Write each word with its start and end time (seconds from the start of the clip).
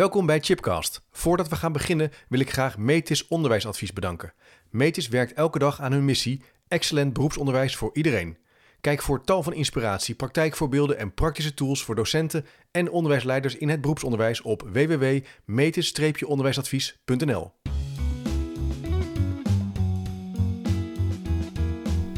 Welkom 0.00 0.26
bij 0.26 0.40
Chipcast. 0.40 1.02
Voordat 1.10 1.48
we 1.48 1.56
gaan 1.56 1.72
beginnen 1.72 2.12
wil 2.28 2.40
ik 2.40 2.50
graag 2.50 2.78
Metis 2.78 3.28
Onderwijsadvies 3.28 3.92
bedanken. 3.92 4.32
Metis 4.70 5.08
werkt 5.08 5.32
elke 5.32 5.58
dag 5.58 5.80
aan 5.80 5.92
hun 5.92 6.04
missie: 6.04 6.42
excellent 6.68 7.12
beroepsonderwijs 7.12 7.76
voor 7.76 7.90
iedereen. 7.92 8.38
Kijk 8.80 9.02
voor 9.02 9.24
tal 9.24 9.42
van 9.42 9.52
inspiratie, 9.52 10.14
praktijkvoorbeelden 10.14 10.98
en 10.98 11.14
praktische 11.14 11.54
tools 11.54 11.84
voor 11.84 11.94
docenten 11.94 12.46
en 12.70 12.90
onderwijsleiders 12.90 13.56
in 13.56 13.68
het 13.68 13.80
beroepsonderwijs 13.80 14.42
op 14.42 14.68
www.metis-onderwijsadvies.nl. 14.72 17.52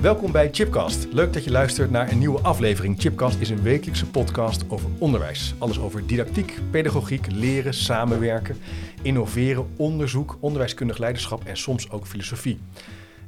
Welkom 0.02 0.32
bij 0.32 0.48
Chipcast. 0.52 1.12
Leuk 1.12 1.32
dat 1.32 1.44
je 1.44 1.50
luistert 1.50 1.90
naar 1.90 2.10
een 2.10 2.18
nieuwe 2.18 2.40
aflevering. 2.40 3.00
Chipcast 3.00 3.40
is 3.40 3.50
een 3.50 3.62
wekelijkse 3.62 4.10
podcast 4.10 4.64
over 4.68 4.90
onderwijs. 4.98 5.54
Alles 5.58 5.80
over 5.80 6.06
didactiek, 6.06 6.58
pedagogiek, 6.70 7.26
leren, 7.30 7.74
samenwerken, 7.74 8.56
innoveren, 9.02 9.66
onderzoek, 9.76 10.36
onderwijskundig 10.40 10.98
leiderschap 10.98 11.44
en 11.44 11.57
soms 11.57 11.90
ook 11.90 12.07
filosofie. 12.07 12.60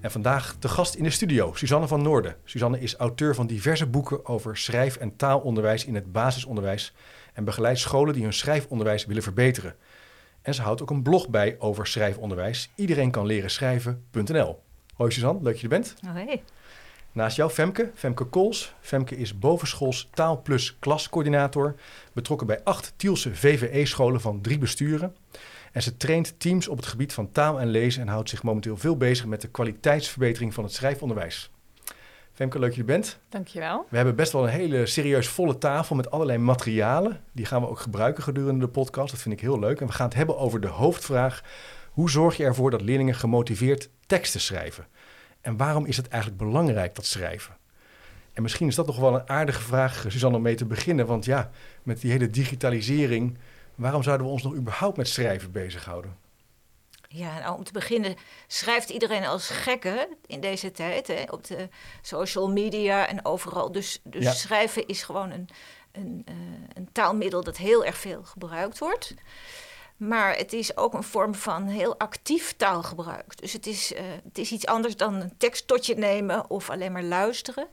En 0.00 0.10
vandaag 0.10 0.56
de 0.58 0.68
gast 0.68 0.94
in 0.94 1.04
de 1.04 1.10
studio, 1.10 1.52
Suzanne 1.54 1.88
van 1.88 2.02
Noorden. 2.02 2.36
Suzanne 2.44 2.80
is 2.80 2.94
auteur 2.94 3.34
van 3.34 3.46
diverse 3.46 3.86
boeken 3.86 4.26
over 4.26 4.56
schrijf- 4.56 4.96
en 4.96 5.16
taalonderwijs 5.16 5.84
in 5.84 5.94
het 5.94 6.12
basisonderwijs 6.12 6.94
en 7.32 7.44
begeleidt 7.44 7.78
scholen 7.78 8.14
die 8.14 8.22
hun 8.22 8.32
schrijfonderwijs 8.32 9.06
willen 9.06 9.22
verbeteren. 9.22 9.74
En 10.42 10.54
ze 10.54 10.62
houdt 10.62 10.82
ook 10.82 10.90
een 10.90 11.02
blog 11.02 11.28
bij 11.28 11.56
over 11.58 11.86
schrijfonderwijs. 11.86 12.70
Iedereen 12.74 13.10
kan 13.10 13.26
leren 13.26 13.50
schrijven.nl. 13.50 14.62
Hoi 14.94 15.10
Suzanne, 15.10 15.42
leuk 15.42 15.52
dat 15.52 15.60
je 15.60 15.68
er 15.68 15.80
bent. 15.80 15.94
Hoi. 16.06 16.42
Naast 17.14 17.36
jou 17.36 17.50
Femke, 17.50 17.90
Femke 17.94 18.24
Kools. 18.24 18.74
Femke 18.80 19.16
is 19.16 19.38
bovenschools 19.38 20.08
taal 20.14 20.42
plus 20.42 20.76
klascoördinator, 20.78 21.74
betrokken 22.12 22.46
bij 22.46 22.60
acht 22.64 22.92
Tielse 22.96 23.34
VVE-scholen 23.34 24.20
van 24.20 24.40
drie 24.40 24.58
besturen. 24.58 25.16
En 25.72 25.82
ze 25.82 25.96
traint 25.96 26.34
teams 26.40 26.68
op 26.68 26.76
het 26.76 26.86
gebied 26.86 27.12
van 27.12 27.32
taal 27.32 27.60
en 27.60 27.68
lezen 27.68 28.02
en 28.02 28.08
houdt 28.08 28.28
zich 28.28 28.42
momenteel 28.42 28.76
veel 28.76 28.96
bezig 28.96 29.26
met 29.26 29.40
de 29.40 29.48
kwaliteitsverbetering 29.48 30.54
van 30.54 30.64
het 30.64 30.72
schrijfonderwijs. 30.72 31.50
Femke, 32.32 32.58
leuk 32.58 32.66
dat 32.66 32.74
je 32.74 32.80
er 32.80 32.86
bent. 32.86 33.18
Dankjewel. 33.28 33.86
We 33.88 33.96
hebben 33.96 34.16
best 34.16 34.32
wel 34.32 34.42
een 34.42 34.48
hele 34.48 34.86
serieus 34.86 35.28
volle 35.28 35.58
tafel 35.58 35.96
met 35.96 36.10
allerlei 36.10 36.38
materialen. 36.38 37.20
Die 37.32 37.46
gaan 37.46 37.60
we 37.60 37.68
ook 37.68 37.80
gebruiken 37.80 38.22
gedurende 38.22 38.64
de 38.64 38.70
podcast. 38.70 39.10
Dat 39.10 39.20
vind 39.20 39.34
ik 39.34 39.40
heel 39.40 39.58
leuk. 39.58 39.80
En 39.80 39.86
we 39.86 39.92
gaan 39.92 40.08
het 40.08 40.16
hebben 40.16 40.38
over 40.38 40.60
de 40.60 40.68
hoofdvraag. 40.68 41.42
Hoe 41.90 42.10
zorg 42.10 42.36
je 42.36 42.44
ervoor 42.44 42.70
dat 42.70 42.82
leerlingen 42.82 43.14
gemotiveerd 43.14 43.88
teksten 44.06 44.40
schrijven? 44.40 44.86
En 45.44 45.56
waarom 45.56 45.84
is 45.86 45.96
het 45.96 46.08
eigenlijk 46.08 46.42
belangrijk, 46.42 46.94
dat 46.94 47.06
schrijven? 47.06 47.56
En 48.32 48.42
misschien 48.42 48.66
is 48.66 48.74
dat 48.74 48.86
nog 48.86 48.96
wel 48.98 49.14
een 49.14 49.28
aardige 49.28 49.60
vraag, 49.60 50.04
Suzanne, 50.08 50.36
om 50.36 50.42
mee 50.42 50.54
te 50.54 50.64
beginnen. 50.64 51.06
Want 51.06 51.24
ja, 51.24 51.50
met 51.82 52.00
die 52.00 52.10
hele 52.10 52.30
digitalisering, 52.30 53.38
waarom 53.74 54.02
zouden 54.02 54.26
we 54.26 54.32
ons 54.32 54.42
nog 54.42 54.54
überhaupt 54.54 54.96
met 54.96 55.08
schrijven 55.08 55.52
bezighouden? 55.52 56.16
Ja, 57.08 57.38
nou, 57.38 57.56
om 57.56 57.64
te 57.64 57.72
beginnen 57.72 58.16
schrijft 58.46 58.90
iedereen 58.90 59.24
als 59.26 59.48
gekke 59.48 60.08
in 60.26 60.40
deze 60.40 60.70
tijd. 60.70 61.06
Hè, 61.06 61.22
op 61.30 61.46
de 61.46 61.68
social 62.02 62.50
media 62.50 63.08
en 63.08 63.24
overal. 63.24 63.72
Dus, 63.72 64.00
dus 64.02 64.24
Ja. 64.24 64.32
schrijven 64.32 64.86
is 64.86 65.02
gewoon 65.02 65.30
een, 65.30 65.48
een, 65.92 66.22
eh, 66.24 66.34
een 66.74 66.88
taalmiddel 66.92 67.44
dat 67.44 67.56
heel 67.56 67.84
erg 67.84 67.96
veel 67.96 68.22
gebruikt 68.22 68.78
wordt. 68.78 69.14
Maar 69.96 70.36
het 70.36 70.52
is 70.52 70.76
ook 70.76 70.94
een 70.94 71.02
vorm 71.02 71.34
van 71.34 71.66
heel 71.66 71.98
actief 71.98 72.52
taalgebruik. 72.56 73.40
Dus 73.40 73.52
het 73.52 73.66
is, 73.66 73.94
eh, 73.94 74.04
het 74.24 74.38
is 74.38 74.52
iets 74.52 74.66
anders 74.66 74.96
dan 74.96 75.14
een 75.14 75.36
tekst 75.36 75.66
tot 75.66 75.86
je 75.86 75.94
nemen 75.94 76.50
of 76.50 76.70
alleen 76.70 76.92
maar 76.92 77.02
luisteren. 77.02 77.68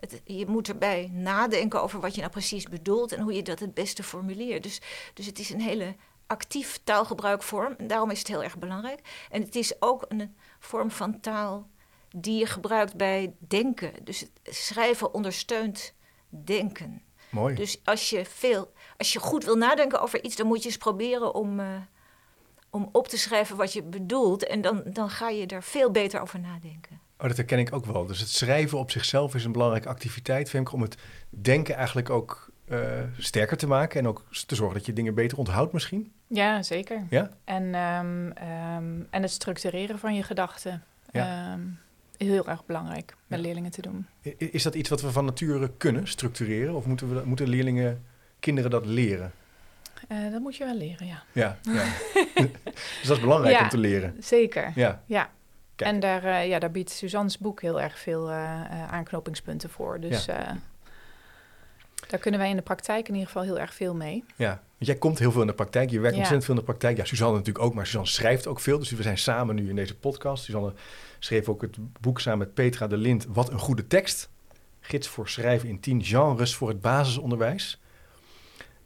Het, 0.00 0.20
je 0.24 0.46
moet 0.46 0.68
erbij 0.68 1.10
nadenken 1.12 1.82
over 1.82 2.00
wat 2.00 2.14
je 2.14 2.20
nou 2.20 2.32
precies 2.32 2.68
bedoelt 2.68 3.12
en 3.12 3.20
hoe 3.20 3.32
je 3.32 3.42
dat 3.42 3.58
het 3.58 3.74
beste 3.74 4.02
formuleert. 4.02 4.62
Dus, 4.62 4.80
dus 5.14 5.26
het 5.26 5.38
is 5.38 5.50
een 5.50 5.60
hele 5.60 5.94
actief 6.26 6.80
taalgebruikvorm. 6.84 7.74
En 7.78 7.86
daarom 7.86 8.10
is 8.10 8.18
het 8.18 8.28
heel 8.28 8.42
erg 8.42 8.58
belangrijk. 8.58 9.00
En 9.30 9.42
het 9.42 9.56
is 9.56 9.82
ook 9.82 10.04
een 10.08 10.36
vorm 10.58 10.90
van 10.90 11.20
taal 11.20 11.68
die 12.16 12.38
je 12.38 12.46
gebruikt 12.46 12.96
bij 12.96 13.34
denken. 13.38 13.92
Dus 14.04 14.26
schrijven 14.42 15.14
ondersteunt 15.14 15.94
denken. 16.28 17.02
Mooi. 17.30 17.54
Dus 17.54 17.80
als 17.84 18.10
je, 18.10 18.24
veel, 18.24 18.72
als 18.96 19.12
je 19.12 19.18
goed 19.18 19.44
wil 19.44 19.56
nadenken 19.56 20.00
over 20.00 20.24
iets, 20.24 20.36
dan 20.36 20.46
moet 20.46 20.62
je 20.62 20.68
eens 20.68 20.76
proberen 20.76 21.34
om, 21.34 21.60
eh, 21.60 21.66
om 22.70 22.88
op 22.92 23.08
te 23.08 23.18
schrijven 23.18 23.56
wat 23.56 23.72
je 23.72 23.82
bedoelt. 23.82 24.46
En 24.46 24.60
dan, 24.60 24.82
dan 24.86 25.10
ga 25.10 25.28
je 25.28 25.46
er 25.46 25.62
veel 25.62 25.90
beter 25.90 26.20
over 26.20 26.40
nadenken. 26.40 27.00
Oh, 27.18 27.28
dat 27.28 27.36
herken 27.36 27.58
ik 27.58 27.72
ook 27.74 27.84
wel. 27.86 28.06
Dus 28.06 28.20
het 28.20 28.28
schrijven 28.28 28.78
op 28.78 28.90
zichzelf 28.90 29.34
is 29.34 29.44
een 29.44 29.52
belangrijke 29.52 29.88
activiteit, 29.88 30.48
Femke, 30.50 30.72
om 30.72 30.82
het 30.82 30.96
denken 31.30 31.74
eigenlijk 31.74 32.10
ook 32.10 32.52
eh, 32.64 32.80
sterker 33.18 33.56
te 33.56 33.66
maken 33.66 34.00
en 34.00 34.08
ook 34.08 34.24
te 34.46 34.54
zorgen 34.54 34.76
dat 34.76 34.86
je 34.86 34.92
dingen 34.92 35.14
beter 35.14 35.38
onthoudt 35.38 35.72
misschien. 35.72 36.12
Ja, 36.26 36.62
zeker. 36.62 37.06
Ja? 37.10 37.30
En, 37.44 37.74
ehm, 37.74 38.30
ehm, 38.30 39.00
en 39.10 39.22
het 39.22 39.30
structureren 39.30 39.98
van 39.98 40.14
je 40.14 40.22
gedachten 40.22 40.82
Ja. 41.10 41.52
ehm, 41.52 41.60
is 42.16 42.26
heel 42.26 42.48
erg 42.48 42.64
belangrijk 42.66 43.16
met 43.26 43.38
Ja. 43.38 43.44
leerlingen 43.44 43.70
te 43.70 43.82
doen. 43.82 44.06
Is 44.38 44.62
dat 44.62 44.74
iets 44.74 44.88
wat 44.88 45.00
we 45.00 45.12
van 45.12 45.24
nature 45.24 45.70
kunnen 45.76 46.08
structureren? 46.08 46.74
Of 46.74 46.86
moeten, 46.86 47.14
we, 47.14 47.22
moeten 47.24 47.48
leerlingen, 47.48 48.04
kinderen 48.44 48.70
dat 48.70 48.86
leren? 48.86 49.32
Eh, 50.08 50.32
dat 50.32 50.40
moet 50.40 50.56
je 50.56 50.64
wel 50.64 50.76
leren, 50.76 51.06
ja. 51.06 51.22
Ja, 51.32 51.58
ja. 51.62 51.84
dus 52.34 53.06
dat 53.06 53.16
is 53.16 53.22
belangrijk 53.22 53.56
Ja. 53.56 53.62
om 53.62 53.68
te 53.68 53.78
leren. 53.78 54.16
Zeker. 54.20 54.72
Ja, 54.74 55.02
Ja. 55.06 55.30
Kijk. 55.76 55.90
En 55.90 56.00
daar, 56.00 56.24
eh, 56.24 56.48
ja, 56.48 56.58
daar 56.58 56.70
biedt 56.70 56.90
Suzanne's 56.90 57.38
boek 57.38 57.62
heel 57.62 57.80
erg 57.80 57.98
veel 57.98 58.30
eh, 58.30 58.92
aanknopingspunten 58.92 59.70
voor. 59.70 60.00
Dus 60.00 60.26
daar 62.08 62.18
kunnen 62.20 62.40
wij 62.40 62.50
in 62.50 62.56
de 62.56 62.62
praktijk 62.62 63.08
in 63.08 63.14
ieder 63.14 63.26
geval 63.28 63.42
heel 63.42 63.58
erg 63.58 63.74
veel 63.74 63.94
mee. 63.94 64.24
ja. 64.36 64.48
Want 64.48 64.86
jij 64.90 64.96
komt 64.96 65.18
heel 65.18 65.32
veel 65.32 65.40
in 65.40 65.46
de 65.46 65.54
praktijk. 65.54 65.90
Je 65.90 66.00
werkt 66.00 66.16
ontzettend 66.16 66.44
veel 66.44 66.54
in 66.54 66.60
de 66.60 66.66
praktijk. 66.66 66.96
Ja, 66.96 67.04
Suzanne 67.04 67.36
natuurlijk 67.36 67.64
ook, 67.64 67.74
maar 67.74 67.86
Suzanne 67.86 68.08
schrijft 68.08 68.46
ook 68.46 68.60
veel. 68.60 68.78
Dus 68.78 68.90
we 68.90 69.02
zijn 69.02 69.18
samen 69.18 69.54
nu 69.54 69.68
in 69.68 69.76
deze 69.76 69.96
podcast. 69.96 70.44
Suzanne 70.44 70.72
schreef 71.18 71.48
ook 71.48 71.62
het 71.62 71.76
boek 72.00 72.20
samen 72.20 72.38
met 72.38 72.54
Petra 72.54 72.86
de 72.86 72.96
Lind. 72.96 73.26
Wat 73.28 73.50
een 73.50 73.58
goede 73.58 73.86
tekst. 73.86 74.28
Gids 74.80 75.08
voor 75.08 75.28
schrijven 75.28 75.68
in 75.68 75.80
tien 75.80 76.02
genres 76.04 76.54
voor 76.54 76.68
het 76.68 76.80
basisonderwijs. 76.80 77.80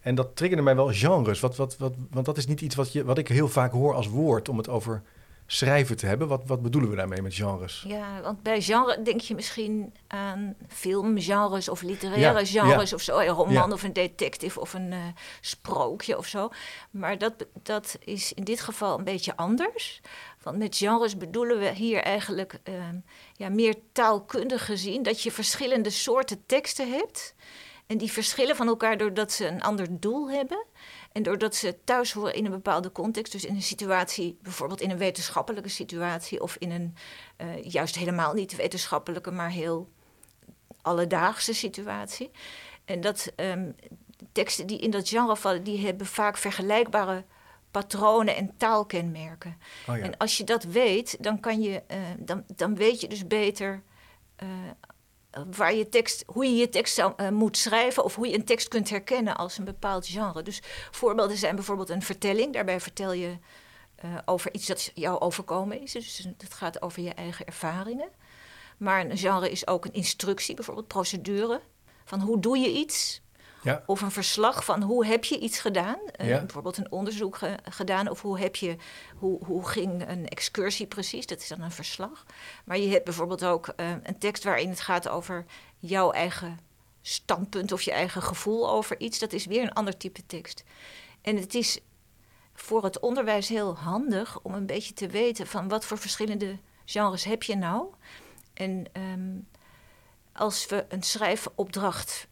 En 0.00 0.14
dat 0.14 0.36
triggerde 0.36 0.62
mij 0.62 0.76
wel 0.76 0.92
genres. 0.92 1.40
Wat, 1.40 1.56
wat, 1.56 1.76
wat, 1.76 1.94
want 2.10 2.26
dat 2.26 2.36
is 2.36 2.46
niet 2.46 2.60
iets 2.60 2.74
wat, 2.74 2.92
je, 2.92 3.04
wat 3.04 3.18
ik 3.18 3.28
heel 3.28 3.48
vaak 3.48 3.72
hoor 3.72 3.94
als 3.94 4.08
woord 4.08 4.48
om 4.48 4.56
het 4.56 4.68
over 4.68 5.02
schrijven 5.50 5.96
te 5.96 6.06
hebben. 6.06 6.28
Wat, 6.28 6.42
wat 6.46 6.62
bedoelen 6.62 6.90
we 6.90 6.96
daarmee 6.96 7.22
met 7.22 7.34
genres? 7.34 7.84
Ja, 7.86 8.20
want 8.22 8.42
bij 8.42 8.60
genre 8.60 9.02
denk 9.02 9.20
je 9.20 9.34
misschien 9.34 9.92
aan 10.06 10.54
filmgenres 10.68 11.68
of 11.68 11.82
literaire 11.82 12.52
Ja, 12.52 12.64
genres 12.64 12.92
of 12.92 13.00
zo. 13.00 13.18
Een 13.18 13.26
roman 13.26 13.52
Ja. 13.52 13.68
of 13.68 13.82
een 13.82 13.92
detective 13.92 14.60
of 14.60 14.74
een 14.74 14.92
eh, 14.92 14.98
sprookje 15.40 16.18
of 16.18 16.26
zo. 16.26 16.48
Maar 16.90 17.18
dat, 17.18 17.34
dat 17.62 17.96
is 18.04 18.32
in 18.32 18.44
dit 18.44 18.60
geval 18.60 18.98
een 18.98 19.04
beetje 19.04 19.36
anders. 19.36 20.00
Want 20.42 20.58
met 20.58 20.76
genres 20.76 21.16
bedoelen 21.16 21.58
we 21.58 21.70
hier 21.70 22.00
eigenlijk 22.02 22.60
ehm, 22.62 22.96
ja, 23.34 23.48
meer 23.48 23.74
taalkundig 23.92 24.64
gezien... 24.64 25.02
dat 25.02 25.22
je 25.22 25.32
verschillende 25.32 25.90
soorten 25.90 26.42
teksten 26.46 26.90
hebt... 26.92 27.34
En 27.88 27.98
die 27.98 28.12
verschillen 28.12 28.56
van 28.56 28.66
elkaar 28.66 28.96
doordat 28.96 29.32
ze 29.32 29.46
een 29.46 29.62
ander 29.62 30.00
doel 30.00 30.30
hebben. 30.30 30.66
En 31.12 31.22
doordat 31.22 31.54
ze 31.54 31.76
thuis 31.84 32.12
horen 32.12 32.34
in 32.34 32.44
een 32.44 32.50
bepaalde 32.50 32.92
context. 32.92 33.32
Dus 33.32 33.44
in 33.44 33.54
een 33.54 33.62
situatie, 33.62 34.38
bijvoorbeeld 34.42 34.80
in 34.80 34.90
een 34.90 34.98
wetenschappelijke 34.98 35.68
situatie. 35.68 36.42
Of 36.42 36.56
in 36.56 36.70
een 36.70 36.94
eh, 37.36 37.64
juist 37.64 37.96
helemaal 37.96 38.32
niet 38.32 38.56
wetenschappelijke, 38.56 39.30
maar 39.30 39.50
heel 39.50 39.88
alledaagse 40.82 41.54
situatie. 41.54 42.30
En 42.84 43.00
dat 43.00 43.32
ehm, 43.36 43.70
teksten 44.32 44.66
die 44.66 44.78
in 44.78 44.90
dat 44.90 45.08
genre 45.08 45.36
vallen, 45.36 45.62
die 45.62 45.86
hebben 45.86 46.06
vaak 46.06 46.36
vergelijkbare 46.36 47.24
patronen 47.70 48.36
en 48.36 48.56
taalkenmerken. 48.56 49.58
Oh 49.86 49.96
ja. 49.96 50.02
En 50.02 50.16
als 50.16 50.36
je 50.36 50.44
dat 50.44 50.64
weet, 50.64 51.16
dan, 51.20 51.40
kan 51.40 51.62
je, 51.62 51.82
eh, 51.86 51.98
dan, 52.18 52.44
dan 52.56 52.74
weet 52.74 53.00
je 53.00 53.08
dus 53.08 53.26
beter 53.26 53.82
eh, 54.36 54.48
waar 55.56 55.74
je 55.74 55.88
tekst, 55.88 56.24
hoe 56.26 56.44
je 56.44 56.56
je 56.56 56.68
tekst 56.68 56.98
eh, 56.98 57.28
moet 57.28 57.56
schrijven 57.56 58.04
of 58.04 58.14
hoe 58.14 58.28
je 58.28 58.34
een 58.34 58.44
tekst 58.44 58.68
kunt 58.68 58.90
herkennen 58.90 59.36
als 59.36 59.58
een 59.58 59.64
bepaald 59.64 60.06
genre. 60.06 60.42
Dus 60.42 60.62
voorbeelden 60.90 61.36
zijn 61.36 61.54
bijvoorbeeld 61.54 61.88
een 61.88 62.02
vertelling. 62.02 62.52
Daarbij 62.52 62.80
vertel 62.80 63.12
je 63.12 63.38
eh, 63.94 64.18
over 64.24 64.54
iets 64.54 64.66
dat 64.66 64.90
jou 64.94 65.20
overkomen 65.20 65.80
is. 65.80 65.92
Dus 65.92 66.28
het 66.38 66.54
gaat 66.54 66.82
over 66.82 67.02
je 67.02 67.14
eigen 67.14 67.46
ervaringen. 67.46 68.08
Maar 68.78 69.00
een 69.00 69.18
genre 69.18 69.50
is 69.50 69.66
ook 69.66 69.84
een 69.84 69.92
instructie, 69.92 70.54
bijvoorbeeld 70.54 70.86
procedure. 70.86 71.60
Van 72.04 72.20
hoe 72.20 72.40
doe 72.40 72.58
je 72.58 72.72
iets? 72.72 73.20
Ja. 73.62 73.82
Of 73.86 74.00
een 74.00 74.10
verslag 74.10 74.64
van 74.64 74.82
hoe 74.82 75.06
heb 75.06 75.24
je 75.24 75.38
iets 75.38 75.58
gedaan? 75.60 75.98
Eh, 76.12 76.28
Ja. 76.28 76.38
Bijvoorbeeld 76.38 76.76
een 76.76 76.92
onderzoek 76.92 77.36
ge- 77.36 77.58
gedaan. 77.70 78.08
Of 78.08 78.22
hoe, 78.22 78.38
heb 78.38 78.56
je, 78.56 78.76
hoe, 79.16 79.44
hoe 79.44 79.68
ging 79.68 80.08
een 80.08 80.28
excursie 80.28 80.86
precies? 80.86 81.26
Dat 81.26 81.40
is 81.40 81.48
dan 81.48 81.60
een 81.60 81.70
verslag. 81.70 82.24
Maar 82.64 82.78
je 82.78 82.88
hebt 82.88 83.04
bijvoorbeeld 83.04 83.44
ook 83.44 83.66
eh, 83.68 83.90
een 84.02 84.18
tekst 84.18 84.44
waarin 84.44 84.68
het 84.68 84.80
gaat 84.80 85.08
over 85.08 85.44
jouw 85.78 86.10
eigen 86.10 86.58
standpunt 87.02 87.72
of 87.72 87.82
je 87.82 87.92
eigen 87.92 88.22
gevoel 88.22 88.70
over 88.70 89.00
iets. 89.00 89.18
Dat 89.18 89.32
is 89.32 89.46
weer 89.46 89.62
een 89.62 89.72
ander 89.72 89.96
type 89.96 90.26
tekst. 90.26 90.64
En 91.22 91.36
het 91.36 91.54
is 91.54 91.80
voor 92.54 92.84
het 92.84 92.98
onderwijs 93.00 93.48
heel 93.48 93.76
handig 93.76 94.40
om 94.42 94.54
een 94.54 94.66
beetje 94.66 94.94
te 94.94 95.06
weten 95.06 95.46
van 95.46 95.68
wat 95.68 95.84
voor 95.84 95.98
verschillende 95.98 96.58
genres 96.84 97.24
heb 97.24 97.42
je 97.42 97.56
nou. 97.56 97.86
En 98.54 98.84
ehm, 98.92 99.36
als 100.32 100.66
we 100.66 100.84
een 100.88 101.02
schrijfopdracht 101.02 102.26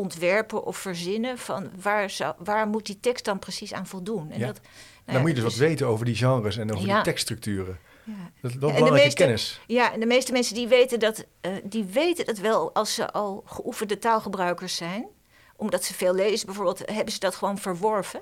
ontwerpen 0.00 0.64
of 0.64 0.76
verzinnen 0.76 1.38
van 1.38 1.70
waar, 1.82 2.10
zou, 2.10 2.34
waar 2.38 2.66
moet 2.68 2.86
die 2.86 3.00
tekst 3.00 3.24
dan 3.24 3.38
precies 3.38 3.72
aan 3.72 3.86
voldoen. 3.86 4.30
En 4.30 4.38
Ja. 4.38 4.46
dat, 4.46 4.60
nou 4.60 4.72
dan 5.04 5.14
ja, 5.14 5.20
moet 5.20 5.28
je 5.28 5.34
dus 5.34 5.44
wat 5.44 5.54
weten 5.54 5.86
over 5.86 6.04
die 6.04 6.14
genres 6.14 6.56
en 6.56 6.72
over 6.72 6.86
Ja. 6.86 6.94
die 6.94 7.04
tekststructuren. 7.04 7.78
ja. 8.04 8.12
Dat 8.42 8.52
de 8.52 8.58
belangrijke 8.58 8.94
meeste- 8.94 9.14
kennis. 9.22 9.60
Ja, 9.66 9.92
en 9.92 10.00
de 10.00 10.06
meeste 10.06 10.32
mensen 10.32 10.54
die 10.54 10.68
weten 10.68 10.98
dat, 11.00 11.24
eh, 11.40 11.52
die 11.64 11.84
weten 11.84 12.26
het 12.26 12.40
wel 12.40 12.74
als 12.74 12.94
ze 12.94 13.10
al 13.12 13.42
geoefende 13.46 13.98
taalgebruikers 13.98 14.76
zijn. 14.76 15.06
Omdat 15.56 15.84
ze 15.84 15.94
veel 15.94 16.14
lezen 16.14 16.46
bijvoorbeeld, 16.46 16.82
hebben 16.92 17.12
ze 17.12 17.18
dat 17.18 17.34
gewoon 17.34 17.58
verworven. 17.58 18.20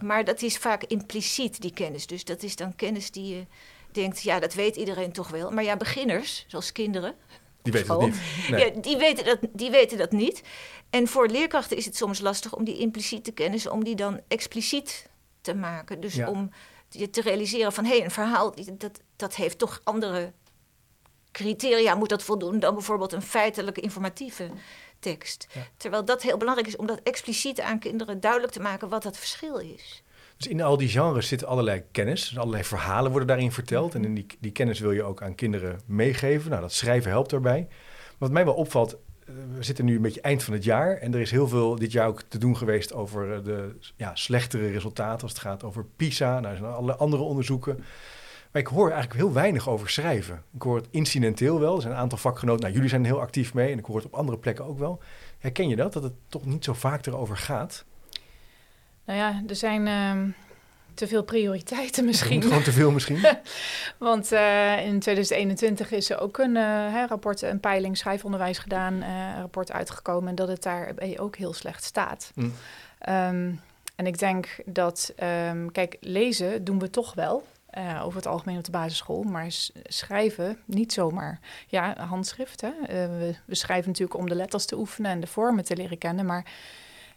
Maar 0.00 0.24
dat 0.24 0.42
is 0.42 0.58
vaak 0.58 0.82
impliciet, 0.84 1.60
die 1.60 1.72
kennis. 1.72 2.06
Dus 2.06 2.24
dat 2.24 2.42
is 2.42 2.56
dan 2.56 2.76
kennis 2.76 3.10
die 3.10 3.34
je 3.34 3.46
denkt, 3.92 4.22
ja, 4.22 4.40
dat 4.40 4.54
weet 4.54 4.76
iedereen 4.76 5.12
toch 5.12 5.28
wel. 5.28 5.50
Maar 5.50 5.64
ja, 5.64 5.76
beginners, 5.76 6.44
zoals 6.48 6.72
kinderen, 6.72 7.14
Die 7.62 7.72
weten 7.72 7.88
school. 7.88 8.00
het 8.00 8.10
niet. 8.14 8.50
Nee. 8.50 8.74
ja, 8.74 8.80
die, 8.80 8.96
weten 8.96 9.24
dat, 9.24 9.38
die 9.52 9.70
weten 9.70 9.98
dat 9.98 10.12
niet. 10.12 10.42
En 10.90 11.08
voor 11.08 11.28
leerkrachten 11.28 11.76
is 11.76 11.84
het 11.84 11.96
soms 11.96 12.20
lastig 12.20 12.54
om 12.54 12.64
die 12.64 12.78
impliciete 12.78 13.32
kennis, 13.32 13.66
om 13.66 13.84
die 13.84 13.94
dan 13.94 14.20
expliciet 14.28 15.08
te 15.40 15.54
maken. 15.54 16.00
Dus 16.00 16.14
Ja. 16.14 16.30
om 16.30 16.50
je 16.88 17.10
te 17.10 17.20
realiseren 17.20 17.72
van, 17.72 17.84
hé, 17.84 17.96
hey, 17.96 18.04
een 18.04 18.10
verhaal, 18.10 18.54
dat, 18.72 19.00
dat 19.16 19.34
heeft 19.34 19.58
toch 19.58 19.80
andere 19.84 20.32
criteria 21.30 21.94
moet 21.94 22.08
dat 22.08 22.22
voldoen 22.22 22.58
dan 22.58 22.74
bijvoorbeeld 22.74 23.12
een 23.12 23.22
feitelijke 23.22 23.80
informatieve 23.80 24.50
tekst. 24.98 25.46
Ja. 25.52 25.66
Terwijl 25.76 26.04
dat 26.04 26.22
heel 26.22 26.36
belangrijk 26.36 26.68
is 26.68 26.76
om 26.76 26.86
dat 26.86 27.00
expliciet 27.02 27.60
aan 27.60 27.78
kinderen 27.78 28.20
duidelijk 28.20 28.52
te 28.52 28.60
maken 28.60 28.88
wat 28.88 29.02
dat 29.02 29.16
verschil 29.16 29.56
is. 29.56 30.02
Dus 30.42 30.50
in 30.50 30.62
al 30.62 30.76
die 30.76 30.88
genres 30.88 31.28
zitten 31.28 31.48
allerlei 31.48 31.82
kennis. 31.90 32.28
Dus 32.28 32.38
allerlei 32.38 32.64
verhalen 32.64 33.10
worden 33.10 33.28
daarin 33.28 33.52
verteld. 33.52 33.94
En 33.94 34.14
die, 34.14 34.26
die 34.40 34.52
kennis 34.52 34.80
wil 34.80 34.92
je 34.92 35.02
ook 35.02 35.22
aan 35.22 35.34
kinderen 35.34 35.80
meegeven. 35.86 36.50
Nou, 36.50 36.62
dat 36.62 36.72
schrijven 36.72 37.10
helpt 37.10 37.30
daarbij. 37.30 37.68
Wat 38.18 38.30
mij 38.30 38.44
wel 38.44 38.54
opvalt, 38.54 38.92
eh, 38.92 39.34
we 39.56 39.62
zitten 39.62 39.84
nu 39.84 39.96
een 39.96 40.02
beetje 40.02 40.20
eind 40.20 40.42
van 40.42 40.54
het 40.54 40.64
jaar. 40.64 40.96
En 40.96 41.14
er 41.14 41.20
is 41.20 41.30
heel 41.30 41.48
veel 41.48 41.76
dit 41.76 41.92
jaar 41.92 42.06
ook 42.06 42.22
te 42.22 42.38
doen 42.38 42.56
geweest 42.56 42.92
over 42.92 43.34
eh, 43.34 43.44
de 43.44 43.76
slechtere 44.14 44.70
resultaten. 44.70 45.22
Als 45.22 45.32
het 45.32 45.40
gaat 45.40 45.64
over 45.64 45.84
PISA. 45.96 46.40
Nou, 46.40 46.52
er 46.52 46.58
zijn 46.58 46.72
allerlei 46.72 46.98
andere 46.98 47.22
onderzoeken. 47.22 47.76
Maar 48.52 48.62
ik 48.62 48.68
hoor 48.68 48.90
eigenlijk 48.90 49.20
heel 49.20 49.32
weinig 49.32 49.68
over 49.68 49.90
schrijven. 49.90 50.42
Ik 50.54 50.62
hoor 50.62 50.76
het 50.76 50.88
incidenteel 50.90 51.60
wel. 51.60 51.74
Er 51.74 51.82
zijn 51.82 51.92
een 51.92 52.00
aantal 52.00 52.18
vakgenoten. 52.18 52.62
Nou, 52.62 52.72
jullie 52.74 52.88
zijn 52.88 53.00
er 53.00 53.06
heel 53.06 53.20
actief 53.20 53.54
mee. 53.54 53.72
En 53.72 53.78
ik 53.78 53.84
hoor 53.84 53.96
het 53.96 54.04
op 54.04 54.14
andere 54.14 54.38
plekken 54.38 54.64
ook 54.64 54.78
wel. 54.78 55.00
Herken 55.38 55.68
je 55.68 55.76
dat? 55.76 55.92
Dat 55.92 56.02
het 56.02 56.12
toch 56.28 56.44
niet 56.44 56.64
zo 56.64 56.72
vaak 56.72 57.06
erover 57.06 57.36
gaat? 57.36 57.84
Nou 59.04 59.18
ja, 59.18 59.42
er 59.48 59.56
zijn 59.56 59.86
ehm, 59.86 60.28
te 60.94 61.06
veel 61.06 61.22
prioriteiten 61.22 62.04
misschien. 62.10 62.42
gewoon 62.42 62.62
te 62.62 62.72
veel 62.72 62.90
misschien. 62.90 63.20
Want 63.98 64.32
eh, 64.32 64.86
in 64.86 65.00
2021 65.00 65.90
is 65.90 66.10
er 66.10 66.20
ook 66.20 66.38
een 66.38 66.56
eh, 66.56 67.04
rapport, 67.08 67.42
een 67.42 67.60
peiling 67.60 67.96
schrijfonderwijs 67.96 68.58
gedaan, 68.58 69.02
eh, 69.02 69.08
een 69.08 69.40
rapport 69.40 69.72
uitgekomen 69.72 70.28
en 70.28 70.34
dat 70.34 70.48
het 70.48 70.62
daarbij 70.62 71.18
ook 71.18 71.36
heel 71.36 71.52
slecht 71.52 71.84
staat. 71.84 72.30
Mm. 72.34 72.52
Ehm, 72.98 73.50
en 73.96 74.06
ik 74.06 74.18
denk 74.18 74.56
dat, 74.64 75.12
ehm, 75.16 75.66
kijk, 75.66 75.96
lezen 76.00 76.64
doen 76.64 76.78
we 76.78 76.90
toch 76.90 77.14
wel. 77.14 77.50
over 78.02 78.16
het 78.16 78.26
algemeen 78.26 78.58
op 78.58 78.64
de 78.64 78.70
basisschool, 78.70 79.22
maar 79.22 79.46
schrijven 79.84 80.58
niet 80.64 80.92
zomaar. 80.92 81.40
Ja, 81.66 81.96
handschrift. 81.98 82.60
Hè? 82.60 82.70
We, 82.86 83.34
we 83.44 83.54
schrijven 83.54 83.88
natuurlijk 83.88 84.18
om 84.18 84.28
de 84.28 84.34
letters 84.34 84.64
te 84.64 84.76
oefenen 84.76 85.10
en 85.10 85.20
de 85.20 85.26
vormen 85.26 85.64
te 85.64 85.76
leren 85.76 85.98
kennen, 85.98 86.26
maar 86.26 86.44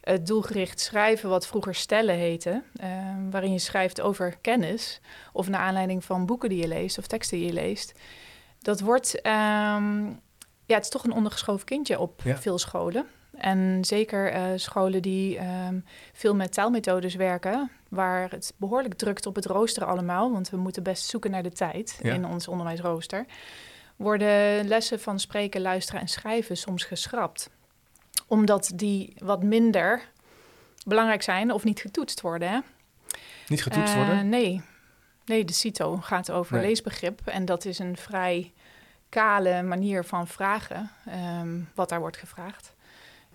het 0.06 0.26
doelgericht 0.26 0.80
schrijven, 0.80 1.28
wat 1.28 1.46
vroeger 1.46 1.74
stellen 1.74 2.14
heette, 2.14 2.62
ehm, 2.76 3.30
waarin 3.30 3.52
je 3.52 3.58
schrijft 3.58 4.00
over 4.00 4.36
kennis, 4.40 5.00
of 5.32 5.48
naar 5.48 5.60
aanleiding 5.60 6.04
van 6.04 6.26
boeken 6.26 6.48
die 6.48 6.60
je 6.60 6.68
leest 6.68 6.98
of 6.98 7.06
teksten 7.06 7.36
die 7.38 7.46
je 7.46 7.52
leest, 7.52 7.92
dat 8.58 8.80
wordt, 8.80 9.20
ehm, 9.20 10.04
ja, 10.66 10.74
het 10.74 10.84
is 10.84 10.88
toch 10.90 11.04
een 11.04 11.12
ondergeschoven 11.12 11.66
kindje 11.66 11.98
op 12.00 12.20
Ja. 12.24 12.36
veel 12.36 12.58
scholen. 12.58 13.06
En 13.36 13.78
zeker 13.84 14.30
eh, 14.32 14.44
scholen 14.56 15.02
die 15.02 15.38
ehm, 15.38 15.80
veel 16.12 16.34
met 16.34 16.52
taalmethodes 16.52 17.14
werken, 17.14 17.70
waar 17.88 18.30
het 18.30 18.52
behoorlijk 18.56 18.94
drukt 18.94 19.26
op 19.26 19.34
het 19.34 19.46
rooster 19.46 19.84
allemaal, 19.84 20.32
want 20.32 20.50
we 20.50 20.56
moeten 20.56 20.82
best 20.82 21.04
zoeken 21.06 21.30
naar 21.30 21.42
de 21.42 21.52
tijd 21.52 21.98
Ja. 22.02 22.12
in 22.14 22.26
ons 22.26 22.48
onderwijsrooster, 22.48 23.26
worden 23.96 24.66
lessen 24.68 25.00
van 25.00 25.20
spreken, 25.20 25.60
luisteren 25.60 26.00
en 26.00 26.08
schrijven 26.08 26.56
soms 26.56 26.84
geschrapt. 26.84 27.50
Omdat 28.26 28.72
die 28.74 29.14
wat 29.18 29.42
minder 29.42 30.08
belangrijk 30.86 31.22
zijn 31.22 31.52
of 31.52 31.64
niet 31.64 31.80
getoetst 31.80 32.20
worden. 32.20 32.50
Hè? 32.50 32.58
Niet 33.48 33.62
getoetst 33.62 33.94
Eh, 33.94 33.96
worden? 33.96 34.28
nee. 34.28 34.62
nee, 35.24 35.44
de 35.44 35.52
CITO 35.52 35.96
gaat 35.96 36.30
over 36.30 36.56
Nee. 36.56 36.66
leesbegrip. 36.66 37.26
En 37.26 37.44
dat 37.44 37.64
is 37.64 37.78
een 37.78 37.96
vrij 37.96 38.52
kale 39.08 39.62
manier 39.62 40.04
van 40.04 40.26
vragen, 40.26 40.90
ehm, 41.06 41.60
wat 41.74 41.88
daar 41.88 42.00
wordt 42.00 42.16
gevraagd. 42.16 42.74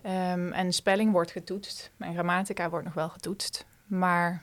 Ehm, 0.02 0.52
en 0.52 0.72
spelling 0.72 1.12
wordt 1.12 1.30
getoetst. 1.30 1.90
En 1.98 2.12
grammatica 2.12 2.68
wordt 2.70 2.84
nog 2.84 2.94
wel 2.94 3.08
getoetst. 3.08 3.66
Maar 3.86 4.42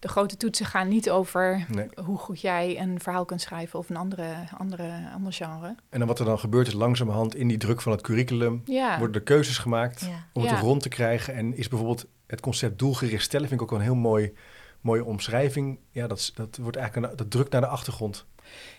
de 0.00 0.08
grote 0.08 0.36
toetsen 0.36 0.66
gaan 0.66 0.88
niet 0.88 1.10
over 1.10 1.66
Nee. 1.68 1.86
hoe 2.04 2.18
goed 2.18 2.40
jij 2.40 2.80
een 2.80 3.00
verhaal 3.00 3.24
kunt 3.24 3.40
schrijven 3.40 3.78
of 3.78 3.90
een 3.90 3.96
andere, 3.96 4.34
andere, 4.58 5.10
ander 5.14 5.32
genre. 5.32 5.74
En 5.90 5.98
dan 5.98 6.08
wat 6.08 6.18
er 6.18 6.24
dan 6.24 6.38
gebeurt 6.38 6.66
is 6.66 6.72
langzamerhand 6.72 7.34
in 7.34 7.48
die 7.48 7.58
druk 7.58 7.80
van 7.80 7.92
het 7.92 8.00
curriculum 8.00 8.62
Ja, 8.64 8.98
worden 8.98 9.16
er 9.16 9.22
keuzes 9.22 9.58
gemaakt 9.58 10.00
Ja. 10.00 10.26
om 10.32 10.42
het 10.42 10.50
Ja. 10.50 10.60
rond 10.60 10.82
te 10.82 10.88
krijgen. 10.88 11.34
En 11.34 11.56
is 11.56 11.68
bijvoorbeeld 11.68 12.06
het 12.26 12.40
concept 12.40 12.78
doelgericht 12.78 13.22
stellen, 13.24 13.48
vind 13.48 13.60
ik 13.60 13.66
ook 13.66 13.70
wel 13.72 13.78
een 13.80 13.92
heel 13.92 13.94
mooi, 14.00 14.32
mooie 14.80 15.04
omschrijving. 15.04 15.78
Ja, 15.90 16.06
dat, 16.06 16.30
dat 16.34 16.56
wordt 16.56 16.76
eigenlijk 16.76 17.10
een, 17.10 17.16
dat 17.16 17.30
drukt 17.30 17.52
naar 17.52 17.60
de 17.60 17.66
achtergrond. 17.66 18.26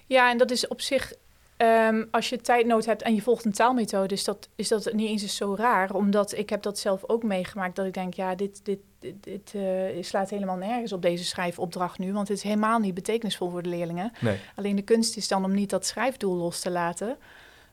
Ja, 0.06 0.30
en 0.32 0.38
dat 0.38 0.52
is 0.52 0.68
op 0.68 0.82
zich, 0.82 1.14
ehm, 1.62 2.04
als 2.12 2.30
je 2.30 2.42
tijdnood 2.42 2.86
hebt 2.86 3.02
en 3.02 3.16
je 3.16 3.22
volgt 3.22 3.46
een 3.46 3.52
taalmethode, 3.52 4.14
is 4.14 4.24
dat, 4.24 4.50
is 4.56 4.68
dat 4.68 4.94
niet 4.94 5.10
eens 5.10 5.36
zo 5.36 5.56
raar. 5.56 5.94
Omdat 5.94 6.38
ik 6.38 6.50
heb 6.50 6.62
dat 6.62 6.80
zelf 6.80 7.04
ook 7.08 7.24
meegemaakt, 7.24 7.76
dat 7.76 7.86
ik 7.86 7.94
denk, 7.94 8.14
ja, 8.14 8.36
dit, 8.36 8.66
dit, 8.66 8.80
dit, 9.00 9.24
dit, 9.24 9.54
eh, 9.56 10.04
slaat 10.04 10.30
helemaal 10.30 10.56
nergens 10.56 10.94
op 10.94 11.02
deze 11.02 11.26
schrijfopdracht 11.26 12.00
nu. 12.00 12.14
Want 12.14 12.28
het 12.28 12.38
is 12.38 12.44
helemaal 12.44 12.80
niet 12.80 12.94
betekenisvol 12.94 13.50
voor 13.50 13.64
de 13.64 13.70
leerlingen. 13.70 14.12
Nee, 14.20 14.38
Alleen 14.56 14.76
de 14.76 14.82
kunst 14.82 15.18
is 15.18 15.28
dan 15.28 15.46
om 15.46 15.54
niet 15.54 15.70
dat 15.70 15.86
schrijfdoel 15.86 16.36
los 16.36 16.60
te 16.60 16.72
laten. 16.72 17.18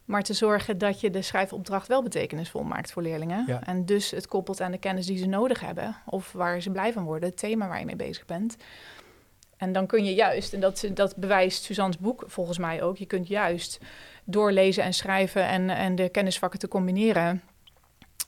Maar 0.05 0.23
te 0.23 0.35
zorgen 0.35 0.79
dat 0.79 1.00
je 1.00 1.11
de 1.11 1.23
schrijfopdracht 1.23 1.88
wel 1.88 2.02
betekenisvol 2.02 2.62
maakt 2.62 2.93
voor 2.93 3.02
leerlingen. 3.02 3.44
Ja. 3.46 3.62
En 3.67 3.85
dus 3.85 4.11
het 4.11 4.26
koppelt 4.26 4.61
aan 4.61 4.70
de 4.70 4.79
kennis 4.79 5.06
die 5.06 5.19
ze 5.19 5.26
nodig 5.26 5.61
hebben. 5.61 5.96
Of 6.06 6.32
waar 6.32 6.61
ze 6.61 6.70
blij 6.70 6.93
van 6.93 7.05
worden, 7.05 7.29
het 7.29 7.38
thema 7.38 7.69
waar 7.69 7.79
je 7.79 7.85
mee 7.85 7.96
bezig 7.96 8.25
bent. 8.25 8.56
En 9.58 9.72
dan 9.72 9.87
kun 9.87 10.05
je 10.05 10.14
juist, 10.14 10.52
en 10.52 10.60
dat, 10.60 10.84
dat 10.94 11.16
bewijst 11.16 11.62
Suzanne's 11.62 11.99
boek 11.99 12.25
volgens 12.26 12.58
mij 12.58 12.82
ook, 12.82 12.96
je 12.96 13.06
kunt 13.06 13.28
juist 13.28 13.78
door 14.25 14.52
lezen 14.52 14.82
en 14.82 14.94
schrijven 14.94 15.46
en, 15.49 15.70
en 15.70 15.94
de 15.94 16.08
kennisvakken 16.08 16.58
te 16.58 16.69
combineren, 16.69 17.43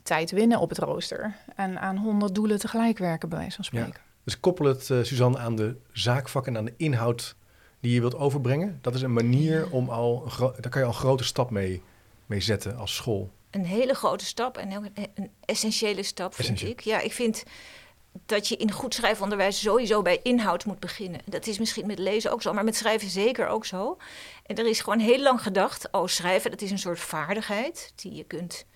tijd 0.02 0.30
winnen 0.30 0.60
op 0.60 0.68
het 0.68 0.78
rooster. 0.78 1.36
En 1.56 1.80
aan 1.80 1.96
honderd 1.96 2.34
doelen 2.34 2.58
tegelijk 2.58 2.98
werken, 2.98 3.28
bij 3.28 3.38
wijze 3.38 3.56
van 3.56 3.64
Ja. 3.70 3.78
spreken. 3.80 4.00
dus 4.24 4.40
koppel 4.40 4.66
het, 4.66 4.90
eh, 4.90 4.98
Suzanne, 5.02 5.38
aan 5.38 5.56
de 5.56 5.76
zaakvak 5.92 6.46
en 6.46 6.56
aan 6.56 6.64
de 6.64 6.74
inhoud 6.76 7.34
die 7.80 7.92
je 7.94 8.00
wilt 8.00 8.14
overbrengen. 8.16 8.78
Dat 8.82 8.94
is 8.94 9.02
een 9.02 9.12
manier 9.12 9.70
om 9.70 9.88
al, 9.88 10.24
daar 10.38 10.68
kan 10.68 10.80
je 10.80 10.86
al 10.86 10.92
een 10.92 10.98
grote 10.98 11.24
stap 11.24 11.50
mee, 11.50 11.82
mee 12.26 12.40
zetten 12.40 12.76
als 12.76 12.94
school. 12.94 13.30
een 13.50 13.64
hele 13.64 13.94
grote 13.94 14.24
stap 14.24 14.56
en 14.58 14.70
een, 14.70 14.90
een 15.14 15.30
essentiële 15.44 16.02
stap, 16.02 16.34
vind 16.34 16.48
Essentieel. 16.48 16.72
ik. 16.72 16.80
Ja, 16.80 17.00
ik 17.00 17.12
vind 17.12 17.42
dat 18.26 18.48
je 18.48 18.56
in 18.56 18.72
goed 18.72 18.94
schrijfonderwijs 18.94 19.60
sowieso 19.60 20.02
bij 20.02 20.20
inhoud 20.22 20.64
moet 20.64 20.80
beginnen. 20.80 21.20
Dat 21.24 21.46
is 21.46 21.58
misschien 21.58 21.86
met 21.86 21.98
lezen 21.98 22.32
ook 22.32 22.42
zo, 22.42 22.52
maar 22.52 22.64
met 22.64 22.76
schrijven 22.76 23.08
zeker 23.08 23.46
ook 23.46 23.66
zo. 23.66 23.96
En 24.46 24.56
er 24.56 24.66
is 24.66 24.80
gewoon 24.80 24.98
heel 24.98 25.20
lang 25.20 25.42
gedacht, 25.42 25.88
oh, 25.90 26.06
schrijven, 26.06 26.50
dat 26.50 26.60
is 26.60 26.70
een 26.70 26.78
soort 26.78 27.00
vaardigheid 27.00 27.92
die 27.94 28.14
je 28.14 28.24
kunt 28.24 28.66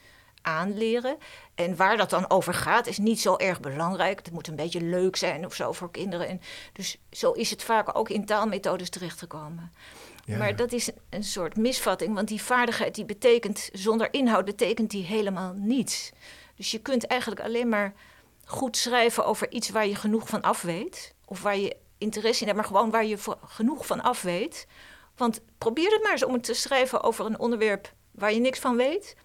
aanleren. 0.43 1.17
En 1.55 1.77
waar 1.77 1.97
dat 1.97 2.11
dan 2.11 2.31
over 2.31 2.55
gaat, 2.55 2.87
is 2.87 2.99
niet 2.99 3.21
zo 3.21 3.37
erg 3.37 3.61
belangrijk. 3.61 4.19
Het 4.19 4.33
moet 4.33 4.49
een 4.49 4.57
beetje 4.57 4.81
leuk 4.81 5.17
zijn 5.17 5.47
of 5.47 5.55
zo 5.55 5.73
voor 5.73 5.91
kinderen. 5.91 6.29
En 6.29 6.41
dus 6.73 6.99
zo 7.11 7.33
is 7.33 7.51
het 7.51 7.63
vaak 7.63 7.99
ook 7.99 8.09
in 8.09 8.25
taalmethodes 8.25 8.91
terechtgekomen. 8.91 9.73
Ja, 10.25 10.39
Maar 10.39 10.57
dat 10.57 10.73
is 10.73 10.91
een 11.11 11.25
soort 11.25 11.57
misvatting, 11.57 12.15
want 12.15 12.29
die 12.29 12.43
vaardigheid 12.43 12.95
die 12.95 13.05
betekent, 13.05 13.69
zonder 13.73 14.13
inhoud 14.13 14.45
betekent 14.45 14.91
die 14.91 15.05
helemaal 15.05 15.53
niets. 15.57 16.13
Dus 16.55 16.71
je 16.71 16.79
kunt 16.79 17.07
eigenlijk 17.07 17.41
alleen 17.41 17.69
maar 17.69 17.95
goed 18.47 18.77
schrijven 18.77 19.25
over 19.27 19.51
iets 19.51 19.71
waar 19.71 19.87
je 19.87 19.95
genoeg 19.95 20.29
van 20.29 20.43
af 20.43 20.63
weet. 20.63 21.15
Of 21.25 21.43
waar 21.43 21.57
je 21.57 21.77
interesse 21.99 22.41
in 22.41 22.47
hebt, 22.47 22.59
maar 22.59 22.69
gewoon 22.69 22.91
waar 22.91 23.05
je 23.05 23.19
genoeg 23.47 23.87
van 23.87 24.01
af 24.01 24.23
weet. 24.23 24.67
Want 25.17 25.41
probeer 25.59 25.91
het 25.93 26.03
maar 26.03 26.13
eens 26.13 26.25
om 26.25 26.33
het 26.33 26.45
te 26.45 26.55
schrijven 26.55 27.03
over 27.03 27.27
een 27.27 27.39
onderwerp 27.39 27.93
waar 28.11 28.33
je 28.33 28.41
niks 28.41 28.59
van 28.59 28.77
weet. 28.77 29.17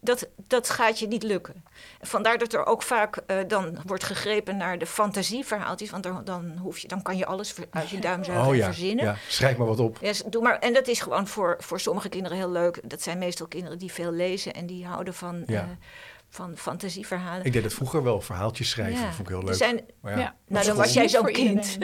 Dat, 0.00 0.28
dat 0.46 0.70
gaat 0.70 0.98
je 0.98 1.06
niet 1.06 1.22
lukken. 1.22 1.64
Vandaar 2.00 2.38
dat 2.38 2.52
er 2.52 2.66
ook 2.66 2.82
vaak 2.82 3.16
eh, 3.16 3.36
dan 3.46 3.78
wordt 3.86 4.04
gegrepen 4.04 4.56
naar 4.56 4.78
de 4.78 4.86
fantasieverhaaltjes. 4.86 5.90
Want 5.90 6.02
dan, 6.02 6.24
dan, 6.24 6.56
hoef 6.58 6.78
je, 6.78 6.88
dan 6.88 7.02
kan 7.02 7.16
je 7.16 7.26
alles 7.26 7.54
uit 7.70 7.88
je 7.90 7.98
duim 7.98 8.24
zuigen 8.24 8.48
oh 8.48 8.56
ja, 8.56 8.64
verzinnen. 8.64 9.04
ja, 9.04 9.16
schrijf 9.28 9.56
maar 9.56 9.66
wat 9.66 9.78
op. 9.80 9.98
Doe 10.26 10.42
maar. 10.42 10.58
En 10.58 10.72
dat 10.72 10.88
is 10.88 11.00
gewoon 11.00 11.26
voor, 11.26 11.56
voor 11.58 11.80
sommige 11.80 12.08
kinderen 12.08 12.38
heel 12.38 12.50
leuk. 12.50 12.80
Dat 12.90 13.02
zijn 13.02 13.18
meestal 13.18 13.46
kinderen 13.46 13.78
die 13.78 13.92
veel 13.92 14.12
lezen 14.12 14.54
en 14.54 14.66
die 14.66 14.86
houden 14.86 15.14
van, 15.14 15.42
Ja. 15.46 15.60
eh, 15.60 15.68
van 16.34 16.56
fantasieverhalen. 16.56 17.44
Ik 17.44 17.52
deed 17.52 17.62
het 17.64 17.74
vroeger 17.74 18.02
wel, 18.02 18.20
verhaaltjes 18.20 18.70
schrijven. 18.70 18.98
Ja. 19.00 19.06
Dat 19.06 19.14
vond 19.14 19.28
ik 19.28 19.34
heel 19.34 19.38
Er 19.38 19.48
leuk. 19.48 19.54
zijn, 19.56 19.80
Maar 20.00 20.12
ja. 20.12 20.18
Ja. 20.18 20.34
nou, 20.48 20.66
dan 20.66 20.76
was 20.76 20.92
jij 20.92 21.08
zo'n 21.08 21.24
kind. 21.32 21.78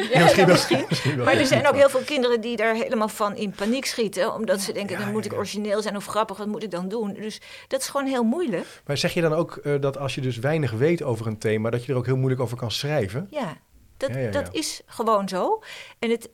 misschien. 0.47 0.85
Maar 1.25 1.35
er 1.37 1.47
zijn 1.47 1.67
ook 1.67 1.75
heel 1.75 1.89
veel 1.89 2.01
kinderen 2.01 2.41
die 2.41 2.57
daar 2.57 2.75
helemaal 2.75 3.09
van 3.09 3.37
in 3.37 3.51
paniek 3.51 3.85
schieten. 3.85 4.35
Omdat 4.35 4.61
ze 4.61 4.73
denken, 4.73 4.99
Ja, 4.99 5.03
dan 5.05 5.13
moet 5.13 5.21
ja, 5.23 5.27
ik 5.27 5.33
ja. 5.33 5.39
origineel 5.39 5.83
zijn 5.83 5.97
of 5.97 6.07
grappig, 6.07 6.37
wat 6.37 6.47
moet 6.47 6.63
ik 6.63 6.71
dan 6.71 6.89
doen? 6.89 7.13
Dus 7.13 7.41
dat 7.69 7.81
is 7.81 7.89
gewoon 7.89 8.07
heel 8.07 8.23
moeilijk. 8.25 8.83
Maar 8.87 8.97
zeg 8.97 9.13
je 9.15 9.21
dan 9.21 9.33
ook 9.33 9.57
eh, 9.57 9.81
dat 9.81 9.99
als 9.99 10.15
je 10.15 10.21
dus 10.21 10.37
weinig 10.39 10.71
weet 10.71 11.03
over 11.03 11.27
een 11.27 11.39
thema, 11.39 11.71
dat 11.71 11.85
je 11.85 11.93
er 11.93 11.99
ook 11.99 12.07
heel 12.07 12.17
moeilijk 12.17 12.41
over 12.41 12.57
kan 12.57 12.71
schrijven? 12.71 13.27
Ja, 13.31 13.57
dat, 13.97 14.11
Ja, 14.11 14.17
ja, 14.19 14.25
ja. 14.25 14.31
dat 14.31 14.55
is 14.55 14.81
gewoon 14.87 15.29
zo. 15.29 15.63
En 15.99 16.11
het, 16.11 16.29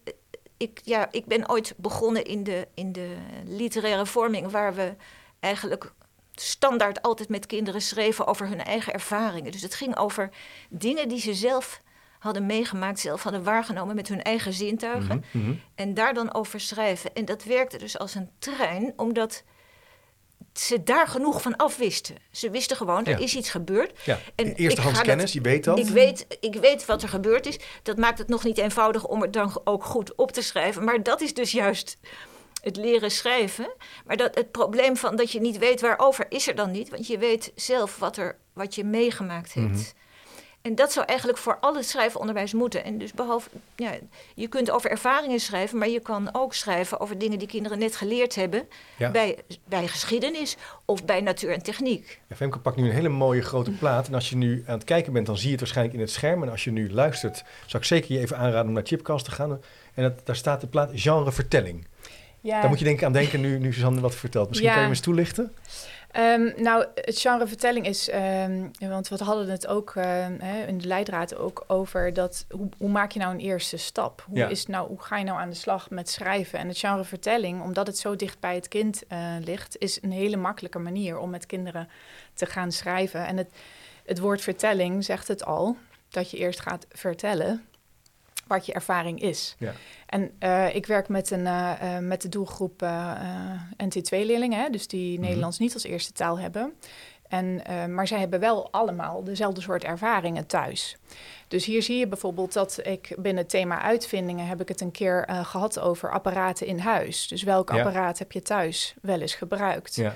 ik, 0.56 0.80
ja, 0.85 1.08
ik 1.11 1.26
ben 1.26 1.50
ooit 1.50 1.75
begonnen 1.76 2.25
in 2.25 2.44
de, 2.44 2.68
in 2.75 2.92
de 2.92 3.14
literaire 3.44 4.06
vorming, 4.06 4.50
waar 4.50 4.75
we 4.75 4.94
eigenlijk 5.40 5.92
standaard 6.40 7.02
altijd 7.02 7.28
met 7.28 7.47
kinderen 7.47 7.83
schreven 7.83 8.26
over 8.26 8.49
hun 8.49 8.64
eigen 8.64 8.93
ervaringen. 8.93 9.52
Dus 9.52 9.62
het 9.62 9.75
ging 9.75 9.97
over 9.97 10.31
dingen 10.69 11.09
die 11.09 11.21
ze 11.21 11.35
zelf 11.35 11.81
hadden 12.19 12.47
meegemaakt, 12.47 13.00
zelf 13.00 13.23
hadden 13.23 13.43
waargenomen 13.43 13.95
met 13.95 14.09
hun 14.09 14.23
eigen 14.23 14.52
zintuigen. 14.52 15.25
Mhm, 15.33 15.45
mhm. 15.45 15.55
En 15.75 15.95
daar 15.95 16.14
dan 16.14 16.35
over 16.35 16.61
schrijven. 16.61 17.14
En 17.14 17.25
dat 17.25 17.45
werkte 17.45 17.78
dus 17.78 17.99
als 17.99 18.14
een 18.14 18.31
trein, 18.38 18.93
omdat 18.97 19.43
ze 20.52 20.83
daar 20.83 21.07
genoeg 21.09 21.43
van 21.43 21.57
afwisten. 21.57 22.16
Ze 22.31 22.50
wisten 22.50 22.76
gewoon, 22.76 23.05
er 23.05 23.19
Ja. 23.19 23.25
is 23.25 23.37
iets 23.37 23.50
gebeurd. 23.50 23.99
Ja, 24.05 24.19
En 24.35 24.55
eerstehands 24.55 25.00
kennis, 25.02 25.33
je 25.33 25.40
weet 25.40 25.64
dat. 25.64 25.78
Ik 25.78 25.87
weet, 25.88 26.26
ik 26.40 26.55
weet 26.55 26.87
wat 26.87 27.02
er 27.02 27.09
gebeurd 27.09 27.47
is. 27.47 27.59
Dat 27.83 27.97
maakt 27.97 28.19
het 28.19 28.28
nog 28.28 28.45
niet 28.45 28.59
eenvoudig 28.59 29.05
om 29.07 29.23
het 29.23 29.33
dan 29.33 29.61
ook 29.64 29.85
goed 29.85 30.14
op 30.14 30.33
te 30.33 30.43
schrijven. 30.43 30.85
Maar 30.85 31.02
dat 31.02 31.21
is 31.21 31.35
dus 31.35 31.50
juist 31.50 31.99
het 32.66 32.76
leren 32.76 33.11
schrijven. 33.11 33.68
Maar 34.06 34.16
dat, 34.16 34.35
het 34.35 34.50
probleem 34.50 34.96
van 34.96 35.16
dat 35.16 35.32
je 35.32 35.40
niet 35.40 35.58
weet 35.58 35.80
waarover 35.80 36.26
is 36.28 36.49
er 36.49 36.54
dan 36.54 36.70
niet. 36.70 36.88
Want 36.88 37.06
je 37.06 37.18
weet 37.18 37.52
zelf 37.54 37.99
wat, 37.99 38.16
er, 38.16 38.37
wat 38.52 38.75
je 38.75 38.85
meegemaakt 38.85 39.54
hebt. 39.54 39.68
Mhm. 39.68 40.04
En 40.62 40.75
dat 40.75 40.92
zou 40.92 41.06
eigenlijk 41.06 41.38
voor 41.38 41.58
al 41.61 41.75
het 41.76 41.87
schrijfonderwijs 41.88 42.52
moeten. 42.52 42.85
En 42.85 42.99
dus 42.99 43.12
behalve, 43.12 43.49
ja, 43.76 43.90
je 44.35 44.49
kunt 44.49 44.70
over 44.70 44.90
ervaringen 44.90 45.40
schrijven, 45.40 45.78
maar 45.78 45.88
je 45.88 46.00
kan 46.00 46.28
ook 46.32 46.54
schrijven 46.54 47.00
over 47.00 47.18
dingen 47.18 47.38
die 47.38 47.49
kinderen 47.49 47.78
net 47.78 47.96
geleerd 47.96 48.35
hebben 48.35 48.68
Ja. 48.96 49.11
bij, 49.11 49.38
bij 49.64 49.88
geschiedenis 49.88 50.56
of 50.85 51.04
bij 51.04 51.20
natuur 51.20 51.50
en 51.52 51.62
techniek. 51.62 52.20
Ja, 52.28 52.37
Femke 52.37 52.58
pakt 52.58 52.76
nu 52.76 52.85
een 52.85 52.94
hele 52.94 53.08
mooie 53.08 53.42
grote 53.42 53.70
plaat. 53.70 54.06
En 54.08 54.14
als 54.14 54.30
je 54.30 54.37
nu 54.37 54.64
aan 54.66 54.75
het 54.75 54.85
kijken 54.85 55.12
bent, 55.12 55.26
dan 55.26 55.37
zie 55.37 55.44
je 55.46 55.50
het 55.50 55.61
waarschijnlijk 55.61 55.96
in 55.96 56.02
het 56.02 56.12
scherm. 56.12 56.42
En 56.42 56.49
als 56.50 56.64
je 56.64 56.70
nu 56.70 56.92
luistert, 56.92 57.44
zou 57.66 57.82
ik 57.82 57.88
zeker 57.88 58.12
je 58.14 58.20
even 58.20 58.37
aanraden 58.37 58.66
om 58.66 58.73
naar 58.73 58.87
Chipcast 58.87 59.25
te 59.25 59.30
gaan. 59.30 59.61
En 59.94 60.02
dat, 60.02 60.26
daar 60.26 60.37
staat 60.37 60.61
de 60.61 60.66
plaat 60.66 60.90
genre 60.94 61.32
vertelling. 61.32 61.87
Ja. 62.47 62.61
Daar 62.61 62.69
moet 62.71 62.79
je 62.79 62.85
denk 62.85 62.99
ik 62.99 63.05
aan 63.05 63.12
denken 63.12 63.41
nu, 63.41 63.59
nu 63.59 63.73
Suzanne 63.73 64.00
wat 64.00 64.15
vertelt. 64.15 64.49
Misschien 64.49 64.69
Ja. 64.69 64.75
kan 64.75 64.83
je 64.85 64.88
me 64.91 64.95
eens 64.97 65.05
toelichten? 65.05 65.55
Ehm, 66.11 66.62
nou, 66.62 66.87
het 66.95 67.19
genre 67.21 67.47
vertelling 67.47 67.87
is, 67.87 68.09
ehm, 68.09 68.67
want 68.79 69.09
we 69.09 69.25
hadden 69.25 69.49
het 69.49 69.67
ook 69.67 69.93
ehm, 69.97 70.33
in 70.67 70.79
de 70.79 70.87
leidraad 70.87 71.37
ook 71.37 71.65
over 71.67 72.12
dat 72.12 72.45
hoe, 72.50 72.69
hoe 72.79 72.88
maak 72.88 73.11
je 73.12 73.19
nou 73.19 73.35
een 73.35 73.41
eerste 73.41 73.76
stap? 73.76 74.25
Hoe, 74.29 74.38
Ja. 74.38 74.49
is 74.49 74.67
nou, 74.67 74.88
hoe 74.88 75.03
ga 75.03 75.17
je 75.19 75.25
nou 75.25 75.38
aan 75.41 75.50
de 75.50 75.57
slag 75.57 75.91
met 75.91 76.09
schrijven? 76.11 76.59
En 76.59 76.69
het 76.69 76.79
genre 76.79 77.05
vertelling, 77.05 77.62
omdat 77.62 77.87
het 77.87 77.99
zo 77.99 78.17
dicht 78.17 78.41
bij 78.41 78.55
het 78.55 78.69
kind 78.69 79.03
eh, 79.09 79.19
ligt, 79.45 79.76
is 79.79 79.99
een 80.03 80.12
hele 80.12 80.37
makkelijke 80.37 80.79
manier 80.79 81.19
om 81.19 81.31
met 81.31 81.47
kinderen 81.47 81.88
te 82.35 82.47
gaan 82.47 82.73
schrijven. 82.73 83.26
En 83.26 83.37
het, 83.37 83.49
het 84.05 84.19
woord 84.19 84.41
vertelling 84.41 85.05
zegt 85.05 85.29
het 85.29 85.45
al, 85.45 85.76
dat 86.09 86.31
je 86.31 86.37
eerst 86.37 86.61
gaat 86.61 86.87
vertellen 86.93 87.67
wat 88.47 88.67
je 88.67 88.73
ervaring 88.73 89.21
is. 89.21 89.55
Ja. 89.59 89.73
En 90.07 90.31
eh, 90.38 90.75
ik 90.75 90.87
werk 90.87 91.09
met, 91.09 91.31
een, 91.31 91.47
eh, 91.47 91.97
eh, 91.97 92.03
met 92.03 92.23
de 92.23 92.29
doelgroep 92.29 92.83
eh, 92.83 93.11
eh, 93.11 93.61
NT2-leerlingen, 93.88 94.73
dus 94.73 94.87
die 94.88 95.12
Mhm. 95.19 95.26
Nederlands 95.26 95.59
niet 95.59 95.75
als 95.75 95.85
eerste 95.85 96.12
taal 96.12 96.38
hebben. 96.38 96.73
En, 97.29 97.62
maar 97.95 98.07
zij 98.07 98.19
hebben 98.19 98.41
wel 98.41 98.69
allemaal 98.71 99.25
dezelfde 99.25 99.61
soort 99.61 99.85
ervaringen 99.85 100.47
thuis. 100.47 100.97
Dus 101.49 101.65
hier 101.65 101.83
zie 101.83 101.99
je 101.99 102.07
bijvoorbeeld 102.09 102.53
dat 102.53 102.79
ik 102.83 103.15
binnen 103.19 103.43
het 103.43 103.49
thema 103.50 103.83
uitvindingen 103.83 104.47
heb 104.47 104.61
ik 104.61 104.69
het 104.69 104.81
een 104.81 104.91
keer 104.91 105.25
eh, 105.25 105.45
gehad 105.45 105.79
over 105.79 106.12
apparaten 106.12 106.67
in 106.67 106.79
huis. 106.79 107.29
Dus 107.29 107.43
welk 107.43 107.71
Ja. 107.73 107.76
apparaat 107.83 108.19
heb 108.19 108.33
je 108.33 108.43
thuis 108.43 108.95
wel 109.03 109.21
eens 109.21 109.35
gebruikt? 109.35 109.95
Ja. 109.95 110.12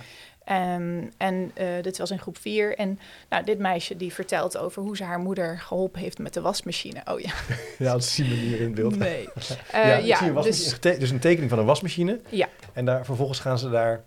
Ehm, 0.50 1.02
en 1.16 1.50
eh, 1.54 1.66
dit 1.82 1.98
was 1.98 2.10
in 2.10 2.18
groep 2.18 2.38
4. 2.38 2.76
En 2.76 2.98
nou, 3.28 3.44
dit 3.44 3.58
meisje 3.58 3.96
die 3.96 4.12
vertelt 4.12 4.56
over 4.58 4.82
hoe 4.82 4.96
ze 4.96 5.04
haar 5.04 5.18
moeder 5.18 5.58
geholpen 5.58 6.00
heeft 6.00 6.18
met 6.18 6.34
de 6.34 6.40
wasmachine. 6.40 7.00
Oh 7.04 7.20
ja, 7.20 7.32
ja, 7.78 7.92
dat 7.92 8.04
zien 8.04 8.28
we 8.28 8.34
hier 8.34 8.60
in 8.60 8.74
beeld. 8.74 8.98
nee. 8.98 9.28
ja, 9.32 9.56
Eh, 9.98 10.06
ja, 10.06 10.42
dus, 10.42 10.80
dus 10.80 11.10
een 11.10 11.18
tekening 11.18 11.50
van 11.50 11.58
een 11.58 11.64
wasmachine. 11.64 12.20
Ja. 12.28 12.48
En 12.72 12.84
daar, 12.84 13.04
vervolgens 13.04 13.40
gaan 13.40 13.58
ze 13.58 13.70
daar 13.70 14.04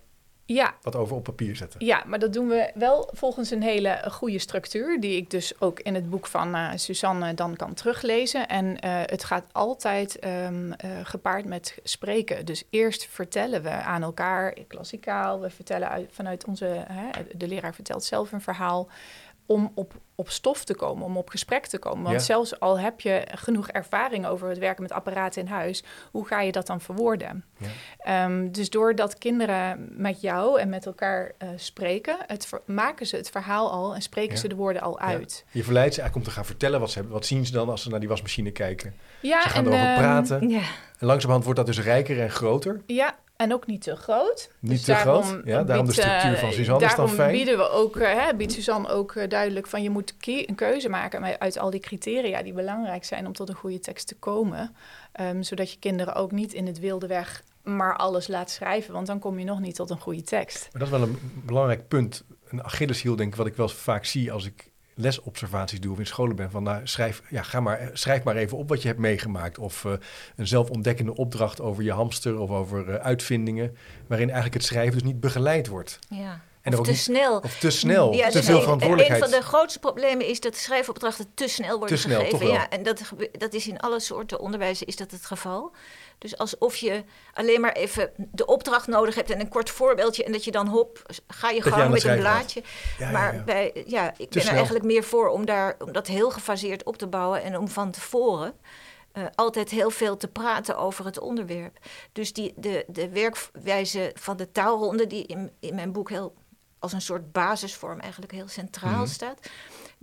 ja, 0.54 0.76
wat 0.82 0.96
over 0.96 1.16
op 1.16 1.24
papier 1.24 1.56
zetten. 1.56 1.86
Ja, 1.86 2.04
maar 2.06 2.20
dat 2.20 2.34
doen 2.34 2.48
we 2.48 2.72
wel 2.76 3.10
volgens 3.14 3.52
een 3.52 3.62
hele 3.62 4.02
goede 4.12 4.40
structuur, 4.40 5.00
die 5.00 5.16
ik 5.16 5.30
dus 5.30 5.62
ook 5.62 5.80
in 5.80 5.96
het 5.96 6.10
boek 6.10 6.28
van 6.28 6.56
eh, 6.56 6.70
Suzanne 6.76 7.34
dan 7.34 7.56
kan 7.56 7.74
teruglezen. 7.74 8.48
En 8.48 8.80
eh, 8.80 8.92
het 9.06 9.24
gaat 9.24 9.46
altijd 9.52 10.20
ehm, 10.20 10.72
eh, 10.72 10.90
gepaard 11.04 11.46
met 11.46 11.78
spreken. 11.84 12.46
Dus 12.46 12.64
eerst 12.70 13.06
vertellen 13.06 13.64
we 13.64 13.70
aan 13.70 14.04
elkaar, 14.04 14.58
klassikaal, 14.68 15.40
we 15.42 15.50
vertellen 15.50 15.90
uit, 15.90 16.10
vanuit 16.12 16.46
onze, 16.46 16.66
hè, 16.88 17.10
de 17.36 17.48
leraar 17.48 17.74
vertelt 17.74 18.04
zelf 18.04 18.32
een 18.32 18.42
verhaal, 18.42 18.90
om 19.46 19.72
op, 19.76 19.94
op 20.16 20.30
stof 20.30 20.64
te 20.66 20.76
komen, 20.76 21.06
om 21.06 21.18
op 21.18 21.30
gesprek 21.30 21.66
te 21.66 21.78
komen. 21.80 22.04
Want 22.04 22.16
Ja. 22.16 22.22
zelfs 22.22 22.60
al 22.60 22.80
heb 22.80 23.00
je 23.02 23.28
genoeg 23.36 23.68
ervaring 23.70 24.26
over 24.26 24.50
het 24.50 24.58
werken 24.58 24.82
met 24.84 24.92
apparaten 24.92 25.42
in 25.42 25.48
huis, 25.48 25.84
hoe 26.12 26.28
ga 26.28 26.42
je 26.42 26.52
dat 26.52 26.68
dan 26.68 26.82
verwoorden? 26.82 27.44
Ja. 27.58 27.68
Ehm, 27.98 28.52
dus 28.52 28.70
doordat 28.70 29.18
kinderen 29.18 29.88
met 29.90 30.22
jou 30.22 30.60
en 30.60 30.70
met 30.70 30.86
elkaar 30.86 31.32
eh, 31.38 31.50
spreken, 31.56 32.18
het 32.28 32.50
maken 32.66 33.06
ze 33.08 33.16
het 33.16 33.30
verhaal 33.30 33.72
al 33.72 33.96
en 33.96 34.02
spreken 34.02 34.34
Ja. 34.34 34.40
ze 34.40 34.48
de 34.48 34.56
woorden 34.56 34.82
al 34.82 35.00
uit. 35.00 35.46
Je 35.52 35.64
verleidt 35.64 35.94
ze 35.94 36.02
eigenlijk 36.02 36.16
om 36.28 36.34
te 36.34 36.40
gaan 36.40 36.50
vertellen 36.50 36.80
wat 36.80 36.90
ze 36.90 36.96
hebben. 36.98 37.14
Wat 37.14 37.26
zien 37.26 37.46
ze 37.46 37.52
dan 37.52 37.70
als 37.70 37.82
ze 37.84 37.90
naar 37.90 38.00
die 38.00 38.10
wasmachine 38.10 38.52
kijken? 38.52 38.94
Ja, 39.20 39.42
Ze 39.42 39.50
gaan 39.50 39.66
en, 39.66 39.72
erover 39.72 39.88
ehm, 39.90 39.98
praten. 40.00 40.42
En 41.00 41.10
langzamerhand 41.10 41.44
wordt 41.44 41.60
dat 41.60 41.76
dus 41.76 41.82
rijker 41.86 42.22
en 42.22 42.30
groter. 42.30 42.82
Ja, 42.86 43.16
en 43.44 43.54
ook 43.54 43.66
niet 43.66 43.82
te 43.82 43.96
groot. 43.96 44.50
Niet 44.60 44.72
Dus 44.72 44.84
te 44.84 44.96
groot. 44.96 45.40
Ja, 45.46 45.64
daarom 45.64 45.86
de 45.86 45.92
biedt, 45.92 46.08
eh, 46.08 46.18
structuur 46.18 46.40
van 46.40 46.52
Suzanne 46.52 46.86
is 46.86 46.90
dan 46.90 46.98
daarom 46.98 47.16
fijn. 47.16 47.32
bieden 47.32 47.58
we 47.58 47.70
ook, 47.70 47.96
eh, 47.96 48.14
hè, 48.14 48.36
biedt 48.36 48.52
Suzanne 48.52 48.90
ook 48.90 49.16
eh, 49.16 49.30
duidelijk 49.30 49.68
van 49.68 49.84
je 49.84 49.90
moet 49.90 50.14
een 50.22 50.56
keuze 50.56 50.90
maken 50.90 51.40
uit 51.40 51.60
al 51.60 51.70
die 51.70 51.80
criteria 51.80 52.44
die 52.44 52.54
belangrijk 52.54 53.04
zijn 53.04 53.28
om 53.28 53.34
tot 53.34 53.50
een 53.50 53.56
goede 53.56 53.80
tekst 53.80 54.08
te 54.08 54.16
komen. 54.16 54.76
Ehm, 55.12 55.42
zodat 55.42 55.72
je 55.72 55.80
kinderen 55.80 56.16
ook 56.16 56.32
niet 56.32 56.54
in 56.54 56.68
het 56.68 56.80
wilde 56.80 57.08
weg 57.08 57.44
maar 57.64 57.98
alles 57.98 58.28
laat 58.28 58.52
schrijven, 58.52 58.94
want 58.94 59.08
dan 59.08 59.20
kom 59.20 59.40
je 59.40 59.46
nog 59.46 59.60
niet 59.60 59.76
tot 59.76 59.90
een 59.90 60.00
goede 60.00 60.22
tekst. 60.22 60.70
Maar 60.72 60.82
dat 60.82 60.92
is 60.92 61.00
wel 61.00 61.08
een 61.08 61.18
belangrijk 61.46 61.88
punt. 61.88 62.24
Een 62.50 62.64
Achilleshiel, 62.64 63.16
denk 63.16 63.32
ik, 63.32 63.38
wat 63.38 63.48
ik 63.48 63.56
wel 63.56 63.70
vaak 63.70 64.06
zie 64.06 64.32
als 64.32 64.46
ik 64.46 64.72
lesobservaties 64.96 65.80
doe 65.80 65.92
of 65.92 66.00
in 66.00 66.06
scholen 66.06 66.36
ben. 66.36 66.52
Van 66.52 66.64
nou, 66.64 66.82
schrijf, 66.84 67.22
ja, 67.30 67.44
ga 67.44 67.60
maar, 67.60 67.90
schrijf 67.94 68.24
maar 68.24 68.36
even 68.36 68.58
op 68.58 68.70
wat 68.70 68.82
je 68.82 68.88
hebt 68.88 69.00
meegemaakt. 69.00 69.58
Of 69.58 69.86
eh, 69.86 69.92
een 70.36 70.48
zelfontdekkende 70.48 71.16
opdracht 71.16 71.62
over 71.62 71.84
je 71.84 71.92
hamster 71.92 72.38
of 72.40 72.50
over 72.50 72.90
eh, 72.90 72.96
uitvindingen. 73.06 73.78
Waarin 74.08 74.28
eigenlijk 74.28 74.56
het 74.58 74.66
schrijven 74.66 74.94
dus 74.94 75.04
niet 75.04 75.20
begeleid 75.20 75.68
wordt. 75.68 76.00
ja. 76.10 76.42
En 76.62 76.78
of 76.80 76.86
te 76.86 76.92
niet- 76.92 77.00
snel. 77.00 77.40
Of 77.40 77.60
te 77.60 77.70
snel, 77.70 78.14
Ja, 78.14 78.28
te 78.28 78.38
dus 78.38 78.46
veel 78.46 78.56
een- 78.56 78.62
verantwoordelijkheid. 78.62 79.24
Een 79.24 79.30
van 79.30 79.40
de 79.40 79.46
grootste 79.46 79.80
problemen 79.80 80.28
is 80.28 80.40
dat 80.40 80.56
schrijfopdrachten 80.56 81.28
te 81.34 81.48
snel 81.48 81.78
worden 81.80 81.96
Te 81.96 82.02
snel, 82.02 82.20
gegeven. 82.20 82.48
Ja, 82.48 82.70
en 82.70 82.84
dat, 82.84 83.02
dat 83.32 83.54
is 83.54 83.68
in 83.68 83.80
alle 83.80 84.00
soorten 84.00 84.40
onderwijs 84.40 84.84
is 84.84 84.96
dat 84.96 85.12
het 85.12 85.26
geval. 85.26 85.72
Dus 86.18 86.38
alsof 86.38 86.76
je 86.76 87.04
alleen 87.34 87.62
maar 87.62 87.72
even 87.72 88.12
de 88.18 88.46
opdracht 88.46 88.88
nodig 88.88 89.16
hebt 89.16 89.30
en 89.30 89.40
een 89.40 89.50
kort 89.50 89.70
voorbeeldje 89.70 90.24
en 90.24 90.32
dat 90.32 90.44
je 90.44 90.52
dan 90.52 90.68
hop, 90.68 91.02
ga 91.28 91.50
je 91.50 91.62
gang 91.62 91.82
het 91.82 91.92
met 91.92 92.04
een 92.04 92.20
blaadje. 92.20 92.64
Ja, 92.98 93.12
maar 93.12 93.36
ja. 93.36 93.44
Bij, 93.44 93.84
ja, 93.88 94.14
ik 94.18 94.30
ben 94.30 94.42
snel. 94.42 94.46
er 94.46 94.54
eigenlijk 94.56 94.86
meer 94.86 95.04
voor 95.04 95.28
om, 95.28 95.46
daar, 95.46 95.76
om 95.80 95.92
dat 95.92 96.08
heel 96.08 96.30
gefaseerd 96.32 96.84
op 96.84 96.98
te 96.98 97.08
bouwen 97.08 97.44
en 97.44 97.58
om 97.58 97.68
van 97.68 97.92
tevoren 97.92 98.54
eh, 99.12 99.24
altijd 99.36 99.70
heel 99.70 99.90
veel 99.90 100.18
te 100.18 100.28
praten 100.28 100.78
over 100.78 101.06
het 101.06 101.20
onderwerp. 101.20 101.78
Dus 102.12 102.34
die, 102.34 102.54
de, 102.56 102.86
de 102.88 103.10
werkwijze 103.10 104.12
van 104.20 104.38
de 104.38 104.52
taalronde, 104.52 105.08
die 105.08 105.26
in, 105.26 105.52
in 105.60 105.76
mijn 105.76 105.92
boek 105.92 106.10
heel 106.10 106.34
als 106.80 106.94
een 106.94 107.02
soort 107.02 107.32
basisvorm 107.32 108.00
eigenlijk 108.00 108.32
heel 108.32 108.48
centraal 108.48 108.92
Mhm. 108.92 109.08
staat. 109.08 109.40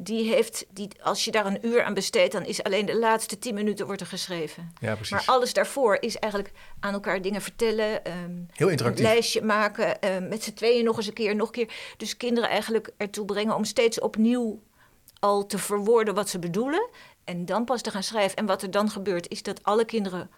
Die 0.02 0.28
heeft, 0.28 0.66
die, 0.70 0.88
als 1.02 1.24
je 1.24 1.30
daar 1.30 1.46
een 1.46 1.66
uur 1.66 1.82
aan 1.82 1.94
besteedt, 1.94 2.32
dan 2.32 2.44
is 2.44 2.62
alleen 2.62 2.86
de 2.86 2.98
laatste 2.98 3.38
tien 3.38 3.54
minuten 3.54 3.86
wordt 3.86 4.00
er 4.00 4.06
geschreven. 4.06 4.72
Ja, 4.80 4.94
precies. 4.94 5.10
Maar 5.10 5.22
alles 5.26 5.52
daarvoor 5.52 5.96
is 6.00 6.18
eigenlijk 6.18 6.54
aan 6.80 6.92
elkaar 6.92 7.22
dingen 7.22 7.42
vertellen, 7.42 8.04
ehm, 8.04 8.30
Heel 8.52 8.70
een 8.70 8.94
lijstje 8.94 9.42
maken, 9.42 10.00
ehm, 10.00 10.28
met 10.28 10.42
z'n 10.42 10.52
tweeën 10.52 10.84
nog 10.84 10.96
eens 10.96 11.06
een 11.06 11.12
keer, 11.12 11.36
nog 11.36 11.46
een 11.46 11.52
keer. 11.52 11.72
Dus 11.96 12.16
kinderen 12.16 12.50
eigenlijk 12.50 12.90
ertoe 12.96 13.24
brengen 13.24 13.54
om 13.54 13.64
steeds 13.64 14.00
opnieuw 14.00 14.62
al 15.18 15.46
te 15.46 15.58
verwoorden 15.58 16.14
wat 16.14 16.28
ze 16.28 16.38
bedoelen. 16.38 16.88
En 17.24 17.44
dan 17.44 17.64
pas 17.64 17.82
te 17.82 17.90
gaan 17.90 18.02
schrijven. 18.02 18.36
En 18.36 18.46
wat 18.46 18.62
er 18.62 18.70
dan 18.70 18.90
gebeurt, 18.90 19.28
is 19.28 19.42
dat 19.42 19.64
alle 19.64 19.84
kinderen 19.84 20.30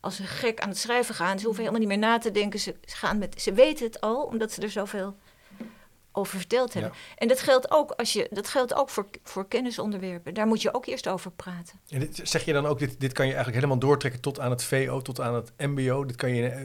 als 0.00 0.16
ze 0.16 0.22
gek 0.22 0.60
aan 0.60 0.68
het 0.68 0.78
schrijven 0.78 1.14
gaan. 1.14 1.38
Ze 1.38 1.44
hoeven 1.44 1.64
helemaal 1.64 1.88
niet 1.88 1.98
meer 1.98 2.08
na 2.08 2.18
te 2.18 2.30
denken. 2.30 2.60
Ze, 2.60 2.74
gaan 2.86 3.18
met, 3.18 3.42
ze 3.42 3.52
weten 3.52 3.86
het 3.86 4.00
al, 4.00 4.22
omdat 4.22 4.52
ze 4.52 4.60
er 4.60 4.70
zoveel 4.70 5.16
over 6.18 6.38
verteld 6.38 6.74
hebben. 6.74 6.92
En 7.16 7.28
dat 7.28 7.40
geldt 7.40 7.70
ook, 7.70 7.90
als 7.90 8.12
je, 8.12 8.26
dat 8.30 8.48
geldt 8.48 8.74
ook 8.74 8.90
voor, 8.90 9.06
voor 9.22 9.48
kennisonderwerpen. 9.48 10.34
Daar 10.34 10.46
moet 10.46 10.62
je 10.62 10.74
ook 10.74 10.86
eerst 10.86 11.08
over 11.08 11.30
praten. 11.30 11.80
En 11.88 12.00
dit, 12.00 12.20
zeg 12.22 12.44
je 12.44 12.52
dan 12.52 12.66
ook, 12.66 12.78
dit, 12.78 13.00
dit 13.00 13.12
kan 13.12 13.26
je 13.26 13.32
eigenlijk 13.32 13.62
helemaal 13.62 13.88
doortrekken 13.88 14.20
tot 14.20 14.40
aan 14.40 14.50
het 14.50 14.64
VO, 14.64 15.00
tot 15.02 15.20
aan 15.20 15.34
het 15.34 15.52
MBO. 15.58 16.04
Dit 16.04 16.16
kan 16.16 16.34
je 16.34 16.48
eh, 16.48 16.56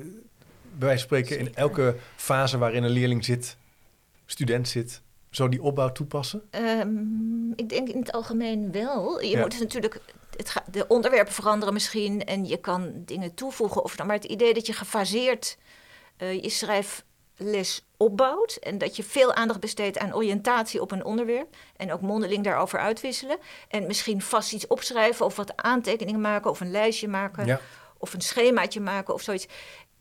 bij 0.75 0.88
wijze 0.88 1.07
van 1.07 1.17
spreken 1.17 1.39
in 1.39 1.55
elke 1.55 1.95
fase 2.15 2.57
waarin 2.57 2.83
een 2.83 2.89
leerling 2.89 3.25
zit, 3.25 3.57
student 4.25 4.67
zit, 4.67 5.01
zo 5.29 5.50
die 5.50 5.62
opbouw 5.62 5.91
toepassen? 5.91 6.41
Ehm, 6.50 7.51
ik 7.55 7.69
denk 7.69 7.89
in 7.89 8.00
het 8.00 8.12
algemeen 8.12 8.72
wel. 8.72 9.22
Je 9.22 9.29
Ja. 9.29 9.39
moet 9.39 9.60
natuurlijk 9.60 10.00
het 10.38 10.50
ga- 10.50 10.65
de 10.72 10.88
onderwerpen 10.88 11.33
veranderen 11.33 11.74
misschien 11.74 12.25
en 12.25 12.45
je 12.45 12.57
kan 12.57 12.91
dingen 13.05 13.33
toevoegen. 13.33 13.83
Of, 13.83 13.98
maar 13.98 14.15
het 14.15 14.24
idee 14.25 14.53
dat 14.53 14.65
je 14.67 14.74
gefaseerd 14.74 15.57
eh, 16.17 16.41
je 16.43 16.50
schrijfles 17.36 17.86
opbouwt 17.98 18.56
en 18.56 18.78
dat 18.78 18.96
je 18.96 19.04
veel 19.04 19.34
aandacht 19.34 19.60
besteedt 19.60 19.98
aan 19.98 20.16
oriëntatie 20.16 20.82
op 20.82 20.92
een 20.92 21.06
onderwerp 21.06 21.56
en 21.78 21.94
ook 21.94 22.02
mondeling 22.02 22.44
daarover 22.44 22.80
uitwisselen. 22.80 23.38
En 23.68 23.88
misschien 23.88 24.22
vast 24.22 24.54
iets 24.54 24.68
opschrijven 24.68 25.25
of 25.25 25.36
wat 25.36 25.58
aantekeningen 25.58 26.22
maken 26.22 26.50
of 26.52 26.60
een 26.60 26.72
lijstje 26.72 27.08
maken 27.08 27.46
Ja. 27.46 27.60
of 27.98 28.13
een 28.13 28.22
schemaatje 28.22 28.82
maken 28.82 29.13
of 29.13 29.22
zoiets. 29.22 29.48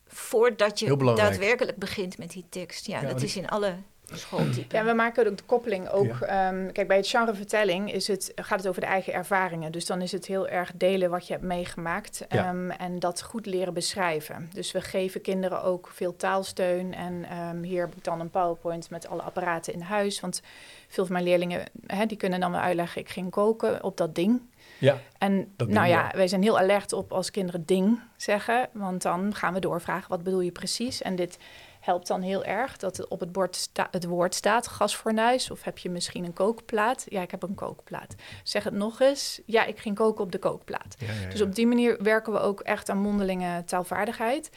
Voordat 0.06 0.78
je 0.78 0.96
daadwerkelijk 0.96 1.76
begint 1.76 2.18
met 2.18 2.30
die 2.30 2.46
tekst. 2.48 2.86
Ja, 2.86 3.00
Ja, 3.00 3.08
dat 3.08 3.22
is 3.22 3.36
in 3.36 3.48
alle 3.48 3.76
schooltypen. 4.18 4.78
Ja, 4.78 4.84
we 4.84 4.92
maken 4.92 5.26
ook 5.26 5.36
de 5.36 5.42
koppeling 5.44 5.88
ook. 5.88 6.20
ehm, 6.20 6.72
kijk, 6.72 6.88
bij 6.88 6.96
het 6.96 7.08
genre 7.08 7.34
vertelling 7.34 7.92
is 7.92 8.06
het, 8.08 8.32
gaat 8.34 8.58
het 8.58 8.68
over 8.68 8.80
de 8.80 8.86
eigen 8.86 9.12
ervaringen. 9.12 9.72
Dus 9.72 9.86
dan 9.86 10.00
is 10.00 10.12
het 10.12 10.26
heel 10.26 10.48
erg 10.48 10.70
delen 10.74 11.10
wat 11.10 11.26
je 11.26 11.32
hebt 11.32 11.44
meegemaakt. 11.44 12.24
Ja. 12.28 12.44
ehm, 12.48 12.70
en 12.70 12.98
dat 12.98 13.22
goed 13.22 13.46
leren 13.46 13.74
beschrijven. 13.74 14.50
Dus 14.52 14.72
we 14.72 14.80
geven 14.80 15.20
kinderen 15.20 15.62
ook 15.62 15.88
veel 15.92 16.16
taalsteun. 16.16 16.94
En 16.94 17.24
ehm, 17.30 17.62
hier 17.62 17.80
heb 17.80 17.94
ik 17.96 18.04
dan 18.04 18.20
een 18.20 18.30
PowerPoint 18.30 18.90
met 18.90 19.08
alle 19.08 19.22
apparaten 19.22 19.72
in 19.72 19.80
huis. 19.80 20.20
Want 20.20 20.42
veel 20.88 21.04
van 21.04 21.12
mijn 21.12 21.24
leerlingen 21.24 21.64
hè, 21.86 22.06
die 22.06 22.16
kunnen 22.16 22.40
dan 22.40 22.50
wel 22.52 22.60
uitleggen... 22.60 23.00
ik 23.00 23.08
ging 23.08 23.30
koken 23.30 23.82
op 23.82 23.96
dat 23.96 24.14
ding. 24.14 24.40
Ja. 24.78 24.98
En 25.18 25.52
Dat 25.56 25.68
nou 25.68 25.86
ding, 25.86 25.96
ja, 25.96 26.08
ja. 26.10 26.16
wij 26.16 26.28
zijn 26.28 26.42
heel 26.42 26.58
alert 26.58 26.92
op 26.92 27.12
als 27.12 27.30
kinderen 27.30 27.64
ding 27.66 28.00
zeggen. 28.16 28.68
Want 28.72 29.02
dan 29.02 29.34
gaan 29.34 29.54
we 29.54 29.60
doorvragen, 29.60 30.08
wat 30.08 30.22
bedoel 30.22 30.40
je 30.40 30.50
precies? 30.50 31.02
En 31.02 31.16
dit 31.16 31.38
helpt 31.82 32.06
dan 32.06 32.20
heel 32.20 32.44
erg 32.44 32.76
dat 32.76 33.08
op 33.08 33.20
het 33.20 33.32
bord 33.32 33.68
het 33.90 34.04
woord 34.04 34.34
staat, 34.34 34.66
gasfornuis. 34.66 35.50
Of 35.50 35.62
heb 35.62 35.78
je 35.78 35.90
misschien 35.90 36.24
een 36.24 36.32
kookplaat? 36.32 37.04
Ja, 37.08 37.22
ik 37.22 37.30
heb 37.30 37.42
een 37.42 37.54
kookplaat. 37.54 38.14
Zeg 38.42 38.64
het 38.64 38.74
nog 38.74 39.00
eens. 39.00 39.40
Ja, 39.46 39.64
ik 39.64 39.78
ging 39.78 39.94
koken 39.94 40.24
op 40.24 40.32
de 40.32 40.38
kookplaat. 40.38 40.96
Ja, 40.98 41.06
ja, 41.06 41.20
ja. 41.20 41.28
Dus 41.28 41.40
op 41.40 41.54
die 41.54 41.66
manier 41.66 42.02
werken 42.02 42.32
we 42.32 42.38
ook 42.38 42.60
echt 42.60 42.88
aan 42.88 42.98
mondelinge 42.98 43.64
taalvaardigheid. 43.64 44.50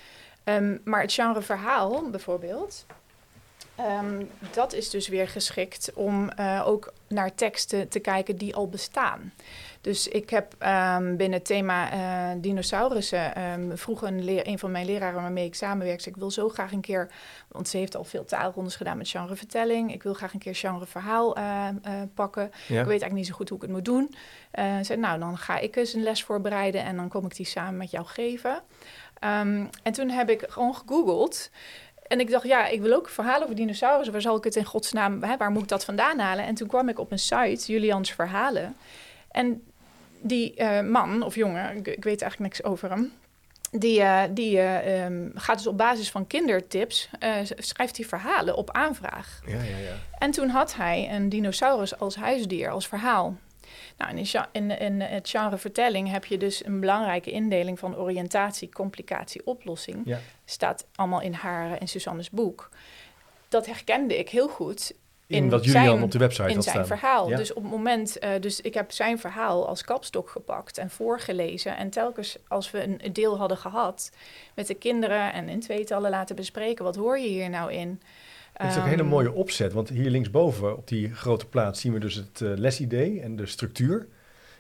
Ehm, 0.44 0.78
maar 0.84 1.02
het 1.02 1.14
genre 1.14 1.42
verhaal 1.42 2.10
bijvoorbeeld, 2.10 2.86
ehm, 3.76 4.24
dat 4.52 4.74
is 4.74 4.90
dus 4.90 5.08
weer 5.08 5.28
geschikt 5.28 5.92
om 5.94 6.30
eh, 6.30 6.64
ook 6.66 6.94
naar 7.08 7.36
teksten 7.36 7.88
te 7.88 8.00
kijken 8.00 8.36
die 8.36 8.56
al 8.56 8.70
bestaan. 8.70 9.34
Dus 9.86 10.08
ik 10.08 10.30
heb 10.30 10.56
ehm, 10.58 11.16
binnen 11.16 11.38
het 11.38 11.46
thema 11.46 11.92
eh, 11.92 12.42
dinosaurussen 12.42 13.36
ehm, 13.36 13.76
vroeg 13.76 14.02
een, 14.02 14.24
leer, 14.24 14.48
een 14.48 14.60
van 14.60 14.72
mijn 14.72 14.86
leraren 14.86 15.22
waarmee 15.22 15.46
ik 15.46 15.56
samenwerk, 15.56 16.02
zei, 16.02 16.16
ik 16.16 16.22
wil 16.22 16.32
zo 16.32 16.50
graag 16.50 16.72
een 16.72 16.82
keer, 16.82 17.12
want 17.48 17.68
ze 17.68 17.78
heeft 17.78 17.96
al 17.96 18.04
veel 18.04 18.26
taalrondes 18.26 18.76
gedaan 18.76 18.98
met 18.98 19.10
genre 19.10 19.36
vertelling, 19.36 19.94
ik 19.94 20.04
wil 20.04 20.14
graag 20.14 20.34
een 20.34 20.40
keer 20.40 20.56
genre 20.56 20.86
verhaal 20.86 21.36
eh, 21.36 21.68
eh, 21.68 21.74
pakken. 22.14 22.44
Ja. 22.44 22.50
Ik 22.52 22.68
weet 22.68 22.88
eigenlijk 22.88 23.14
niet 23.14 23.28
zo 23.28 23.34
goed 23.34 23.50
hoe 23.50 23.58
ik 23.58 23.64
het 23.64 23.72
moet 23.72 23.86
doen. 23.86 24.16
Zei, 24.82 25.00
nou, 25.00 25.20
dan 25.20 25.38
ga 25.38 25.58
ik 25.58 25.76
eens 25.76 25.94
een 25.94 26.04
les 26.04 26.24
voorbereiden 26.24 26.84
en 26.84 26.96
dan 26.96 27.08
kom 27.08 27.26
ik 27.26 27.36
die 27.36 27.46
samen 27.46 27.78
met 27.78 27.92
jou 27.92 28.06
geven. 28.06 28.62
Ehm, 29.20 29.66
en 29.84 29.92
toen 29.92 30.10
heb 30.10 30.30
ik 30.30 30.44
gewoon 30.48 30.76
gegoogeld. 30.76 31.50
En 32.08 32.20
ik 32.20 32.30
dacht, 32.30 32.46
ja, 32.46 32.68
ik 32.68 32.82
wil 32.82 32.94
ook 32.94 33.10
verhalen 33.10 33.44
over 33.44 33.56
dinosaurussen. 33.56 34.14
Waar 34.14 34.22
zal 34.22 34.38
ik 34.38 34.44
het 34.44 34.56
in 34.56 34.66
godsnaam, 34.66 35.24
hè, 35.24 35.38
waar 35.38 35.52
moet 35.52 35.62
ik 35.62 35.68
dat 35.68 35.86
vandaan 35.86 36.20
halen? 36.20 36.46
En 36.46 36.56
toen 36.56 36.68
kwam 36.68 36.90
ik 36.90 37.00
op 37.00 37.12
een 37.12 37.20
site, 37.20 37.72
Julians 37.72 38.12
Verhalen. 38.12 38.76
En 39.36 39.64
die 40.28 40.56
eh, 40.56 40.82
man 40.82 41.24
of 41.24 41.36
jongen, 41.36 41.78
ik, 41.78 41.88
ik 41.88 42.04
weet 42.04 42.22
eigenlijk 42.22 42.40
niks 42.54 42.64
over 42.64 42.90
hem. 42.90 43.12
Die, 43.72 44.02
eh, 44.02 44.24
die 44.32 44.60
eh, 44.60 45.04
ehm, 45.04 45.30
gaat 45.34 45.58
dus 45.58 45.68
op 45.68 45.78
basis 45.78 46.12
van 46.12 46.28
kindertips, 46.28 47.10
schrijft 47.58 47.98
hij 47.98 48.06
verhalen 48.06 48.56
op 48.56 48.72
aanvraag. 48.72 49.42
Ja, 49.46 49.62
ja, 49.62 49.78
ja. 49.78 49.96
En 50.18 50.32
toen 50.32 50.50
had 50.50 50.76
hij 50.76 51.10
een 51.12 51.30
dinosaurus 51.30 52.00
als 52.00 52.16
huisdier, 52.16 52.70
als 52.70 52.88
verhaal. 52.88 53.36
Nou, 53.98 54.18
in, 54.18 54.48
in, 54.52 54.80
in 54.80 55.02
het 55.02 55.30
genre 55.30 55.58
vertelling 55.58 56.12
heb 56.12 56.26
je 56.26 56.38
dus 56.38 56.66
een 56.66 56.80
belangrijke 56.80 57.32
indeling 57.32 57.80
van 57.80 57.96
oriëntatie, 57.96 58.70
complicatie, 58.70 59.46
oplossing. 59.46 60.02
Ja. 60.06 60.20
Staat 60.46 60.88
allemaal 60.96 61.22
in 61.22 61.34
haar 61.34 61.78
en 61.78 61.88
Suzanne's 61.88 62.30
boek. 62.30 62.70
Dat 63.48 63.66
herkende 63.66 64.18
ik 64.18 64.30
heel 64.30 64.48
goed 64.48 64.94
In, 65.28 65.44
In 65.44 65.50
wat 65.50 65.66
Julian 65.66 65.86
zijn- 65.86 66.04
op 66.04 66.12
de 66.12 66.18
website 66.18 66.50
in 66.50 66.56
had 66.56 66.64
zijn 66.64 66.86
verhaal. 66.86 67.30
Ja. 67.30 67.38
Dus 67.38 67.54
op 67.54 67.64
het 67.64 67.72
moment, 67.72 68.20
eh, 68.20 68.30
dus 68.40 68.62
ik 68.62 68.74
heb 68.74 68.92
zijn 68.92 69.20
verhaal 69.20 69.68
als 69.68 69.84
kapstok 69.84 70.30
gepakt 70.30 70.78
en 70.78 70.90
voorgelezen. 70.90 71.78
En 71.78 71.90
telkens 71.90 72.38
als 72.48 72.72
we 72.72 72.84
een, 72.84 73.14
deel 73.14 73.38
hadden 73.38 73.58
gehad 73.58 74.12
met 74.56 74.68
de 74.68 74.74
kinderen 74.74 75.34
en 75.34 75.50
in 75.50 75.60
tweetallen 75.60 76.10
laten 76.10 76.36
bespreken, 76.36 76.86
wat 76.86 76.96
hoor 76.96 77.20
je 77.20 77.28
hier 77.28 77.50
nou 77.50 77.74
in? 77.74 78.02
Het 78.54 78.72
is 78.72 78.78
ook 78.78 78.84
een 78.84 78.90
hele 78.90 79.02
Ehm, 79.02 79.10
mooie 79.10 79.32
opzet, 79.34 79.74
want 79.74 79.90
hier 79.90 80.10
linksboven 80.10 80.78
op 80.78 80.88
die 80.88 81.14
grote 81.14 81.46
plaat 81.46 81.78
zien 81.78 81.94
we 81.94 82.00
dus 82.00 82.16
het 82.16 82.42
eh, 82.42 82.50
lesidee 82.56 83.22
en 83.22 83.36
de 83.36 83.46
structuur. 83.46 84.08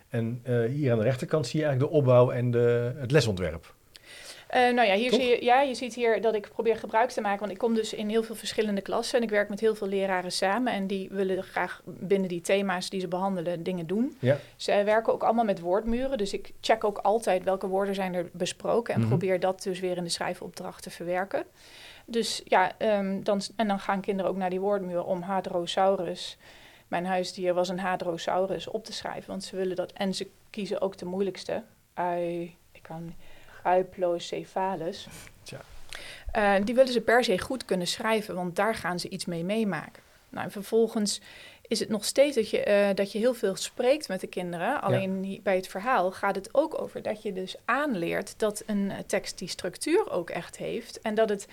En 0.09 0.39
eh, 0.43 0.63
hier 0.63 0.91
aan 0.91 0.97
de 0.97 1.03
rechterkant 1.03 1.47
zie 1.47 1.59
je 1.59 1.65
eigenlijk 1.65 1.93
de 1.93 1.99
opbouw 1.99 2.31
en 2.31 2.51
de, 2.51 2.93
het 2.97 3.11
lesontwerp. 3.11 3.73
Eh, 4.47 4.61
nou 4.73 4.87
ja, 4.87 4.93
hier 4.95 5.09
Toch? 5.09 5.19
zie 5.19 5.29
je, 5.29 5.43
ja, 5.43 5.61
je 5.61 5.73
ziet 5.73 5.93
hier 5.95 6.21
dat 6.21 6.35
ik 6.35 6.49
probeer 6.49 6.77
gebruik 6.77 7.09
te 7.09 7.21
maken. 7.21 7.39
Want 7.39 7.51
ik 7.51 7.57
kom 7.57 7.73
dus 7.73 7.93
in 7.93 8.09
heel 8.09 8.23
veel 8.23 8.35
verschillende 8.35 8.81
klassen. 8.81 9.17
En 9.17 9.23
ik 9.23 9.29
werk 9.29 9.49
met 9.49 9.59
heel 9.59 9.75
veel 9.75 9.87
leraren 9.87 10.31
samen. 10.31 10.73
En 10.73 10.87
die 10.87 11.09
willen 11.11 11.43
graag 11.43 11.81
binnen 11.85 12.29
die 12.29 12.41
thema's 12.41 12.89
die 12.89 12.99
ze 12.99 13.07
behandelen 13.07 13.63
dingen 13.63 13.87
doen. 13.87 14.17
Ja. 14.19 14.37
Ze 14.55 14.81
werken 14.83 15.13
ook 15.13 15.23
allemaal 15.23 15.45
met 15.45 15.59
woordmuren. 15.59 16.17
Dus 16.17 16.33
ik 16.33 16.51
check 16.61 16.83
ook 16.83 16.97
altijd 16.97 17.43
welke 17.43 17.67
woorden 17.67 17.95
zijn 17.95 18.13
er 18.13 18.29
besproken. 18.33 18.93
En 18.93 18.99
Mhm. 18.99 19.09
probeer 19.09 19.39
dat 19.39 19.63
dus 19.63 19.79
weer 19.79 19.97
in 19.97 20.03
de 20.03 20.09
schrijfopdracht 20.09 20.83
te 20.83 20.89
verwerken. 20.89 21.43
Dus 22.05 22.41
ja, 22.45 22.71
ehm, 22.77 23.23
dan, 23.23 23.41
en 23.55 23.67
dan 23.67 23.79
gaan 23.79 24.01
kinderen 24.01 24.31
ook 24.31 24.37
naar 24.37 24.49
die 24.49 24.59
woordmuur 24.59 25.03
om 25.03 25.21
Hadrosaurus. 25.21 26.37
Mijn 26.87 27.05
huisdier 27.05 27.53
was 27.53 27.69
een 27.69 27.79
Hadrosaurus 27.79 28.67
op 28.67 28.83
te 28.85 28.93
schrijven. 28.93 29.29
Want 29.29 29.43
ze 29.43 29.55
willen 29.55 29.75
dat. 29.75 29.91
En 29.91 30.13
ze 30.13 30.27
kiezen 30.49 30.81
ook 30.81 30.97
de 30.97 31.05
moeilijkste. 31.05 31.63
Ui, 31.93 32.55
ik 32.71 32.81
kan 32.81 33.13
Euplocephalus. 33.65 35.07
Tja. 35.43 35.61
Eh, 36.35 36.55
die 36.63 36.75
willen 36.75 36.93
ze 36.93 37.01
per 37.01 37.23
se 37.23 37.39
goed 37.39 37.65
kunnen 37.65 37.87
schrijven, 37.87 38.35
want 38.35 38.55
daar 38.55 38.75
gaan 38.75 38.99
ze 38.99 39.09
iets 39.09 39.25
mee 39.25 39.43
meemaken. 39.43 40.03
Nou, 40.29 40.45
en 40.45 40.51
vervolgens 40.51 41.21
is 41.67 41.79
het 41.79 41.89
nog 41.89 42.05
steeds 42.05 42.35
dat 42.35 42.49
je, 42.49 42.63
eh, 42.63 42.95
dat 42.95 43.11
je 43.11 43.19
heel 43.19 43.33
veel 43.33 43.55
spreekt 43.55 44.07
met 44.07 44.21
de 44.21 44.27
kinderen. 44.27 44.81
Alleen 44.81 45.39
bij 45.43 45.55
het 45.55 45.67
verhaal 45.67 46.11
gaat 46.11 46.35
het 46.35 46.49
ook 46.53 46.81
over 46.81 47.01
dat 47.01 47.21
je 47.21 47.33
dus 47.33 47.55
aanleert 47.65 48.39
dat 48.39 48.63
een 48.65 48.91
eh, 48.91 48.97
tekst 49.07 49.37
die 49.37 49.47
structuur 49.47 50.11
ook 50.11 50.29
echt 50.29 50.57
heeft. 50.57 51.01
En 51.01 51.15
dat 51.15 51.29
het, 51.29 51.47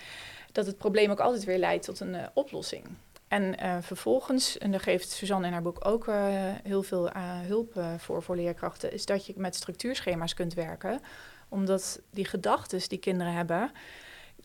dat 0.51 0.65
het 0.65 0.77
probleem 0.77 1.11
ook 1.11 1.19
altijd 1.19 1.43
weer 1.43 1.57
leidt 1.57 1.85
tot 1.85 1.99
een 1.99 2.17
oplossing. 2.33 2.83
En 3.27 3.55
vervolgens, 3.83 4.57
en 4.57 4.71
daar 4.71 4.79
geeft 4.79 5.09
Suzanne 5.09 5.47
in 5.47 5.53
haar 5.53 5.61
boek 5.61 5.85
ook 5.87 6.07
heel 6.63 6.83
veel 6.83 7.09
hulp 7.47 7.81
voor, 7.97 8.23
voor 8.23 8.35
leerkrachten, 8.35 8.91
is 8.91 9.05
dat 9.05 9.25
je 9.25 9.33
met 9.35 9.55
structuurschema's 9.55 10.33
kunt 10.33 10.53
werken. 10.53 11.01
Omdat 11.53 11.99
die 12.11 12.25
gedachten 12.25 12.81
die 12.89 12.97
kinderen 12.97 13.33
hebben, 13.33 13.71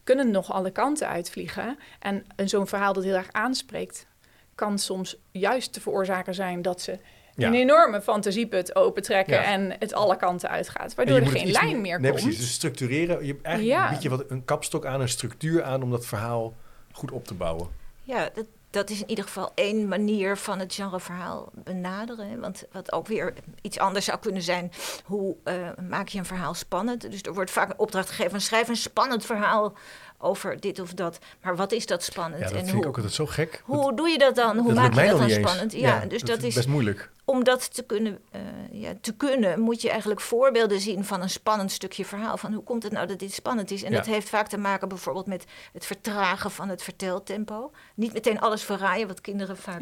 kunnen 0.05 0.31
nog 0.31 0.53
alle 0.53 0.71
kanten 0.71 1.09
uitvliegen. 1.09 1.79
En 1.99 2.25
een 2.37 2.49
zo'n 2.49 2.67
verhaal 2.67 2.93
dat 2.93 3.05
heel 3.05 3.15
erg 3.15 3.33
aanspreekt, 3.33 4.07
kan 4.55 4.79
soms 4.79 5.17
juist 5.31 5.75
de 5.75 5.81
veroorzaker 5.81 6.35
zijn 6.35 6.63
dat 6.63 6.81
ze 6.81 6.99
Ja. 7.35 7.47
een 7.47 7.55
enorme 7.55 8.01
fantasieput 8.03 8.75
opentrekken 8.77 9.35
Ja. 9.35 9.43
en 9.43 9.75
het 9.79 9.93
alle 9.93 10.17
kanten 10.17 10.49
uitgaat. 10.51 10.95
Waardoor 10.95 11.17
er 11.17 11.27
geen 11.27 11.51
lijn 11.51 11.81
meer 11.81 12.01
nee, 12.01 12.11
komt. 12.11 12.23
precies. 12.23 12.41
Dus 12.41 12.53
structureren. 12.53 13.27
Je, 13.27 13.37
eigenlijk 13.43 13.79
Ja. 13.81 13.91
bied 13.91 14.03
je 14.03 14.09
wat, 14.09 14.25
een 14.31 14.45
kapstok 14.45 14.87
aan, 14.87 15.01
een 15.01 15.09
structuur 15.09 15.63
aan 15.63 15.83
om 15.83 15.91
dat 15.91 16.07
verhaal 16.07 16.55
goed 16.93 17.11
op 17.11 17.25
te 17.27 17.35
bouwen. 17.35 17.69
Ja, 18.03 18.31
dat, 18.35 18.47
dat 18.71 18.91
is 18.91 19.01
in 19.01 19.09
ieder 19.09 19.25
geval 19.25 19.53
één 19.55 19.89
manier 19.89 20.37
van 20.37 20.59
het 20.59 20.75
genreverhaal 20.75 21.49
benaderen. 21.53 22.41
Want 22.41 22.65
wat 22.73 22.93
ook 22.93 23.07
weer 23.07 23.35
iets 23.63 23.79
anders 23.79 24.05
zou 24.05 24.19
kunnen 24.19 24.43
zijn, 24.43 24.73
hoe 25.05 25.37
eh, 25.45 25.55
maak 25.89 26.09
je 26.09 26.19
een 26.19 26.25
verhaal 26.25 26.55
spannend? 26.55 27.11
Dus 27.11 27.23
er 27.23 27.35
wordt 27.35 27.51
vaak 27.51 27.69
een 27.69 27.79
opdracht 27.79 28.09
gegeven 28.09 28.31
van 28.31 28.41
schrijf 28.41 28.69
een 28.69 28.77
spannend 28.77 29.25
verhaal 29.25 29.75
over 30.19 30.61
dit 30.61 30.81
of 30.81 30.95
dat. 30.95 31.19
Maar 31.43 31.57
wat 31.57 31.73
is 31.73 31.87
dat 31.87 32.03
spannend? 32.03 32.43
Ja, 32.43 32.49
dat 32.49 32.57
en 32.57 32.65
vind 32.65 32.71
hoe, 32.71 32.83
ik 32.83 32.89
ook 32.89 32.97
altijd 32.97 33.15
zo 33.15 33.27
gek. 33.27 33.63
hoe 33.65 33.95
doe 33.95 34.09
je 34.09 34.19
dat 34.19 34.35
dan? 34.35 34.59
Hoe 34.59 34.75
dat 34.75 34.83
maak 34.83 34.95
je 34.95 35.11
dat 35.11 35.19
dan 35.19 35.31
spannend? 35.31 35.73
Ja, 35.73 36.07
dus 36.07 36.23
dat, 36.23 36.39
is 36.39 36.45
is 36.45 36.55
best 36.55 36.69
moeilijk. 36.69 37.11
Om 37.29 37.45
dat 37.45 37.75
te 37.75 37.83
kunnen, 37.83 38.19
eh, 38.31 38.41
ja, 38.71 38.93
te 39.01 39.13
kunnen, 39.15 39.61
moet 39.61 39.83
je 39.83 39.91
eigenlijk 39.91 40.21
voorbeelden 40.21 40.81
zien 40.81 41.05
van 41.05 41.23
een 41.23 41.31
spannend 41.31 41.73
stukje 41.73 42.05
verhaal. 42.05 42.37
Van 42.37 42.53
hoe 42.53 42.63
komt 42.63 42.83
het 42.83 42.93
nou 42.93 43.07
dat 43.07 43.19
dit 43.19 43.33
spannend 43.33 43.71
is? 43.71 43.83
En 43.83 43.91
Ja. 43.91 43.97
dat 43.97 44.07
heeft 44.07 44.29
vaak 44.29 44.49
te 44.49 44.59
maken 44.59 44.89
bijvoorbeeld 44.89 45.27
met 45.27 45.45
het 45.73 45.87
vertragen 45.87 46.51
van 46.51 46.69
het 46.69 46.83
verteltempo. 46.83 47.71
Niet 47.95 48.13
meteen 48.13 48.41
alles 48.41 48.63
verraaien, 48.63 49.07
wat 49.09 49.21
kinderen 49.21 49.57
vaak 49.57 49.81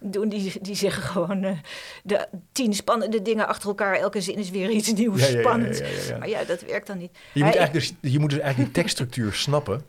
doen. 0.00 0.28
Die, 0.28 0.52
die 0.60 0.74
zeggen 0.74 1.02
gewoon 1.02 1.42
eh, 1.44 1.58
de 2.02 2.28
tien 2.52 2.74
spannende 2.74 3.22
dingen 3.22 3.46
achter 3.48 3.68
elkaar. 3.68 3.94
Elke 3.94 4.20
zin 4.20 4.36
is 4.36 4.50
weer 4.50 4.70
iets 4.70 4.92
nieuws 4.92 5.20
Ja, 5.20 5.26
ja, 5.26 5.32
ja, 5.32 5.40
spannend. 5.40 5.78
ja, 5.78 5.86
ja, 5.86 5.92
ja. 6.08 6.18
Maar 6.18 6.28
ja, 6.28 6.44
dat 6.44 6.60
werkt 6.62 6.86
dan 6.86 6.98
niet. 6.98 7.10
Je 7.32 7.44
moet, 7.44 7.52
Hij- 7.54 7.58
eigenlijk 7.58 8.00
dus, 8.00 8.12
je 8.12 8.18
moet 8.18 8.30
dus 8.30 8.38
eigenlijk 8.38 8.72
die 8.74 8.82
tekststructuur 8.82 9.32
snappen. 9.32 9.84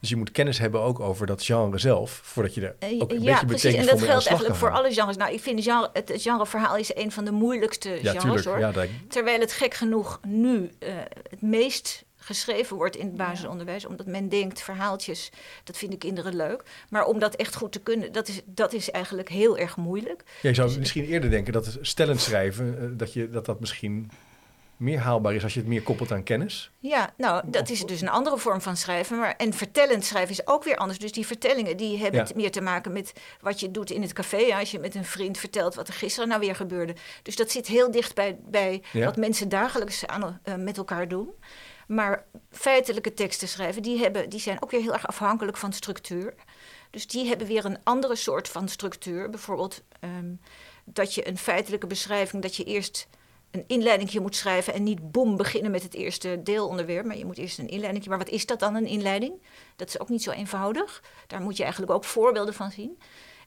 Dus 0.00 0.08
je 0.08 0.16
moet 0.16 0.30
kennis 0.30 0.58
hebben 0.58 0.80
ook 0.80 1.00
over 1.00 1.26
dat 1.26 1.44
genre 1.44 1.78
zelf, 1.78 2.20
voordat 2.24 2.54
je 2.54 2.60
er 2.60 2.76
Eh, 2.78 3.02
ook 3.02 3.10
een 3.10 3.22
ja, 3.22 3.32
beetje 3.32 3.46
precies. 3.46 3.74
En 3.74 3.86
dat 3.86 4.02
geldt 4.02 4.26
eigenlijk 4.26 4.58
voor 4.58 4.70
alle 4.70 4.92
genres. 4.92 5.16
Nou, 5.16 5.32
ik 5.32 5.40
vind 5.40 5.62
genre, 5.62 5.90
het 5.92 6.12
genreverhaal 6.14 6.76
is 6.76 6.94
een 6.94 7.12
van 7.12 7.24
de 7.24 7.30
moeilijkste 7.30 7.98
Ja, 8.02 8.20
genres 8.20 8.44
hoor. 8.44 8.58
Ja, 8.58 8.72
dat, 8.72 8.86
Terwijl 9.08 9.40
het 9.40 9.52
gek 9.52 9.74
genoeg 9.74 10.20
nu 10.26 10.70
eh, 10.78 10.94
het 11.30 11.42
meest 11.42 12.04
geschreven 12.16 12.76
wordt 12.76 12.96
in 12.96 13.06
het 13.06 13.16
basisonderwijs. 13.16 13.86
Omdat 13.86 14.06
men 14.06 14.28
denkt, 14.28 14.62
verhaaltjes, 14.62 15.30
dat 15.64 15.76
vinden 15.76 15.98
kinderen 15.98 16.36
leuk. 16.36 16.62
Maar 16.88 17.04
om 17.04 17.18
dat 17.18 17.34
echt 17.34 17.54
goed 17.54 17.72
te 17.72 17.80
kunnen, 17.80 18.12
dat 18.12 18.28
is, 18.28 18.40
dat 18.44 18.72
is 18.72 18.90
eigenlijk 18.90 19.28
heel 19.28 19.58
erg 19.58 19.76
moeilijk. 19.76 20.22
Ja, 20.42 20.48
je 20.48 20.54
zou 20.54 20.78
misschien 20.78 21.04
eerder 21.04 21.30
denken 21.30 21.52
dat 21.52 21.66
het 21.66 21.78
stellend 21.80 22.20
schrijven, 22.20 22.78
eh, 22.80 22.88
dat, 22.92 23.12
je, 23.12 23.30
dat 23.30 23.46
dat 23.46 23.60
misschien 23.60 24.10
meer 24.80 24.98
haalbaar 24.98 25.34
is 25.34 25.42
als 25.42 25.54
je 25.54 25.60
het 25.60 25.68
meer 25.68 25.82
koppelt 25.82 26.12
aan 26.12 26.22
kennis? 26.22 26.70
Ja, 26.78 27.12
nou, 27.16 27.42
dat 27.50 27.68
is 27.70 27.82
dus 27.84 28.00
een 28.00 28.08
andere 28.08 28.38
vorm 28.38 28.60
van 28.60 28.76
schrijven. 28.76 29.18
Maar, 29.18 29.34
en 29.36 29.52
vertellend 29.52 30.04
schrijven 30.04 30.30
is 30.30 30.46
ook 30.46 30.64
weer 30.64 30.76
anders. 30.76 30.98
Dus 30.98 31.12
die 31.12 31.26
vertellingen 31.26 31.76
die 31.76 31.98
hebben 31.98 32.20
Ja. 32.20 32.34
meer 32.34 32.50
te 32.50 32.60
maken 32.60 32.92
met 32.92 33.12
wat 33.40 33.60
je 33.60 33.70
doet 33.70 33.90
in 33.90 34.02
het 34.02 34.12
café. 34.12 34.54
Als 34.54 34.70
je 34.70 34.78
met 34.78 34.94
een 34.94 35.04
vriend 35.04 35.38
vertelt 35.38 35.74
wat 35.74 35.88
er 35.88 35.94
gisteren 35.94 36.28
nou 36.28 36.40
weer 36.40 36.54
gebeurde. 36.56 36.94
Dus 37.22 37.36
dat 37.36 37.50
zit 37.50 37.66
heel 37.66 37.90
dicht 37.90 38.14
bij, 38.14 38.38
bij 38.42 38.82
Ja. 38.92 39.04
wat 39.04 39.16
mensen 39.16 39.48
dagelijks 39.48 40.06
aan, 40.06 40.40
eh, 40.42 40.54
met 40.54 40.76
elkaar 40.76 41.08
doen. 41.08 41.30
Maar 41.86 42.24
feitelijke 42.50 43.14
teksten 43.14 43.48
schrijven, 43.48 43.82
die, 43.82 43.98
hebben, 43.98 44.28
die 44.28 44.40
zijn 44.40 44.62
ook 44.62 44.70
weer 44.70 44.80
heel 44.80 44.92
erg 44.92 45.06
afhankelijk 45.06 45.56
van 45.56 45.72
structuur. 45.72 46.34
Dus 46.90 47.06
die 47.06 47.26
hebben 47.28 47.46
weer 47.46 47.64
een 47.64 47.78
andere 47.82 48.16
soort 48.16 48.48
van 48.48 48.68
structuur. 48.68 49.30
Bijvoorbeeld 49.30 49.82
ehm, 50.00 50.32
dat 50.84 51.14
je 51.14 51.28
een 51.28 51.38
feitelijke 51.38 51.86
beschrijving, 51.86 52.42
dat 52.42 52.56
je 52.56 52.64
eerst 52.64 53.08
een 53.50 53.64
inleiding 53.66 54.20
moet 54.20 54.36
schrijven 54.36 54.74
en 54.74 54.82
niet 54.82 55.10
boem 55.12 55.36
beginnen 55.36 55.70
met 55.70 55.82
het 55.82 55.94
eerste 55.94 56.40
deelonderwerp. 56.42 57.04
Maar 57.06 57.18
je 57.18 57.24
moet 57.24 57.38
eerst 57.38 57.58
een 57.58 57.68
inleiding. 57.68 58.06
Maar 58.06 58.18
wat 58.18 58.28
is 58.28 58.46
dat 58.46 58.58
dan, 58.60 58.74
een 58.74 58.86
inleiding? 58.86 59.42
Dat 59.76 59.88
is 59.88 60.00
ook 60.00 60.08
niet 60.08 60.22
zo 60.22 60.30
eenvoudig. 60.30 61.02
Daar 61.26 61.40
moet 61.40 61.56
je 61.56 61.62
eigenlijk 61.62 61.92
ook 61.92 62.04
voorbeelden 62.04 62.54
van 62.54 62.70
zien. 62.70 62.98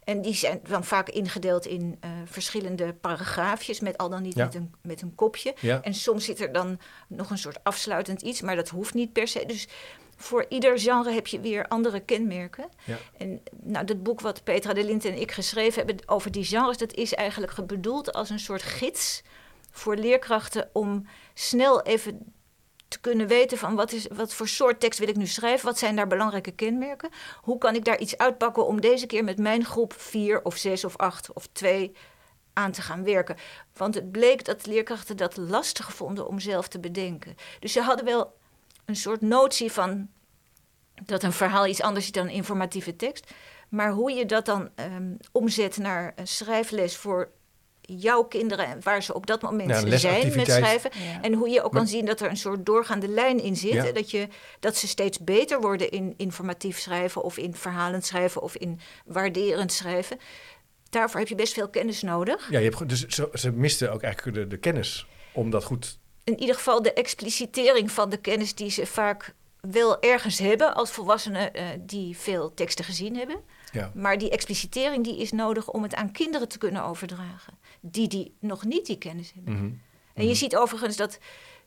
En 0.03 0.21
die 0.21 0.33
zijn 0.33 0.59
dan 0.67 0.83
vaak 0.83 1.09
ingedeeld 1.09 1.65
in 1.65 1.97
eh, 1.99 2.09
verschillende 2.25 2.93
paragraafjes, 2.93 3.79
met 3.79 3.97
al 3.97 4.09
dan 4.09 4.21
niet 4.21 4.35
Ja. 4.35 4.45
met, 4.45 4.55
een, 4.55 4.73
met 4.81 5.01
een 5.01 5.15
kopje. 5.15 5.55
Ja. 5.59 5.81
En 5.81 5.93
soms 5.93 6.25
zit 6.25 6.39
er 6.39 6.51
dan 6.51 6.79
nog 7.07 7.29
een 7.29 7.37
soort 7.37 7.63
afsluitend 7.63 8.21
iets, 8.21 8.41
maar 8.41 8.55
dat 8.55 8.69
hoeft 8.69 8.93
niet 8.93 9.13
per 9.13 9.27
se. 9.27 9.43
Dus 9.45 9.67
voor 10.15 10.45
ieder 10.49 10.79
genre 10.79 11.11
heb 11.11 11.27
je 11.27 11.39
weer 11.39 11.67
andere 11.67 11.99
kenmerken. 11.99 12.69
Ja. 12.83 12.97
En 13.17 13.41
nou, 13.61 13.85
dat 13.85 14.03
boek 14.03 14.21
wat 14.21 14.43
Petra 14.43 14.73
de 14.73 14.83
Lint 14.83 15.05
en 15.05 15.21
ik 15.21 15.31
geschreven 15.31 15.85
hebben 15.85 16.09
over 16.09 16.31
die 16.31 16.43
genres, 16.45 16.77
dat 16.77 16.93
is 16.93 17.13
eigenlijk 17.13 17.67
bedoeld 17.67 18.13
als 18.13 18.29
een 18.29 18.39
soort 18.39 18.61
gids 18.61 19.21
voor 19.73 19.95
leerkrachten 19.95 20.69
om 20.73 21.07
snel 21.33 21.81
even 21.81 22.33
te 22.87 22.99
kunnen 22.99 23.27
weten 23.27 23.57
van 23.57 23.75
wat, 23.75 23.91
is, 23.91 24.07
wat 24.07 24.33
voor 24.33 24.47
soort 24.47 24.79
tekst 24.79 24.99
wil 24.99 25.07
ik 25.07 25.15
nu 25.15 25.27
schrijven, 25.27 25.65
wat 25.65 25.77
zijn 25.77 25.95
daar 25.95 26.07
belangrijke 26.07 26.51
kenmerken, 26.51 27.09
hoe 27.41 27.57
kan 27.57 27.75
ik 27.75 27.85
daar 27.85 27.99
iets 27.99 28.17
uitpakken 28.17 28.65
om 28.65 28.81
deze 28.81 29.05
keer 29.05 29.23
met 29.23 29.37
mijn 29.37 29.65
groep 29.65 29.93
vier 29.93 30.43
of 30.43 30.57
zes 30.57 30.83
of 30.83 30.97
acht 30.97 31.33
of 31.33 31.47
twee 31.51 31.91
aan 32.53 32.71
te 32.71 32.81
gaan 32.81 33.03
werken. 33.03 33.37
Want 33.73 33.95
het 33.95 34.11
bleek 34.11 34.45
dat 34.45 34.65
leerkrachten 34.65 35.17
dat 35.17 35.37
lastig 35.37 35.93
vonden 35.93 36.27
om 36.27 36.39
zelf 36.39 36.67
te 36.67 36.79
bedenken. 36.79 37.35
Dus 37.59 37.71
ze 37.71 37.81
hadden 37.81 38.05
wel 38.05 38.33
een 38.85 38.95
soort 38.95 39.21
notie 39.21 39.71
van 39.71 40.09
dat 41.05 41.23
een 41.23 41.33
verhaal 41.33 41.67
iets 41.67 41.81
anders 41.81 42.05
is 42.05 42.11
dan 42.11 42.29
informatieve 42.29 42.95
tekst. 42.95 43.31
Maar 43.69 43.91
hoe 43.91 44.11
je 44.11 44.25
dat 44.25 44.45
dan 44.45 44.69
ehm, 44.75 45.13
omzet 45.31 45.77
naar 45.77 46.13
een 46.15 46.27
schrijfles 46.27 46.97
voor 46.97 47.31
jouw 47.85 48.23
kinderen, 48.23 48.65
en 48.65 48.79
waar 48.83 49.03
ze 49.03 49.13
op 49.13 49.27
dat 49.27 49.41
moment 49.41 49.69
Ja, 49.69 49.97
zijn 49.97 50.35
met 50.35 50.47
schrijven. 50.51 50.91
Ja. 50.93 51.21
En 51.21 51.33
hoe 51.33 51.49
je 51.49 51.63
ook 51.63 51.71
Maar- 51.71 51.81
kan 51.81 51.89
zien 51.89 52.05
dat 52.05 52.19
er 52.19 52.29
een 52.29 52.37
soort 52.37 52.65
doorgaande 52.65 53.07
lijn 53.07 53.39
in 53.41 53.55
zit. 53.55 53.71
Ja. 53.73 53.91
Dat, 53.91 54.11
je, 54.11 54.27
dat 54.59 54.75
ze 54.75 54.87
steeds 54.87 55.19
beter 55.19 55.61
worden 55.61 55.89
in 55.89 56.13
informatief 56.17 56.79
schrijven 56.79 57.23
of 57.23 57.37
in 57.37 57.55
verhalend 57.55 58.05
schrijven 58.05 58.41
of 58.41 58.55
in 58.55 58.79
waarderend 59.05 59.71
schrijven. 59.73 60.17
Daarvoor 60.89 61.19
heb 61.19 61.29
je 61.29 61.35
best 61.35 61.53
veel 61.53 61.69
kennis 61.69 62.01
nodig. 62.01 62.47
Ja, 62.51 62.59
je 62.59 62.69
hebt, 62.69 62.89
dus 62.89 63.05
ze, 63.07 63.29
ze 63.33 63.51
misten 63.51 63.91
ook 63.91 64.01
eigenlijk 64.01 64.37
de, 64.37 64.47
de 64.47 64.57
kennis 64.57 65.05
om 65.31 65.49
dat 65.49 65.63
goed... 65.63 65.97
in 66.23 66.39
ieder 66.39 66.55
geval 66.55 66.81
de 66.81 66.93
explicitering 66.93 67.91
van 67.91 68.09
de 68.09 68.17
kennis 68.17 68.55
die 68.55 68.69
ze 68.69 68.85
vaak 68.85 69.33
wel 69.61 70.01
ergens 70.01 70.39
hebben 70.39 70.75
als 70.75 70.91
volwassenen 70.91 71.53
eh, 71.53 71.65
die 71.79 72.17
veel 72.17 72.53
teksten 72.53 72.85
gezien 72.85 73.15
hebben. 73.17 73.35
Ja. 73.73 73.91
Maar 73.95 74.17
die 74.17 74.29
explicitering 74.29 75.03
die 75.03 75.17
is 75.17 75.31
nodig 75.31 75.69
om 75.69 75.83
het 75.83 75.95
aan 75.95 76.11
kinderen 76.11 76.47
te 76.47 76.57
kunnen 76.57 76.83
overdragen. 76.83 77.57
Die, 77.79 78.07
die 78.07 78.35
nog 78.39 78.65
niet 78.65 78.85
die 78.85 78.97
kennis 78.97 79.31
hebben. 79.33 79.53
Mhm. 79.53 79.71
En 80.13 80.27
je 80.27 80.35
ziet 80.35 80.55
overigens 80.55 80.95
dat 80.95 81.19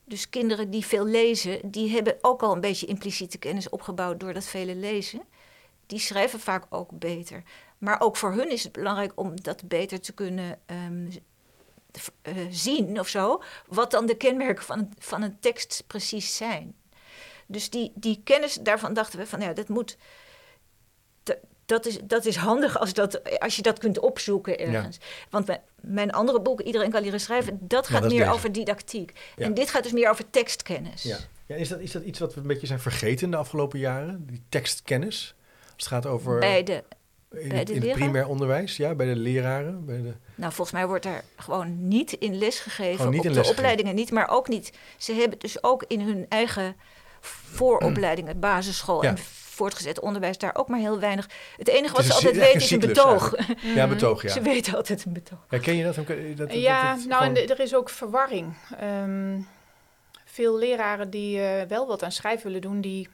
dus 0.03 0.29
kinderen 0.29 0.69
die 0.69 0.85
veel 0.85 1.05
lezen, 1.05 1.71
die 1.71 1.89
hebben 1.89 2.17
ook 2.21 2.43
al 2.43 2.53
een 2.53 2.61
beetje 2.61 2.85
impliciete 2.85 3.37
kennis 3.37 3.69
opgebouwd 3.69 4.19
door 4.19 4.33
dat 4.33 4.45
vele 4.45 4.75
lezen. 4.75 5.21
Die 5.85 5.99
schrijven 5.99 6.39
vaak 6.39 6.65
ook 6.69 6.89
beter. 6.99 7.43
Maar 7.77 8.01
ook 8.01 8.17
voor 8.17 8.33
hun 8.33 8.51
is 8.51 8.63
het 8.63 8.71
belangrijk 8.71 9.11
om 9.15 9.41
dat 9.41 9.67
beter 9.67 10.01
te 10.01 10.13
kunnen 10.13 10.59
ehm, 10.65 11.09
eh, 12.21 12.33
zien 12.49 12.99
of 12.99 13.07
zo. 13.07 13.41
Wat 13.67 13.91
dan 13.91 14.05
de 14.05 14.17
kenmerken 14.17 14.63
van 14.63 14.79
een, 14.79 14.93
van 14.99 15.21
een 15.21 15.39
tekst 15.39 15.83
precies 15.87 16.35
zijn. 16.37 16.75
Dus 17.45 17.69
die, 17.69 17.91
die 17.95 18.21
kennis, 18.23 18.53
daarvan 18.53 18.93
dachten 18.93 19.19
we 19.19 19.27
van 19.27 19.39
ja, 19.39 19.53
dat 19.53 19.67
moet. 19.67 19.97
Dat- 21.67 21.85
is, 21.85 21.97
dat 22.03 22.25
is 22.25 22.35
handig 22.35 22.79
als, 22.79 22.93
dat, 22.93 23.39
als 23.39 23.55
je 23.55 23.61
dat 23.61 23.79
kunt 23.79 23.99
opzoeken 23.99 24.59
ergens. 24.59 24.97
Want 25.29 25.49
mijn, 25.81 26.11
andere 26.11 26.41
boek, 26.41 26.61
Iedereen 26.61 26.91
kan 26.91 27.01
leren 27.01 27.19
schrijven, 27.19 27.57
dat 27.61 27.87
Ja, 27.87 27.93
gaat 27.93 28.01
dat 28.01 28.11
meer 28.11 28.31
over 28.31 28.51
didactiek. 28.51 29.11
Ja. 29.35 29.45
En 29.45 29.53
dit 29.53 29.69
gaat 29.69 29.83
dus 29.83 29.91
meer 29.91 30.09
over 30.09 30.29
tekstkennis. 30.29 31.03
Ja. 31.03 31.17
Ja, 31.45 31.55
is, 31.55 31.67
dat, 31.69 31.79
is 31.79 31.91
dat 31.91 32.03
iets 32.03 32.19
wat 32.19 32.33
we 32.33 32.41
een 32.41 32.47
beetje 32.47 32.67
zijn 32.67 32.79
vergeten 32.79 33.31
de 33.31 33.37
afgelopen 33.37 33.79
jaren? 33.79 34.25
Die 34.25 34.41
tekstkennis? 34.49 35.35
Als 35.63 35.71
het 35.75 35.87
gaat 35.87 36.05
over 36.05 36.39
Bij 36.39 36.63
de, 36.63 36.83
in, 37.31 37.49
bij 37.49 37.57
het, 37.57 37.67
de 37.67 37.73
in 37.73 37.79
het 37.79 37.87
leraar? 37.87 37.97
primair 38.01 38.27
onderwijs, 38.27 38.77
ja, 38.77 38.95
bij 38.95 39.05
de 39.07 39.15
leraren. 39.15 39.85
Bij 39.85 40.01
de, 40.01 40.13
nou, 40.35 40.53
volgens 40.53 40.71
mij 40.71 40.87
wordt 40.87 41.03
daar 41.03 41.23
gewoon 41.35 41.87
niet 41.87 42.13
in 42.13 42.37
les 42.37 42.59
gegeven. 42.59 43.09
Niet 43.09 43.19
op 43.19 43.25
in 43.25 43.33
de 43.33 43.47
opleidingen 43.47 43.95
niet, 43.95 44.11
maar 44.11 44.29
ook 44.29 44.47
niet. 44.47 44.71
Ze 44.97 45.13
hebben 45.13 45.39
dus 45.39 45.63
ook 45.63 45.83
in 45.87 46.01
hun 46.01 46.25
eigen 46.29 46.75
vooropleidingen, 47.21 48.39
basisschool 48.39 49.03
en 49.03 49.17
voortgezet 49.57 49.99
onderwijs, 49.99 50.37
daar 50.37 50.55
ook 50.55 50.67
maar 50.67 50.79
heel 50.79 50.99
weinig. 50.99 51.29
Het 51.57 51.67
enige 51.67 51.93
wat 51.93 52.03
Het 52.03 52.05
ze 52.05 52.13
altijd 52.13 52.35
weten 52.35 52.61
is 52.61 52.71
een 52.71 52.79
betoog. 52.79 53.35
Ja, 53.61 53.87
betoog, 53.87 54.21
ja. 54.21 54.29
Ze 54.29 54.41
weten 54.41 54.75
altijd 54.75 55.05
een 55.05 55.13
betoog. 55.13 55.39
Herken 55.47 55.75
je 55.75 55.83
dat? 55.83 55.95
Dat, 55.95 56.07
dat, 56.35 56.53
ja, 56.53 56.95
dat 56.95 57.05
nou, 57.05 57.23
en 57.23 57.35
gewoon- 57.35 57.49
er 57.49 57.59
is 57.59 57.75
ook 57.75 57.89
verwarring. 57.89 58.53
Ehm, 58.79 59.39
veel 60.25 60.57
leraren 60.57 61.09
die 61.09 61.39
eh, 61.41 61.67
wel 61.67 61.87
wat 61.87 62.03
aan 62.03 62.11
schrijven 62.11 62.45
willen 62.45 62.61
doen, 62.61 62.81
die 62.81 63.09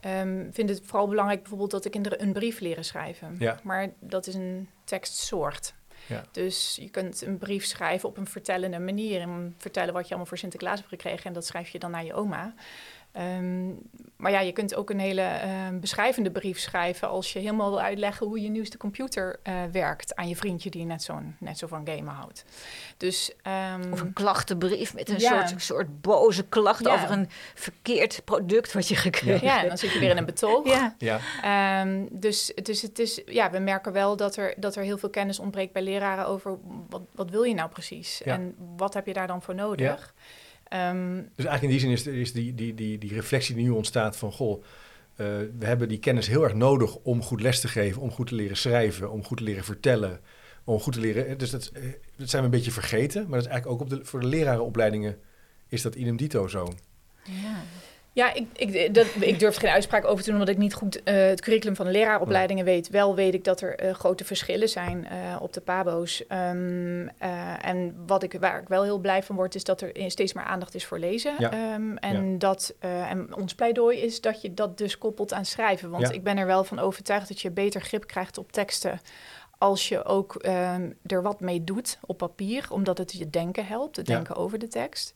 ehm, 0.00 0.50
vinden 0.52 0.76
het 0.76 0.84
vooral 0.86 1.08
belangrijk 1.08 1.40
bijvoorbeeld 1.40 1.70
dat 1.70 1.82
de 1.82 1.90
kinderen 1.90 2.22
een 2.22 2.32
brief 2.32 2.60
leren 2.60 2.84
schrijven. 2.84 3.36
Ja. 3.38 3.60
Maar 3.62 3.88
dat 4.00 4.26
is 4.26 4.34
een 4.34 4.68
tekstsoort. 4.84 5.74
Ja. 6.06 6.24
Dus 6.32 6.76
je 6.80 6.90
kunt 6.90 7.22
een 7.22 7.38
brief 7.38 7.64
schrijven 7.64 8.08
op 8.08 8.16
een 8.16 8.26
vertellende 8.26 8.78
manier. 8.78 9.20
En 9.20 9.54
vertellen 9.58 9.92
wat 9.92 10.02
je 10.02 10.08
allemaal 10.08 10.26
voor 10.26 10.38
Sinterklaas 10.38 10.76
hebt 10.76 10.88
gekregen. 10.88 11.24
En 11.24 11.32
dat 11.32 11.46
schrijf 11.46 11.68
je 11.68 11.78
dan 11.78 11.90
naar 11.90 12.04
je 12.04 12.14
oma. 12.14 12.54
Ehm, 13.18 13.66
maar 14.16 14.30
ja, 14.30 14.40
je 14.40 14.52
kunt 14.52 14.74
ook 14.74 14.90
een 14.90 14.98
hele 14.98 15.22
ehm, 15.22 15.78
beschrijvende 15.80 16.30
brief 16.30 16.58
schrijven 16.58 17.08
als 17.08 17.32
je 17.32 17.38
helemaal 17.38 17.70
wil 17.70 17.80
uitleggen 17.80 18.26
hoe 18.26 18.40
je 18.40 18.48
nieuwste 18.48 18.76
computer 18.76 19.38
eh, 19.42 19.54
werkt 19.72 20.16
aan 20.16 20.28
je 20.28 20.36
vriendje 20.36 20.70
die 20.70 20.84
net, 20.84 21.02
zo'n, 21.02 21.36
net 21.40 21.58
zo 21.58 21.66
van 21.66 21.86
gamen 21.88 22.14
houdt. 22.14 22.44
Dus, 22.96 23.32
ehm, 23.42 23.92
Of 23.92 24.00
een 24.00 24.12
klachtenbrief 24.12 24.94
met 24.94 25.08
een 25.08 25.18
Ja. 25.18 25.46
soort, 25.46 25.62
soort 25.62 26.00
boze 26.00 26.44
klacht 26.48 26.84
Ja. 26.84 26.92
over 26.94 27.10
een 27.10 27.28
verkeerd 27.54 28.22
product 28.24 28.72
wat 28.72 28.88
je 28.88 28.96
gekregen 28.96 29.46
ja, 29.46 29.52
en 29.52 29.56
hebt. 29.58 29.68
dan 29.68 29.78
zit 29.78 29.92
je 29.92 29.98
weer 29.98 30.10
in 30.10 30.16
een 30.16 30.24
betoog. 30.24 30.66
Ja. 30.68 30.94
Ja, 30.98 31.18
Ehm, 31.42 32.06
dus, 32.10 32.52
dus 32.62 32.82
het 32.82 32.98
is, 32.98 33.22
ja, 33.26 33.50
we 33.50 33.58
merken 33.58 33.92
wel 33.92 34.16
dat 34.16 34.36
er, 34.36 34.54
dat 34.56 34.76
er 34.76 34.82
heel 34.82 34.98
veel 34.98 35.10
kennis 35.10 35.38
ontbreekt 35.38 35.72
bij 35.72 35.82
leraren 35.82 36.26
over 36.26 36.58
wat, 36.88 37.02
wat 37.14 37.30
wil 37.30 37.42
je 37.42 37.54
nou 37.54 37.70
precies 37.70 38.20
Ja. 38.24 38.32
en 38.34 38.54
wat 38.76 38.94
heb 38.94 39.06
je 39.06 39.12
daar 39.12 39.26
dan 39.26 39.42
voor 39.42 39.54
nodig. 39.54 40.14
Ehm, 40.68 41.16
dus 41.34 41.46
eigenlijk 41.46 41.62
in 41.62 41.68
die 41.68 41.80
zin 41.80 41.90
is, 41.90 42.06
is 42.06 42.32
die, 42.32 42.54
die, 42.54 42.74
die, 42.74 42.98
die 42.98 43.14
reflectie 43.14 43.54
die 43.54 43.64
nu 43.64 43.70
ontstaat 43.70 44.16
van... 44.16 44.32
goh, 44.32 44.62
eh, 45.16 45.26
we 45.58 45.66
hebben 45.66 45.88
die 45.88 45.98
kennis 45.98 46.26
heel 46.26 46.42
erg 46.42 46.54
nodig 46.54 46.96
om 46.96 47.22
goed 47.22 47.40
les 47.40 47.60
te 47.60 47.68
geven... 47.68 48.02
om 48.02 48.10
goed 48.10 48.26
te 48.26 48.34
leren 48.34 48.56
schrijven, 48.56 49.10
om 49.10 49.24
goed 49.24 49.38
te 49.38 49.44
leren 49.44 49.64
vertellen... 49.64 50.20
om 50.64 50.80
goed 50.80 50.92
te 50.92 51.00
leren... 51.00 51.38
Dus 51.38 51.50
dat, 51.50 51.70
eh, 51.74 51.82
dat 52.16 52.30
zijn 52.30 52.42
we 52.42 52.48
een 52.48 52.54
beetje 52.54 52.70
vergeten. 52.70 53.22
Maar 53.22 53.38
dat 53.38 53.46
is 53.46 53.52
eigenlijk 53.52 53.82
ook 53.82 53.90
op 53.90 53.98
de, 53.98 54.04
voor 54.04 54.20
de 54.20 54.26
lerarenopleidingen... 54.26 55.18
is 55.68 55.82
dat 55.82 55.94
idem 55.94 56.16
dito 56.16 56.48
zo. 56.48 56.74
Ja. 57.24 57.62
Ja, 58.12 58.34
ik, 58.34 58.46
ik, 58.56 58.94
dat, 58.94 59.06
ik 59.20 59.38
durf 59.38 59.56
geen 59.56 59.70
uitspraak 59.70 60.04
over 60.04 60.24
te 60.24 60.30
doen, 60.30 60.38
omdat 60.38 60.54
ik 60.54 60.60
niet 60.60 60.74
goed 60.74 61.02
eh, 61.02 61.14
het 61.14 61.40
curriculum 61.40 61.76
van 61.76 61.86
de 61.86 61.92
leraaropleidingen 61.92 62.64
weet. 62.64 62.88
Wel 62.88 63.14
weet 63.14 63.34
ik 63.34 63.44
dat 63.44 63.60
er 63.60 63.76
eh, 63.76 63.94
grote 63.94 64.24
verschillen 64.24 64.68
zijn 64.68 65.06
eh, 65.06 65.36
op 65.40 65.52
de 65.52 65.60
pabo's. 65.60 66.26
Ehm, 66.26 67.08
eh, 67.18 67.66
en 67.66 67.94
wat 68.06 68.22
ik, 68.22 68.36
waar 68.40 68.60
ik 68.60 68.68
wel 68.68 68.82
heel 68.82 68.98
blij 68.98 69.22
van 69.22 69.36
word, 69.36 69.54
is 69.54 69.64
dat 69.64 69.80
er 69.80 69.92
steeds 70.06 70.32
meer 70.32 70.44
aandacht 70.44 70.74
is 70.74 70.86
voor 70.86 70.98
lezen. 70.98 71.34
Ja. 71.38 71.50
Ehm, 71.50 71.96
en, 71.96 72.38
dat, 72.38 72.74
en 72.80 73.34
ons 73.34 73.54
pleidooi 73.54 73.98
is 73.98 74.20
dat 74.20 74.42
je 74.42 74.54
dat 74.54 74.78
dus 74.78 74.98
koppelt 74.98 75.32
aan 75.32 75.44
schrijven. 75.44 75.90
Want 75.90 76.08
Ja. 76.08 76.14
ik 76.14 76.22
ben 76.22 76.36
er 76.36 76.46
wel 76.46 76.64
van 76.64 76.78
overtuigd 76.78 77.28
dat 77.28 77.40
je 77.40 77.50
beter 77.50 77.80
grip 77.80 78.06
krijgt 78.06 78.38
op 78.38 78.52
teksten 78.52 79.00
als 79.58 79.88
je 79.88 80.04
ook 80.04 80.34
ehm, 80.34 80.90
er 81.06 81.22
wat 81.22 81.40
mee 81.40 81.64
doet 81.64 81.98
op 82.06 82.18
papier, 82.18 82.66
omdat 82.70 82.98
het 82.98 83.12
je 83.12 83.30
denken 83.30 83.66
helpt, 83.66 83.96
het 83.96 84.06
denken 84.06 84.36
over 84.36 84.58
de 84.58 84.68
tekst. 84.68 85.14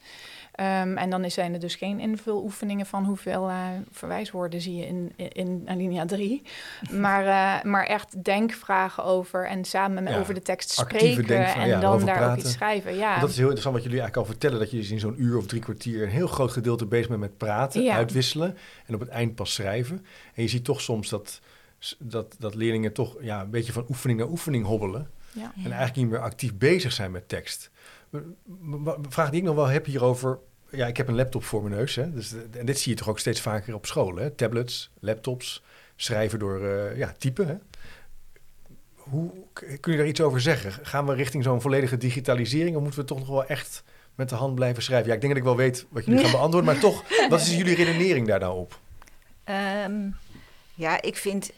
Ehm, 0.53 0.97
en 0.97 1.11
dan 1.11 1.31
zijn 1.31 1.53
er 1.53 1.61
dus 1.61 1.75
geen 1.75 2.01
invuloefeningen 2.01 2.87
van 2.87 3.05
hoeveel 3.05 3.49
eh, 3.49 3.57
verwijswoorden 3.91 4.61
zie 4.61 4.77
je 4.77 4.87
in, 4.87 5.13
in, 5.17 5.29
in 5.33 5.63
alinea 5.67 6.05
3. 6.05 6.43
Maar, 6.91 7.27
eh, 7.27 7.65
maar 7.65 7.87
echt 7.87 8.25
denkvragen 8.25 9.05
over 9.05 9.47
en 9.47 9.65
samen 9.65 10.03
met, 10.05 10.13
Ja, 10.13 10.19
over 10.19 10.35
de 10.35 10.43
tekst 10.43 10.71
spreken 10.71 11.55
en 11.55 11.69
ja, 11.69 11.81
dan 11.81 12.05
daar 12.05 12.31
ook 12.31 12.37
iets 12.37 12.53
schrijven. 12.53 12.95
Ja, 12.95 13.09
Want 13.09 13.21
Dat 13.21 13.31
is 13.31 13.37
heel 13.37 13.45
interessant 13.45 13.75
wat 13.75 13.85
jullie 13.85 14.01
eigenlijk 14.01 14.29
al 14.29 14.33
vertellen. 14.35 14.59
Dat 14.59 14.71
je 14.71 14.77
dus 14.77 14.91
in 14.91 15.01
zo'n 15.01 15.23
uur 15.23 15.37
of 15.37 15.47
drie 15.47 15.61
kwartier 15.61 16.03
een 16.03 16.09
heel 16.09 16.27
groot 16.27 16.51
gedeelte 16.53 16.87
bezig 16.87 17.09
bent 17.09 17.21
met 17.21 17.37
praten, 17.37 17.83
Ja. 17.83 17.95
uitwisselen. 17.95 18.57
En 18.87 18.95
op 18.95 19.01
het 19.01 19.09
eind 19.09 19.35
pas 19.35 19.55
schrijven. 19.55 20.07
En 20.35 20.43
je 20.43 20.49
ziet 20.49 20.65
toch 20.65 20.81
soms 20.81 21.09
dat, 21.09 21.41
dat, 21.99 22.37
dat 22.39 22.55
leerlingen 22.55 22.93
toch 22.93 23.17
ja, 23.21 23.41
een 23.41 23.51
beetje 23.51 23.73
van 23.73 23.85
oefening 23.89 24.19
naar 24.19 24.29
oefening 24.29 24.65
hobbelen. 24.65 25.11
Ja. 25.35 25.53
En 25.57 25.63
eigenlijk 25.63 25.97
niet 25.97 26.09
meer 26.09 26.19
actief 26.19 26.55
bezig 26.55 26.93
zijn 26.93 27.11
met 27.11 27.29
tekst. 27.29 27.71
Vraag 29.09 29.31
die 29.31 29.41
ik 29.41 29.47
nog 29.47 29.55
wel 29.55 29.67
heb 29.67 29.87
hierover. 29.87 30.39
Ja, 30.71 30.87
ik 30.87 30.97
heb 30.97 31.09
een 31.09 31.15
laptop 31.15 31.45
voor 31.45 31.63
mijn 31.63 31.75
neus. 31.75 31.95
Hè? 31.95 32.13
Dus, 32.13 32.35
en 32.59 32.67
dit 32.67 32.79
zie 32.79 32.93
je 32.93 32.99
toch 32.99 33.09
ook 33.09 33.19
steeds 33.19 33.41
vaker 33.41 33.75
op 33.75 33.87
scholen. 33.87 34.23
Hè? 34.23 34.31
Tablets, 34.31 34.91
laptops, 35.01 35.63
schrijven 35.97 36.39
door 36.39 36.65
eh, 36.65 36.97
ja, 36.97 37.15
typen. 37.19 37.47
Hè? 37.47 37.55
Hoe 38.95 39.31
kun 39.81 39.93
je 39.93 39.99
daar 39.99 40.07
iets 40.07 40.21
over 40.21 40.41
zeggen? 40.41 40.87
Gaan 40.87 41.07
we 41.07 41.15
richting 41.15 41.45
zo'n 41.45 41.61
volledige 41.61 41.97
digitalisering? 41.97 42.77
Of 42.77 42.83
moeten 42.83 43.01
we 43.01 43.07
toch 43.07 43.19
nog 43.19 43.29
wel 43.29 43.47
echt 43.47 43.85
met 44.15 44.29
de 44.29 44.35
hand 44.35 44.55
blijven 44.55 44.83
schrijven? 44.83 45.09
Ja, 45.09 45.15
ik 45.15 45.21
denk 45.21 45.33
dat 45.33 45.43
ik 45.43 45.49
wel 45.49 45.59
weet 45.59 45.87
wat 45.89 46.05
jullie 46.05 46.21
gaan 46.21 46.31
beantwoorden. 46.41 46.73
Maar 46.73 46.81
toch, 46.81 47.05
wat 47.29 47.41
is 47.41 47.57
jullie 47.57 47.75
redenering 47.75 48.27
daar 48.27 48.41
nou 48.41 48.59
op? 48.59 48.81
Ehm, 49.45 50.11
ja, 50.75 51.03
ik 51.03 51.17
vind 51.17 51.53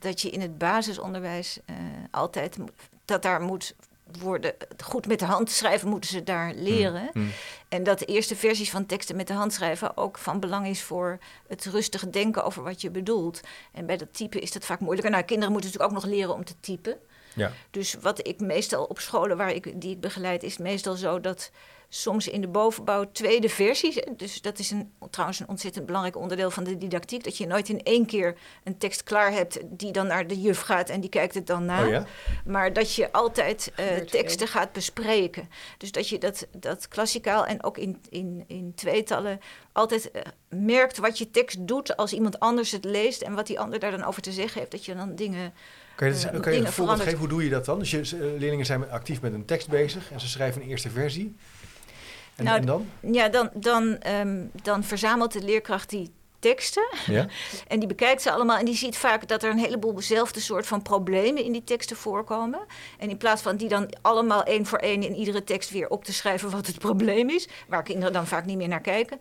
dat 0.00 0.20
je 0.20 0.30
in 0.30 0.40
het 0.40 0.58
basisonderwijs 0.58 1.58
eh, 1.66 1.76
altijd 2.10 2.56
dat 3.04 3.22
daar 3.22 3.40
moet 3.40 3.74
worden 4.18 4.54
goed 4.84 5.06
met 5.06 5.18
de 5.18 5.24
hand 5.24 5.50
schrijven 5.50 5.88
moeten 5.88 6.10
ze 6.10 6.22
daar 6.22 6.54
leren. 6.54 7.10
Hm, 7.12 7.18
hm. 7.18 7.26
en 7.68 7.82
dat 7.82 7.98
de 7.98 8.04
eerste 8.04 8.36
versies 8.36 8.70
van 8.70 8.86
teksten 8.86 9.16
met 9.16 9.26
de 9.26 9.32
hand 9.32 9.52
schrijven 9.52 9.96
ook 9.96 10.18
van 10.18 10.40
belang 10.40 10.66
is 10.66 10.82
voor 10.82 11.18
het 11.46 11.64
rustige 11.64 12.10
denken 12.10 12.44
over 12.44 12.62
wat 12.62 12.80
je 12.80 12.90
bedoelt. 12.90 13.40
En 13.72 13.86
bij 13.86 13.96
dat 13.96 14.14
typen 14.14 14.40
is 14.40 14.52
dat 14.52 14.64
vaak 14.64 14.80
moeilijker. 14.80 15.10
Nou 15.10 15.24
kinderen 15.24 15.52
moeten 15.52 15.70
natuurlijk 15.70 15.96
ook 15.98 16.02
nog 16.02 16.12
leren 16.14 16.34
om 16.34 16.44
te 16.44 16.54
typen. 16.60 16.98
Ja. 17.34 17.52
dus 17.70 17.94
wat 17.94 18.26
ik 18.26 18.40
meestal 18.40 18.84
op 18.84 18.98
scholen 18.98 19.36
waar 19.36 19.52
ik, 19.52 19.80
die 19.80 19.90
ik 19.90 20.00
begeleid, 20.00 20.42
is 20.42 20.58
meestal 20.58 20.94
zo 20.94 21.20
dat 21.20 21.50
soms 21.92 22.28
in 22.28 22.40
de 22.40 22.48
bovenbouw 22.48 23.12
tweede 23.12 23.48
versies. 23.48 23.98
Dus 24.16 24.40
dat 24.40 24.58
is 24.58 24.70
een, 24.70 24.92
trouwens 25.10 25.40
een 25.40 25.48
ontzettend 25.48 25.86
belangrijk 25.86 26.16
onderdeel 26.16 26.50
van 26.50 26.64
de 26.64 26.78
didactiek. 26.78 27.24
Dat 27.24 27.36
je 27.36 27.46
nooit 27.46 27.68
in 27.68 27.82
één 27.82 28.06
keer 28.06 28.36
een 28.64 28.78
tekst 28.78 29.02
klaar 29.02 29.32
hebt 29.32 29.58
die 29.64 29.92
dan 29.92 30.06
naar 30.06 30.26
de 30.26 30.40
juf 30.40 30.60
gaat 30.60 30.88
en 30.88 31.00
die 31.00 31.10
kijkt 31.10 31.34
het 31.34 31.46
dan 31.46 31.64
na. 31.64 31.84
Oh 31.84 31.90
ja? 31.90 32.06
Maar 32.44 32.72
dat 32.72 32.94
je 32.94 33.12
altijd 33.12 33.72
eh, 33.76 33.96
teksten 33.96 34.48
gaat 34.48 34.72
bespreken. 34.72 35.48
Dus 35.78 35.92
dat 35.92 36.08
je 36.08 36.18
dat, 36.18 36.46
dat 36.56 36.88
klassikaal 36.88 37.46
en 37.46 37.64
ook 37.64 37.78
in, 37.78 38.00
in, 38.08 38.44
in 38.46 38.72
tweetallen 38.74 39.40
altijd 39.72 40.10
eh, 40.10 40.22
merkt 40.48 40.98
wat 40.98 41.18
je 41.18 41.30
tekst 41.30 41.66
doet 41.66 41.96
als 41.96 42.12
iemand 42.12 42.40
anders 42.40 42.70
het 42.70 42.84
leest 42.84 43.22
en 43.22 43.34
wat 43.34 43.46
die 43.46 43.60
ander 43.60 43.78
daar 43.78 43.90
dan 43.90 44.04
over 44.04 44.22
te 44.22 44.32
zeggen 44.32 44.58
heeft. 44.58 44.70
Dat 44.70 44.84
je 44.84 44.94
dan 44.94 45.14
dingen. 45.14 45.52
Kan 45.94 46.08
je, 46.08 46.14
dus- 46.14 46.24
Eh, 46.24 46.40
kan 46.40 46.52
je 46.52 46.58
een 46.58 46.72
voorbeeld 46.72 47.00
geven? 47.00 47.18
Hoe 47.18 47.28
doe 47.28 47.44
je 47.44 47.50
dat 47.50 47.64
dan? 47.64 47.78
Dus 47.78 47.90
je, 47.90 48.34
leerlingen 48.38 48.66
zijn 48.66 48.90
actief 48.90 49.20
met 49.20 49.32
een 49.32 49.44
tekst 49.44 49.68
bezig 49.68 50.12
en 50.12 50.20
ze 50.20 50.28
schrijven 50.28 50.62
een 50.62 50.68
eerste 50.68 50.90
versie. 50.90 51.36
En, 52.40 52.46
Nou, 52.46 52.58
en 52.58 52.66
dan? 52.66 52.86
Ja, 53.12 53.28
dan, 53.28 53.50
dan, 53.54 53.98
ehm, 53.98 54.44
dan 54.62 54.84
verzamelt 54.84 55.32
de 55.32 55.42
leerkracht 55.44 55.90
die 55.90 56.10
teksten 56.38 56.88
Ja? 57.06 57.26
en 57.68 57.78
die 57.78 57.88
bekijkt 57.88 58.22
ze 58.22 58.30
allemaal 58.32 58.58
en 58.58 58.64
die 58.64 58.76
ziet 58.76 58.96
vaak 58.96 59.28
dat 59.28 59.42
er 59.42 59.50
een 59.50 59.58
heleboel 59.58 59.94
dezelfde 59.94 60.40
soort 60.40 60.66
van 60.66 60.82
problemen 60.82 61.44
in 61.44 61.52
die 61.52 61.64
teksten 61.64 61.96
voorkomen. 61.96 62.60
En 62.98 63.10
in 63.10 63.16
plaats 63.16 63.42
van 63.42 63.56
die 63.56 63.68
dan 63.68 63.88
allemaal 64.02 64.42
één 64.42 64.66
voor 64.66 64.78
één 64.78 65.02
in 65.02 65.14
iedere 65.14 65.44
tekst 65.44 65.70
weer 65.70 65.88
op 65.88 66.04
te 66.04 66.12
schrijven 66.12 66.50
wat 66.50 66.66
het 66.66 66.78
probleem 66.88 67.30
is, 67.30 67.48
waar 67.68 67.82
kinderen 67.82 68.12
dan 68.12 68.26
vaak 68.26 68.44
niet 68.44 68.56
meer 68.56 68.68
naar 68.68 68.80
kijken, 68.80 69.20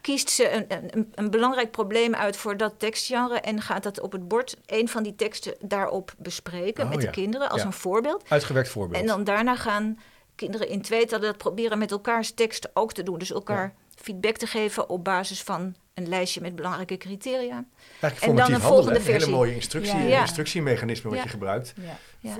kiest 0.00 0.30
ze 0.30 0.52
een, 0.52 0.64
een, 0.68 1.12
een 1.14 1.30
belangrijk 1.30 1.70
probleem 1.70 2.14
uit 2.14 2.36
voor 2.36 2.56
dat 2.56 2.74
tekstgenre 2.78 3.40
en 3.40 3.60
gaat 3.60 3.82
dat 3.82 4.00
op 4.00 4.12
het 4.12 4.28
bord 4.28 4.56
één 4.66 4.88
van 4.88 5.02
die 5.02 5.14
teksten 5.14 5.54
daarop 5.60 6.12
bespreken 6.18 6.84
Oh, 6.84 6.90
met 6.90 7.00
de 7.00 7.10
kinderen 7.10 7.48
als 7.50 7.60
Ja. 7.60 7.66
een 7.66 7.72
voorbeeld. 7.72 8.22
Uitgewerkt 8.28 8.68
voorbeeld. 8.68 9.00
En 9.00 9.06
dan 9.06 9.24
daarna 9.24 9.56
gaan 9.56 9.98
kinderen 10.40 10.68
in 10.68 10.82
tweetallen 10.82 11.26
dat 11.26 11.36
proberen 11.38 11.78
met 11.78 11.90
elkaars 11.90 12.30
tekst 12.30 12.68
ook 12.74 12.92
te 12.92 13.02
doen. 13.02 13.18
Dus 13.18 13.32
elkaar 13.32 13.74
feedback 14.02 14.36
te 14.36 14.46
geven 14.46 14.88
op 14.88 15.04
basis 15.04 15.42
van 15.42 15.74
een 15.94 16.08
lijstje 16.08 16.40
met 16.40 16.54
belangrijke 16.56 16.96
criteria. 16.96 17.64
Eigenlijk 18.00 18.22
en 18.32 18.36
dan 18.36 18.54
een 18.54 18.60
handelen, 18.60 18.60
volgende 18.60 18.92
hè? 18.92 18.96
Een 18.98 19.04
hele 19.04 19.18
versie. 19.18 19.34
mooie 19.34 19.54
instructie, 19.54 19.96
Ja. 19.98 20.06
Ja. 20.06 20.20
instructiemechanisme 20.20 21.10
wat 21.10 21.22
je 21.22 21.28
gebruikt. 21.28 21.74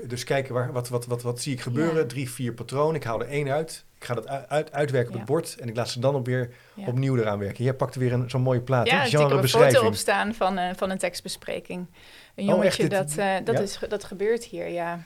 Dus 0.07 0.23
kijken, 0.23 0.53
waar, 0.53 0.71
wat, 0.71 0.89
wat, 0.89 1.05
wat, 1.05 1.21
wat 1.21 1.41
zie 1.41 1.53
ik 1.53 1.61
gebeuren? 1.61 2.07
Drie, 2.07 2.29
vier 2.31 2.53
patronen. 2.53 2.95
Ik 2.95 3.03
haal 3.03 3.19
er 3.21 3.27
één 3.27 3.49
uit. 3.49 3.85
Ik 3.97 4.03
ga 4.07 4.13
dat 4.13 4.27
uit, 4.27 4.49
uit- 4.49 4.71
uitwerken 4.71 5.11
op 5.11 5.17
het 5.17 5.25
bord. 5.27 5.55
En 5.59 5.67
ik 5.69 5.75
laat 5.75 5.89
ze 5.89 5.99
dan 5.99 6.15
op 6.15 6.25
weer 6.25 6.53
opnieuw 6.87 7.17
eraan 7.17 7.39
werken. 7.39 7.63
Jij 7.63 7.73
pakte 7.73 7.99
weer 7.99 8.13
een, 8.13 8.29
zo'n 8.29 8.41
mooie 8.41 8.61
plaat. 8.61 8.85
Ja, 8.87 8.91
ik 8.91 8.97
heb 8.99 9.11
een 9.11 9.17
foto 9.19 9.27
Genrebeschrijving. 9.27 9.85
op 9.85 9.95
staan 9.95 10.33
van, 10.33 10.57
eh, 10.57 10.69
van 10.75 10.89
een 10.89 10.97
tekstbespreking. 10.97 11.87
Een 12.35 12.43
Oh, 12.47 12.49
jongetje, 12.55 12.89
dat, 12.89 13.15
eh, 13.17 13.35
dat, 13.43 13.59
is, 13.59 13.79
dat 13.87 14.03
gebeurt 14.03 14.43
hier, 14.43 14.67
ja. 14.67 14.99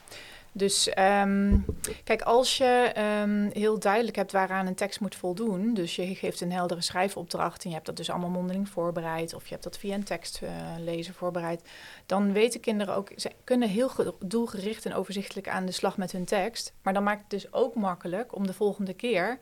Dus 0.58 0.90
ehm, 0.90 1.58
kijk, 2.04 2.22
als 2.22 2.58
je 2.58 2.92
ehm, 2.94 3.50
heel 3.54 3.80
duidelijk 3.80 4.16
hebt 4.16 4.32
waaraan 4.32 4.68
een 4.68 4.76
tekst 4.76 5.00
moet 5.00 5.16
voldoen, 5.16 5.74
dus 5.74 5.96
je 5.96 6.16
geeft 6.16 6.42
een 6.42 6.52
heldere 6.52 6.82
schrijfopdracht 6.82 7.64
en 7.64 7.70
je 7.70 7.76
hebt 7.76 7.88
dat 7.88 7.98
dus 7.98 8.10
allemaal 8.10 8.30
mondeling 8.30 8.70
voorbereid, 8.70 9.34
of 9.34 9.44
je 9.44 9.50
hebt 9.50 9.64
dat 9.64 9.78
via 9.78 9.94
een 9.94 10.04
tekstlezer 10.04 11.14
voorbereid, 11.14 11.62
dan 12.06 12.34
weten 12.34 12.60
kinderen 12.60 12.96
ook, 12.96 13.12
ze 13.16 13.32
kunnen 13.44 13.70
heel 13.70 13.90
ge- 13.90 14.14
doelgericht 14.20 14.86
en 14.86 14.94
overzichtelijk 14.94 15.50
aan 15.50 15.66
de 15.66 15.72
slag 15.72 15.98
met 15.98 16.12
hun 16.12 16.26
tekst. 16.26 16.74
Maar 16.82 16.94
dan 16.94 17.04
maakt 17.04 17.22
het 17.22 17.30
dus 17.30 17.54
ook 17.54 17.76
makkelijk 17.76 18.36
om 18.36 18.48
de 18.48 18.54
volgende 18.54 18.94
keer 18.94 19.38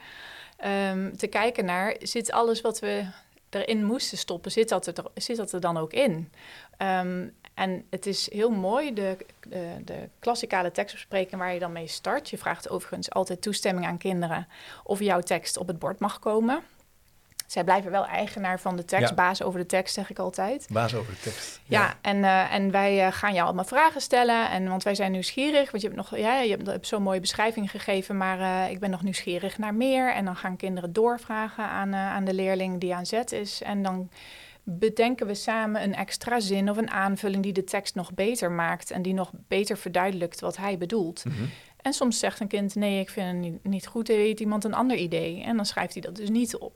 ehm, 0.57 1.15
te 1.15 1.27
kijken 1.27 1.65
naar, 1.65 1.95
zit 1.99 2.31
alles 2.31 2.61
wat 2.61 2.79
we 2.79 3.05
erin 3.49 3.85
moesten 3.85 4.17
stoppen, 4.17 4.51
zit 4.51 4.69
dat 4.69 4.87
er, 4.87 4.93
dat 5.35 5.51
er 5.51 5.59
dan 5.59 5.77
ook 5.77 5.93
in? 5.93 6.31
Ehm, 6.77 7.27
en 7.53 7.85
het 7.89 8.05
is 8.05 8.31
heel 8.31 8.49
mooi, 8.51 8.93
de, 8.93 9.17
de, 9.47 9.75
de 9.85 10.09
klassikale 10.19 10.71
tekstbespreking 10.71 11.41
waar 11.41 11.53
je 11.53 11.59
dan 11.59 11.71
mee 11.71 11.87
start. 11.87 12.29
Je 12.29 12.37
vraagt 12.37 12.69
overigens 12.69 13.11
altijd 13.11 13.41
toestemming 13.41 13.85
aan 13.85 13.97
kinderen 13.97 14.47
of 14.83 14.99
jouw 14.99 15.19
tekst 15.21 15.57
op 15.57 15.67
het 15.67 15.79
bord 15.79 15.99
mag 15.99 16.19
komen. 16.19 16.61
Zij 17.47 17.63
blijven 17.63 17.91
wel 17.91 18.05
eigenaar 18.05 18.59
van 18.59 18.75
de 18.75 18.85
tekst, 18.85 19.09
Ja. 19.09 19.15
baas 19.15 19.41
over 19.41 19.59
de 19.59 19.65
tekst, 19.65 19.93
zeg 19.93 20.09
ik 20.09 20.19
altijd. 20.19 20.67
Baas 20.69 20.95
over 20.95 21.13
de 21.13 21.19
tekst. 21.19 21.59
Ja, 21.65 21.93
En, 22.01 22.23
eh, 22.23 22.53
en 22.53 22.71
wij 22.71 23.05
eh, 23.05 23.13
gaan 23.13 23.33
jou 23.33 23.45
allemaal 23.45 23.65
vragen 23.65 24.01
stellen. 24.01 24.49
En, 24.49 24.67
want 24.69 24.83
wij 24.83 24.95
zijn 24.95 25.11
nieuwsgierig. 25.11 25.71
Want 25.71 25.83
je 25.83 25.89
hebt, 25.89 25.99
nog, 25.99 26.17
ja, 26.17 26.39
je 26.39 26.57
hebt, 26.65 26.87
zo'n 26.87 27.03
mooie 27.03 27.19
beschrijving 27.19 27.71
gegeven. 27.71 28.17
Maar 28.17 28.39
eh, 28.39 28.71
ik 28.71 28.79
ben 28.79 28.89
nog 28.89 29.01
nieuwsgierig 29.03 29.57
naar 29.57 29.73
meer. 29.73 30.13
En 30.13 30.25
dan 30.25 30.35
gaan 30.35 30.55
kinderen 30.57 30.93
doorvragen 30.93 31.63
aan, 31.63 31.93
eh, 31.93 32.13
aan 32.13 32.25
de 32.25 32.33
leerling 32.33 32.79
die 32.79 32.95
aan 32.95 33.05
zet 33.05 33.31
is. 33.31 33.61
En 33.61 33.83
dan 33.83 34.09
bedenken 34.63 35.27
we 35.27 35.33
samen 35.33 35.83
een 35.83 35.95
extra 35.95 36.39
zin 36.39 36.69
of 36.69 36.77
een 36.77 36.89
aanvulling 36.89 37.43
die 37.43 37.53
de 37.53 37.63
tekst 37.63 37.95
nog 37.95 38.13
beter 38.13 38.51
maakt. 38.51 38.91
En 38.91 39.01
die 39.01 39.13
nog 39.13 39.31
beter 39.47 39.77
verduidelijkt 39.77 40.39
wat 40.39 40.57
hij 40.57 40.77
bedoelt. 40.77 41.25
Mhm. 41.25 41.43
En 41.81 41.93
soms 41.93 42.19
zegt 42.19 42.39
een 42.39 42.47
kind: 42.47 42.75
nee, 42.75 42.99
ik 42.99 43.09
vind 43.09 43.45
het 43.45 43.63
niet, 43.63 43.87
goed. 43.87 44.07
Heeft 44.07 44.39
iemand 44.39 44.63
een 44.63 44.73
ander 44.73 44.97
idee? 44.97 45.43
En 45.43 45.55
dan 45.55 45.65
schrijft 45.65 45.93
hij 45.93 46.01
dat 46.01 46.15
dus 46.15 46.29
niet 46.29 46.55
op. 46.55 46.73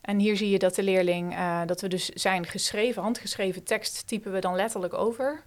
En 0.00 0.18
hier 0.18 0.36
zie 0.36 0.50
je 0.50 0.58
dat 0.58 0.74
de 0.74 0.82
leerling, 0.82 1.34
eh, 1.34 1.60
dat 1.66 1.80
we 1.80 1.88
dus 1.88 2.08
zijn 2.08 2.46
geschreven, 2.46 3.02
handgeschreven 3.02 3.64
tekst 3.64 4.06
typen 4.06 4.32
we 4.32 4.40
dan 4.40 4.54
letterlijk 4.54 4.94
over. 4.94 5.42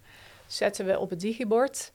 Zetten 0.48 0.86
we 0.86 1.00
op 1.00 1.10
het 1.10 1.20
digibord. 1.20 1.92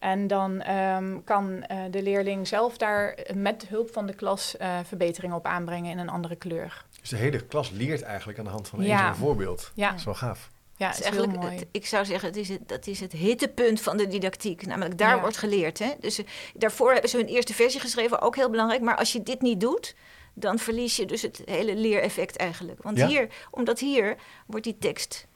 En 0.00 0.26
dan 0.26 0.60
ehm, 0.60 1.18
kan 1.24 1.62
eh, 1.62 1.78
de 1.90 2.02
leerling 2.02 2.48
zelf 2.48 2.76
daar 2.76 3.18
met 3.34 3.66
hulp 3.68 3.92
van 3.92 4.06
de 4.06 4.14
klas 4.14 4.56
eh, 4.56 4.78
verbeteringen 4.84 5.36
op 5.36 5.46
aanbrengen 5.46 5.90
in 5.90 5.98
een 5.98 6.08
andere 6.08 6.36
kleur. 6.36 6.84
Dus 7.00 7.08
de 7.10 7.16
hele 7.16 7.46
klas 7.46 7.70
leert 7.70 8.02
eigenlijk 8.02 8.38
aan 8.38 8.44
de 8.44 8.50
hand 8.50 8.68
van 8.68 8.78
één 8.78 8.88
Ja. 8.88 9.06
zo'n 9.06 9.14
voorbeeld. 9.14 9.70
Ja, 9.74 9.88
Dat 9.90 9.98
is 9.98 10.04
wel 10.04 10.14
gaaf. 10.14 10.48
ja 10.76 10.86
Het 10.86 10.96
het 10.96 11.04
is 11.04 11.10
is 11.10 11.16
heel 11.16 11.24
eigenlijk, 11.24 11.42
mooi. 11.50 11.64
het- 11.64 11.68
ik 11.72 11.86
zou 11.86 12.04
zeggen, 12.04 12.28
het 12.28 12.36
is 12.36 12.48
het, 12.48 12.68
dat 12.68 12.86
is 12.86 13.00
het 13.00 13.12
hittepunt 13.12 13.80
van 13.80 13.96
de 13.96 14.06
didactiek. 14.08 14.66
Namelijk, 14.66 14.98
daar 14.98 15.14
Ja. 15.14 15.20
wordt 15.20 15.36
geleerd. 15.36 15.78
Hè? 15.78 15.90
Dus 16.00 16.18
eh, 16.18 16.26
daarvoor 16.54 16.92
hebben 16.92 17.10
ze 17.10 17.16
hun 17.16 17.26
eerste 17.26 17.54
versie 17.54 17.80
geschreven, 17.80 18.20
ook 18.20 18.36
heel 18.36 18.50
belangrijk. 18.50 18.82
Maar 18.82 18.96
als 18.96 19.12
je 19.12 19.22
dit 19.22 19.40
niet 19.42 19.60
doet, 19.60 19.94
dan 20.34 20.58
verlies 20.58 20.96
je 20.96 21.04
dus 21.06 21.22
het 21.22 21.42
hele 21.44 21.74
leereffect 21.76 22.36
eigenlijk. 22.36 22.82
Want 22.82 22.98
Ja? 22.98 23.06
hier, 23.06 23.28
omdat 23.50 23.78
hier 23.78 24.16
wordt 24.46 24.64
die 24.64 24.78
tekst 24.78 25.26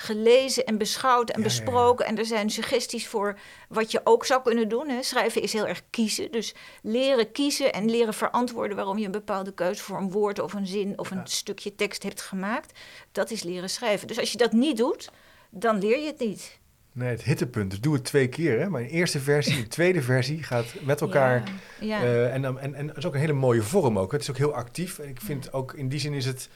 gelezen 0.00 0.64
en 0.64 0.78
beschouwd 0.78 1.30
en 1.30 1.40
Ja, 1.40 1.46
ja, 1.48 1.52
ja. 1.54 1.62
besproken. 1.62 2.06
En 2.06 2.18
er 2.18 2.26
zijn 2.26 2.50
suggesties 2.50 3.08
voor 3.08 3.38
wat 3.68 3.90
je 3.90 4.00
ook 4.04 4.26
zou 4.26 4.42
kunnen 4.42 4.68
doen. 4.68 4.88
Hè. 4.88 5.02
Schrijven 5.02 5.42
is 5.42 5.52
heel 5.52 5.66
erg 5.66 5.82
kiezen. 5.90 6.30
Dus 6.32 6.54
leren 6.82 7.32
kiezen 7.32 7.72
en 7.72 7.90
leren 7.90 8.14
verantwoorden 8.14 8.76
waarom 8.76 8.98
je 8.98 9.04
een 9.04 9.10
bepaalde 9.10 9.52
keuze 9.52 9.82
voor 9.82 9.96
een 9.98 10.10
woord 10.10 10.38
of 10.38 10.52
een 10.52 10.66
zin 10.66 10.98
of 10.98 11.10
een 11.10 11.20
stukje 11.24 11.74
tekst 11.74 12.02
hebt 12.02 12.20
gemaakt. 12.20 12.78
Dat 13.12 13.30
is 13.30 13.42
leren 13.42 13.70
schrijven. 13.70 14.06
Dus 14.06 14.18
als 14.18 14.32
je 14.32 14.38
dat 14.38 14.52
niet 14.52 14.76
doet, 14.76 15.10
dan 15.50 15.78
leer 15.78 15.98
je 15.98 16.06
het 16.06 16.18
niet. 16.18 16.58
Nee, 16.92 17.10
het 17.10 17.22
hittepunt. 17.22 17.70
Dus 17.70 17.80
doe 17.80 17.94
het 17.94 18.04
twee 18.04 18.28
keer. 18.28 18.60
Hè? 18.60 18.68
Maar 18.68 18.80
een 18.80 18.86
eerste 18.86 19.20
versie, 19.20 19.56
een 19.56 19.68
tweede 19.68 20.02
versie 20.02 20.42
gaat 20.42 20.66
met 20.80 21.00
elkaar. 21.00 21.42
Ja. 21.80 22.00
Ja. 22.00 22.02
eh, 22.02 22.34
en, 22.34 22.44
en, 22.44 22.74
en 22.74 22.88
het 22.88 22.96
is 22.96 23.06
ook 23.06 23.14
een 23.14 23.20
hele 23.20 23.32
mooie 23.32 23.62
vorm 23.62 23.98
ook. 23.98 24.12
Het 24.12 24.20
is 24.20 24.30
ook 24.30 24.36
heel 24.36 24.54
actief. 24.54 24.98
En 24.98 25.08
ik 25.08 25.20
vind 25.20 25.52
ook 25.52 25.74
in 25.74 25.88
die 25.88 25.98
zin 26.00 26.12
is 26.14 26.26
het. 26.26 26.48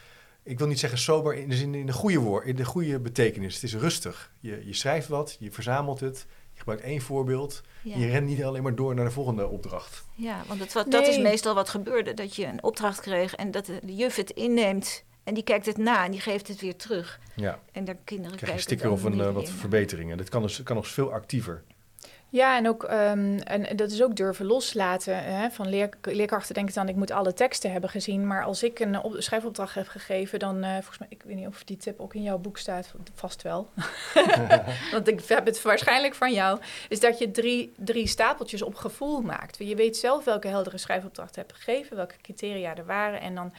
Ik 0.45 0.59
wil 0.59 0.67
niet 0.67 0.79
zeggen 0.79 0.99
sober 0.99 1.35
in 1.35 1.49
de 1.49 1.57
zin 1.57 1.75
in 1.75 1.87
de 1.87 1.93
goede 1.93 2.19
woord, 2.19 2.47
in 2.47 2.57
de 2.57 2.65
goede 2.65 3.01
betekenis. 3.01 3.55
Het 3.55 3.63
is 3.63 3.75
rustig. 3.75 4.33
Je, 4.41 4.63
je 4.67 4.75
schrijft 4.75 5.09
wat, 5.09 5.37
je 5.39 5.51
verzamelt 5.51 6.01
het, 6.01 6.27
Je 6.53 6.59
gebruikt 6.59 6.83
één 6.83 7.01
voorbeeld. 7.01 7.63
Ja. 7.83 7.97
Je 7.97 8.07
rent 8.07 8.27
niet 8.27 8.45
alleen 8.45 8.63
maar 8.63 8.75
door 8.75 8.95
naar 8.95 9.05
de 9.05 9.11
volgende 9.11 9.47
opdracht. 9.49 10.05
Ja, 10.15 10.43
want 10.47 10.61
het, 10.61 10.73
wat, 10.73 10.91
dat 10.91 11.07
is 11.07 11.19
meestal 11.19 11.55
wat 11.55 11.69
gebeurde. 11.69 12.15
Dat 12.15 12.37
je 12.37 12.47
een 12.47 12.63
opdracht 12.63 13.01
kreeg 13.01 13.35
en 13.35 13.51
dat 13.51 13.67
de 13.67 13.79
de 13.83 13.95
juf 13.95 14.17
het 14.17 14.31
inneemt. 14.31 15.05
En 15.25 15.35
die 15.35 15.43
kijkt 15.43 15.67
het 15.67 15.77
na 15.77 16.05
en 16.05 16.11
die 16.11 16.21
geeft 16.21 16.49
het 16.49 16.61
weer 16.61 16.77
terug. 16.77 17.21
Ja, 17.37 17.59
En 17.73 17.85
de 17.85 17.97
kinderen 18.05 18.37
krijg 18.37 18.41
je 18.41 18.47
een 18.47 18.47
kijken 18.47 18.61
sticker 18.61 18.85
dan 18.85 18.95
of 18.95 19.03
een, 19.05 19.21
eh, 19.21 19.35
wat 19.35 19.49
in. 19.49 19.55
verbeteringen. 19.55 20.17
Dit 20.17 20.29
kan, 20.29 20.43
dus, 20.43 20.63
kan 20.63 20.77
nog 20.77 20.89
veel 20.89 21.13
actiever. 21.13 21.63
Ja, 22.35 22.57
en 22.57 22.69
ook 22.69 22.85
ehm, 22.85 23.39
en 23.39 23.77
dat 23.77 23.91
is 23.91 24.03
ook 24.03 24.17
durven 24.17 24.47
loslaten. 24.47 25.25
Hè? 25.25 25.51
Van 25.51 25.69
leer, 25.69 25.89
leerkrachten 26.03 26.55
denken 26.55 26.75
dan, 26.75 26.89
ik 26.89 26.97
moet 26.97 27.11
alle 27.11 27.33
teksten 27.33 27.73
hebben 27.73 27.91
gezien. 27.91 28.27
Maar 28.27 28.45
als 28.45 28.63
ik 28.63 28.79
een 28.79 29.03
op, 29.03 29.15
schrijfopdracht 29.19 29.75
heb 29.75 29.87
gegeven, 29.87 30.39
dan 30.39 30.63
eh, 30.63 30.73
volgens 30.73 30.99
mij, 30.99 31.09
ik 31.11 31.23
weet 31.23 31.37
niet 31.37 31.47
of 31.47 31.65
die 31.65 31.77
tip 31.77 32.01
ook 32.01 32.15
in 32.15 32.23
jouw 32.23 32.39
boek 32.39 32.59
staat, 32.59 32.95
vast 33.15 33.43
wel. 33.43 33.71
Want 34.93 35.09
ik 35.09 35.25
heb 35.25 35.47
het 35.47 35.63
waarschijnlijk 35.63 36.15
van 36.15 36.33
jou. 36.33 36.61
Is 36.89 37.01
dat 37.01 37.19
je 37.19 37.31
drie, 37.31 37.73
drie 37.77 38.07
stapeltjes 38.07 38.63
op 38.63 38.75
gevoel 38.75 39.21
maakt. 39.21 39.57
Je 39.59 39.77
weet 39.77 39.97
zelf 39.97 40.25
welke 40.25 40.49
heldere 40.49 40.79
schrijfopdracht 40.79 41.35
je 41.35 41.41
hebt 41.41 41.53
gegeven, 41.53 41.97
welke 41.97 42.17
criteria 42.23 42.77
er 42.77 42.87
waren. 42.87 43.21
En 43.21 43.35
dan 43.35 43.53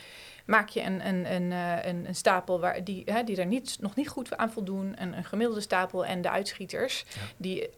maak 0.45 0.69
je 0.69 0.81
een, 0.81 1.07
een, 1.07 1.33
een, 1.33 1.51
eh, 1.51 1.85
een, 1.85 2.07
een 2.07 2.15
stapel 2.15 2.59
waar, 2.59 2.83
die, 2.83 3.01
hè, 3.05 3.23
die 3.23 3.37
er 3.37 3.45
niet, 3.45 3.77
nog 3.79 3.95
niet 3.95 4.07
goed 4.09 4.37
aan 4.37 4.51
voldoen. 4.51 4.93
Een, 4.97 5.17
een 5.17 5.23
gemiddelde 5.23 5.61
stapel 5.61 6.05
en 6.05 6.21
de 6.21 6.29
uitschieters 6.29 7.05
die 7.37 7.69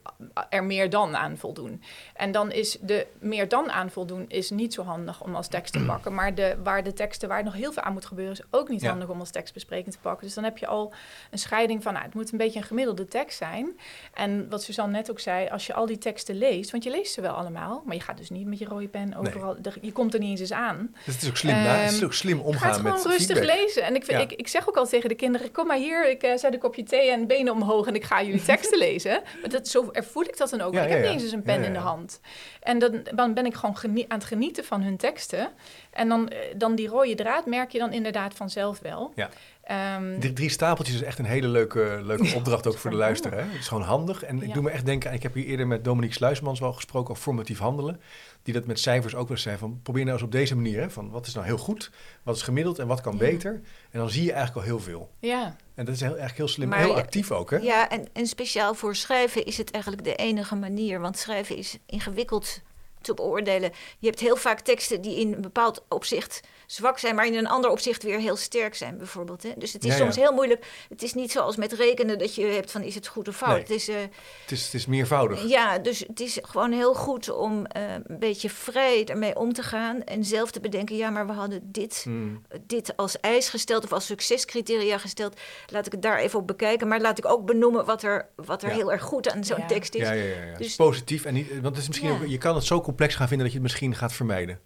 er 0.49 0.63
meer 0.63 0.89
dan 0.89 1.15
aan 1.15 1.38
voldoen. 1.38 1.82
En 2.13 2.32
dan 2.32 2.51
is 2.51 2.77
de 2.82 3.08
meer 3.19 3.47
dan 3.47 3.71
aan 3.71 3.89
voldoen 3.89 4.25
is 4.27 4.49
niet 4.49 4.73
zo 4.73 4.84
handig 4.84 5.21
om 5.23 5.36
als 5.36 5.47
tekst 5.47 5.73
te 5.73 5.86
pakken. 5.91 6.13
Maar 6.13 6.36
de, 6.36 6.56
waar 6.63 6.84
de 6.84 6.93
teksten 6.93 7.30
waar 7.30 7.43
nog 7.43 7.53
heel 7.53 7.71
veel 7.73 7.84
aan 7.84 7.93
moet 7.93 8.06
gebeuren, 8.06 8.34
is 8.34 8.43
ook 8.51 8.69
niet 8.69 8.82
Ja. 8.82 8.89
handig 8.89 9.10
om 9.10 9.19
als 9.19 9.32
tekstbespreking 9.32 9.93
te 9.93 9.99
pakken. 10.01 10.25
Dus 10.25 10.36
dan 10.36 10.43
heb 10.43 10.58
je 10.58 10.67
al 10.67 10.93
een 11.32 11.39
scheiding 11.39 11.84
van, 11.84 11.93
nou, 11.93 12.06
het 12.06 12.13
moet 12.13 12.32
een 12.32 12.38
beetje 12.38 12.60
een 12.60 12.65
gemiddelde 12.65 13.08
tekst 13.08 13.38
zijn. 13.38 13.80
En 14.13 14.49
wat 14.49 14.63
Suzanne 14.63 14.91
net 14.91 15.12
ook 15.12 15.19
zei, 15.19 15.47
als 15.49 15.65
je 15.67 15.73
al 15.73 15.86
die 15.86 15.97
teksten 15.97 16.36
leest, 16.38 16.71
want 16.71 16.84
je 16.84 16.89
leest 16.89 17.13
ze 17.13 17.21
wel 17.21 17.34
allemaal, 17.34 17.82
maar 17.86 17.95
je 17.95 18.01
gaat 18.01 18.17
dus 18.17 18.30
niet 18.30 18.47
met 18.47 18.60
je 18.60 18.65
rode 18.65 18.88
pen 18.88 19.13
overal, 19.15 19.56
er- 19.63 19.77
je 19.82 19.91
komt 19.91 20.13
er 20.13 20.19
niet 20.19 20.30
eens 20.30 20.39
eens 20.39 20.51
aan. 20.53 20.95
Dus 21.06 21.13
het 21.13 21.23
is 21.23 21.30
ook 21.30 21.38
slim, 21.38 21.56
na- 21.56 21.75
het 21.75 21.91
is 21.91 22.03
ook 22.03 22.13
slim 22.13 22.41
Ga 22.57 22.57
omgaan 22.65 22.74
het 22.74 22.84
met 22.84 23.02
gewoon 23.02 23.12
rustig 23.17 23.38
feedback. 23.38 23.58
lezen. 23.58 23.84
En 23.84 23.96
ik, 23.96 24.06
vind, 24.06 24.17
Ja. 24.17 24.24
ik, 24.24 24.32
ik 24.32 24.48
zeg 24.48 24.70
ook 24.70 24.76
al 24.78 24.86
tegen 24.88 25.10
de 25.10 25.15
kinderen: 25.15 25.52
kom 25.52 25.67
maar 25.67 25.78
hier, 25.78 26.10
ik 26.10 26.24
eh, 26.24 26.38
zet 26.38 26.54
een 26.54 26.60
kopje 26.60 26.84
thee 26.84 27.12
en 27.12 27.28
benen 27.28 27.54
omhoog 27.54 27.88
en 27.88 27.96
ik 27.96 28.04
ga 28.04 28.24
jullie 28.24 28.43
teksten 28.43 28.78
lezen. 28.88 29.22
Maar 29.41 29.50
dat, 29.50 29.67
zo 29.67 29.89
ervoel 29.91 30.24
ik 30.24 30.38
dat 30.38 30.50
dan 30.50 30.62
ook. 30.62 30.74
Ja, 30.74 30.82
ik 30.84 30.89
heb 30.89 31.12
niet 31.13 31.22
eens 31.22 31.32
een 31.32 31.41
pen 31.41 31.63
in 31.63 31.74
de 31.74 31.80
hand. 31.80 32.20
En 32.62 32.80
dan, 32.80 33.02
dan 33.15 33.34
ben 33.34 33.46
ik 33.46 33.54
gewoon 33.56 33.76
aan 34.08 34.17
het 34.17 34.24
genieten 34.28 34.65
van 34.65 34.82
hun 34.82 34.98
teksten. 34.98 35.50
En 35.91 36.10
dan, 36.10 36.30
eh, 36.30 36.38
dan 36.56 36.76
die 36.76 36.88
rode 36.88 37.15
draad 37.15 37.46
merk 37.46 37.72
je 37.72 37.80
dan 37.80 37.93
inderdaad 37.93 38.34
vanzelf 38.34 38.80
wel. 38.80 39.12
Ja. 39.15 39.30
Ehm, 39.63 40.20
Die 40.20 40.34
drie 40.34 40.50
stapeltjes 40.50 40.96
is 40.96 41.02
echt 41.04 41.20
een 41.20 41.26
hele 41.26 41.48
leuke, 41.48 42.00
leuke 42.04 42.36
opdracht 42.36 42.67
ook 42.67 42.78
voor 42.78 42.89
de 42.91 42.96
luisteraar. 43.08 43.39
Het 43.39 43.60
is 43.60 43.67
gewoon 43.67 43.84
handig. 43.84 44.24
En 44.24 44.41
ik 44.41 44.54
doe 44.54 44.63
me 44.63 44.70
echt 44.70 44.86
denken, 44.86 45.13
ik 45.13 45.24
heb 45.24 45.34
hier 45.34 45.46
eerder 45.46 45.67
met 45.67 45.84
Dominique 45.84 46.15
Sluismans 46.15 46.60
wel 46.60 46.74
gesproken 46.74 47.10
over 47.12 47.24
formatief 47.24 47.60
handelen. 47.60 48.02
Die 48.48 48.56
dat 48.56 48.66
met 48.66 48.80
cijfers 48.80 49.16
ook 49.16 49.28
wel 49.28 49.32
eens 49.32 49.42
zei 49.42 49.58
van 49.58 49.80
probeer 49.84 50.04
nou 50.04 50.16
eens 50.16 50.26
op 50.26 50.32
deze 50.32 50.56
manier. 50.56 50.80
Hè, 50.80 50.90
van 50.90 51.10
wat 51.10 51.28
is 51.28 51.34
nou 51.34 51.46
heel 51.46 51.58
goed, 51.58 51.92
wat 52.24 52.36
is 52.36 52.42
gemiddeld 52.42 52.80
en 52.80 52.88
wat 52.88 53.02
kan 53.02 53.12
Ja. 53.14 53.18
beter. 53.20 53.52
En 53.92 54.00
dan 54.00 54.10
zie 54.10 54.24
je 54.24 54.32
eigenlijk 54.32 54.66
al 54.66 54.74
heel 54.74 54.80
veel. 54.84 55.12
ja. 55.20 55.56
En 55.76 55.86
dat 55.86 55.94
is 55.94 56.00
heel, 56.00 56.10
eigenlijk 56.10 56.38
heel 56.38 56.48
slim, 56.48 56.70
Maar 56.70 56.80
heel 56.80 56.96
actief 56.96 57.32
ook 57.32 57.50
hè? 57.50 57.58
Ja, 57.58 57.90
en, 57.90 58.08
en 58.14 58.28
speciaal 58.28 58.74
voor 58.74 58.96
schrijven 58.96 59.46
is 59.46 59.58
het 59.58 59.72
eigenlijk 59.72 60.04
de 60.04 60.16
enige 60.16 60.56
manier. 60.56 61.00
Want 61.00 61.18
schrijven 61.18 61.58
is 61.58 61.78
ingewikkeld 61.86 62.62
te 63.08 63.13
beoordelen. 63.13 63.72
Je 64.00 64.08
hebt 64.08 64.20
heel 64.20 64.36
vaak 64.36 64.60
teksten 64.60 65.02
die 65.02 65.20
in 65.20 65.34
een 65.34 65.41
bepaald 65.41 65.84
opzicht 65.89 66.39
zwak 66.65 66.98
zijn, 67.00 67.15
maar 67.15 67.26
in 67.28 67.36
een 67.36 67.48
ander 67.48 67.70
opzicht 67.72 68.04
weer 68.04 68.20
heel 68.20 68.36
sterk 68.36 68.76
zijn, 68.76 68.98
bijvoorbeeld. 68.98 69.43
Hè? 69.43 69.52
Dus 69.58 69.74
het 69.74 69.84
is 69.84 69.91
Ja, 69.91 69.98
ja. 69.98 70.04
soms 70.04 70.15
heel 70.15 70.32
moeilijk. 70.34 70.65
Het 70.89 71.04
is 71.04 71.13
niet 71.13 71.32
zoals 71.32 71.56
met 71.56 71.74
rekenen 71.74 72.17
dat 72.20 72.36
je 72.36 72.46
hebt 72.46 72.72
van 72.72 72.82
is 72.82 72.96
het 72.96 73.08
goed 73.08 73.28
of 73.28 73.36
fout. 73.36 73.52
Nee. 73.52 73.60
Het 73.62 73.70
is, 73.70 73.88
eh, 73.88 73.96
Het, 74.41 74.52
is, 74.52 74.65
het 74.65 74.74
is 74.74 74.86
meervoudig. 74.86 75.48
ja, 75.48 75.78
dus 75.80 76.00
het 76.00 76.20
is 76.20 76.38
gewoon 76.41 76.72
heel 76.72 76.93
goed 76.93 77.30
om 77.32 77.65
eh, 77.65 77.93
een 77.93 78.20
beetje 78.20 78.50
vrij 78.50 79.06
ermee 79.06 79.36
om 79.36 79.54
te 79.54 79.63
gaan 79.63 80.04
en 80.04 80.24
zelf 80.26 80.52
te 80.52 80.60
bedenken, 80.60 80.96
ja, 80.96 81.10
maar 81.10 81.28
we 81.28 81.34
hadden 81.34 81.60
dit 81.72 82.02
Hmm. 82.04 82.41
dit 82.62 82.98
als 82.98 83.20
eis 83.20 83.50
gesteld 83.50 83.84
of 83.84 83.91
als 83.93 84.06
succescriteria 84.06 84.98
gesteld. 84.98 85.39
Laat 85.67 85.86
ik 85.86 85.91
het 85.91 86.02
daar 86.02 86.17
even 86.20 86.39
op 86.39 86.48
bekijken. 86.48 86.88
Maar 86.88 87.02
laat 87.02 87.17
ik 87.17 87.26
ook 87.26 87.46
benoemen 87.46 87.86
wat 87.86 88.04
er, 88.04 88.30
wat 88.36 88.63
er 88.63 88.70
Ja. 88.70 88.76
heel 88.76 88.91
erg 88.91 89.02
goed 89.02 89.30
aan 89.32 89.43
zo'n 89.43 89.58
Ja. 89.60 89.65
tekst 89.65 89.96
is. 89.96 90.02
Ja, 90.02 90.12
ja, 90.12 90.24
ja, 90.24 90.58
Dus- 90.58 90.76
positief. 90.76 91.26
En 91.26 91.34
niet, 91.34 91.50
want 91.52 91.65
het 91.65 91.78
is 91.78 91.88
misschien 91.88 92.10
Ja. 92.10 92.15
ook, 92.15 92.28
je 92.28 92.38
kan 92.38 92.56
het 92.56 92.63
zo 92.63 92.82
complex 92.98 93.16
gaan 93.16 93.28
vinden 93.28 93.46
dat 93.46 93.56
je 93.56 93.62
het 93.62 93.68
misschien 93.72 93.96
gaat 93.96 94.14
vermijden. 94.14 94.60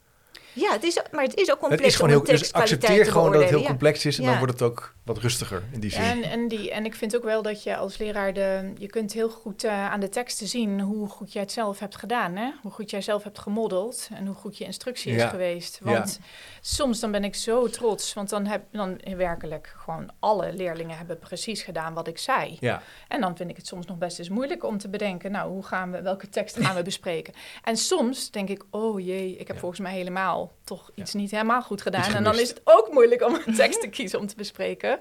Ja, 0.53 0.71
het 0.71 0.83
is, 0.83 1.01
maar 1.11 1.23
het 1.23 1.35
is 1.35 1.51
ook 1.51 1.59
complex 1.59 1.81
het 1.83 1.91
is 1.91 1.95
gewoon 1.95 2.11
heel, 2.11 2.23
dus 2.23 2.53
accepteer 2.53 3.03
te 3.05 3.11
gewoon 3.11 3.31
dat 3.31 3.41
het 3.41 3.49
heel 3.49 3.63
complex 3.63 4.05
is 4.05 4.19
en 4.19 4.25
dan 4.25 4.37
wordt 4.37 4.53
het 4.53 4.61
ook 4.61 4.93
wat 5.03 5.17
rustiger 5.17 5.63
in 5.71 5.79
die 5.79 5.91
zin. 5.91 6.01
En, 6.01 6.23
en, 6.23 6.47
die, 6.47 6.71
en 6.71 6.85
ik 6.85 6.95
vind 6.95 7.15
ook 7.15 7.23
wel 7.23 7.41
dat 7.41 7.63
je 7.63 7.75
als 7.77 7.97
leraar 7.97 8.33
de, 8.33 8.73
je 8.77 8.87
kunt 8.87 9.13
heel 9.13 9.29
goed 9.29 9.63
eh, 9.63 9.91
aan 9.91 9.99
de 9.99 10.09
teksten 10.09 10.47
zien 10.47 10.79
hoe 10.81 11.07
goed 11.09 11.33
jij 11.33 11.41
het 11.41 11.51
zelf 11.51 11.79
hebt 11.79 11.95
gedaan. 11.95 12.35
Hè? 12.35 12.51
Hoe 12.61 12.71
goed 12.71 12.89
jij 12.89 13.01
zelf 13.01 13.23
hebt 13.23 13.39
gemodeld 13.39 14.09
en 14.13 14.25
hoe 14.25 14.35
goed 14.35 14.57
je 14.57 14.63
instructie 14.63 15.13
Ja. 15.13 15.23
is 15.23 15.29
geweest. 15.29 15.79
Want 15.83 16.19
soms 16.61 16.99
dan 16.99 17.11
ben 17.11 17.23
ik 17.23 17.35
zo 17.35 17.67
trots, 17.67 18.13
want 18.13 18.29
dan 18.29 18.45
heb 18.45 18.63
dan 18.71 18.99
werkelijk 19.17 19.73
gewoon 19.77 20.11
alle 20.19 20.53
leerlingen 20.53 20.97
hebben 20.97 21.19
precies 21.19 21.61
gedaan 21.61 21.93
wat 21.93 22.07
ik 22.07 22.17
zei. 22.17 22.57
Ja, 22.59 22.81
En 23.07 23.21
dan 23.21 23.37
vind 23.37 23.49
ik 23.49 23.55
het 23.57 23.67
soms 23.67 23.85
nog 23.85 23.97
best 23.97 24.19
eens 24.19 24.29
moeilijk 24.29 24.63
om 24.63 24.77
te 24.77 24.89
bedenken, 24.89 25.31
nou, 25.31 25.51
hoe 25.51 25.63
gaan 25.63 25.91
we, 25.91 26.01
welke 26.01 26.29
tekst 26.29 26.57
gaan 26.59 26.75
we 26.75 26.81
bespreken? 26.91 27.33
En 27.63 27.77
soms 27.77 28.31
denk 28.31 28.49
ik, 28.49 28.63
oh 28.69 28.99
jee, 29.05 29.31
ik 29.31 29.47
heb 29.47 29.55
Ja. 29.55 29.61
volgens 29.61 29.81
mij 29.81 29.93
helemaal 29.93 30.40
toch 30.63 30.91
iets 30.95 31.11
Ja. 31.11 31.19
niet 31.19 31.31
helemaal 31.31 31.61
goed 31.61 31.81
gedaan. 31.81 32.13
En 32.13 32.23
dan 32.23 32.39
is 32.39 32.49
het 32.49 32.61
ook 32.63 32.89
moeilijk 32.91 33.21
om 33.25 33.37
een 33.45 33.55
tekst 33.55 33.81
te 33.81 33.87
kiezen 33.87 34.19
om 34.19 34.27
te 34.27 34.35
bespreken. 34.35 34.99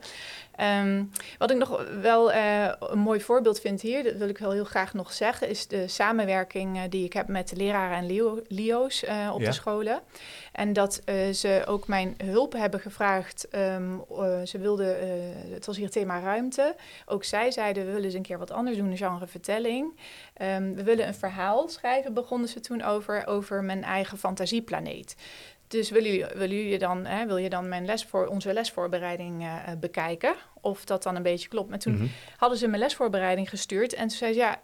Ehm, 0.56 1.04
wat 1.38 1.50
ik 1.50 1.56
nog 1.56 1.84
wel 2.00 2.32
eh, 2.32 2.72
een 2.80 2.98
mooi 2.98 3.20
voorbeeld 3.20 3.60
vind 3.60 3.80
hier, 3.80 4.02
dat 4.04 4.14
wil 4.14 4.28
ik 4.28 4.38
wel 4.38 4.50
heel 4.50 4.64
graag 4.64 4.94
nog 4.94 5.12
zeggen, 5.12 5.48
is 5.48 5.66
de 5.66 5.88
samenwerking 5.88 6.76
eh, 6.76 6.82
die 6.88 7.04
ik 7.04 7.12
heb 7.12 7.28
met 7.28 7.48
de 7.48 7.56
leraren 7.56 7.96
en 7.96 8.06
Leo, 8.06 8.42
Lio's 8.48 9.04
eh, 9.04 9.30
op 9.34 9.40
Ja. 9.40 9.46
de 9.46 9.52
scholen. 9.52 10.00
En 10.52 10.72
dat 10.72 11.00
eh, 11.04 11.28
ze 11.30 11.62
ook 11.66 11.86
mijn 11.86 12.14
hulp 12.24 12.52
hebben 12.52 12.80
gevraagd. 12.80 13.48
ehm, 13.48 13.98
eh, 14.10 14.40
ze 14.44 14.58
wilden, 14.58 15.00
eh, 15.00 15.08
het 15.52 15.66
was 15.66 15.76
hier 15.76 15.90
thema 15.90 16.20
ruimte. 16.20 16.76
Ook 17.06 17.24
zij 17.24 17.50
zeiden, 17.50 17.84
we 17.84 17.90
willen 17.90 18.04
eens 18.04 18.14
een 18.14 18.22
keer 18.22 18.38
wat 18.38 18.50
anders 18.50 18.76
doen, 18.76 18.90
een 18.90 18.96
genre 18.96 19.26
vertelling. 19.26 19.98
Ehm, 20.34 20.74
we 20.74 20.82
willen 20.82 21.06
een 21.06 21.14
verhaal 21.14 21.68
schrijven, 21.68 22.14
begonnen 22.14 22.48
ze 22.48 22.60
toen 22.60 22.82
over, 22.82 23.26
over 23.26 23.64
mijn 23.64 23.82
eigen 23.84 24.18
fantasieplaneet. 24.18 25.16
Dus 25.68 25.90
willen 25.90 26.10
jullie, 26.10 26.26
willen 26.34 26.56
jullie 26.56 26.78
dan, 26.78 27.04
hè, 27.06 27.26
wil 27.26 27.36
je 27.36 27.48
dan 27.50 27.68
mijn 27.68 27.84
les 27.84 28.04
voor, 28.04 28.26
onze 28.26 28.52
lesvoorbereiding 28.52 29.46
bekijken? 29.80 30.34
Of 30.60 30.84
dat 30.84 31.02
dan 31.02 31.16
een 31.16 31.22
beetje 31.22 31.48
klopt. 31.48 31.68
Maar 31.70 31.78
toen 31.78 31.94
Mhm. 31.94 32.06
hadden 32.36 32.58
ze 32.58 32.66
mijn 32.68 32.82
lesvoorbereiding 32.82 33.48
gestuurd. 33.48 33.92
En 33.92 34.08
toen 34.08 34.16
zei 34.16 34.32
ze, 34.32 34.38
ja, 34.38 34.60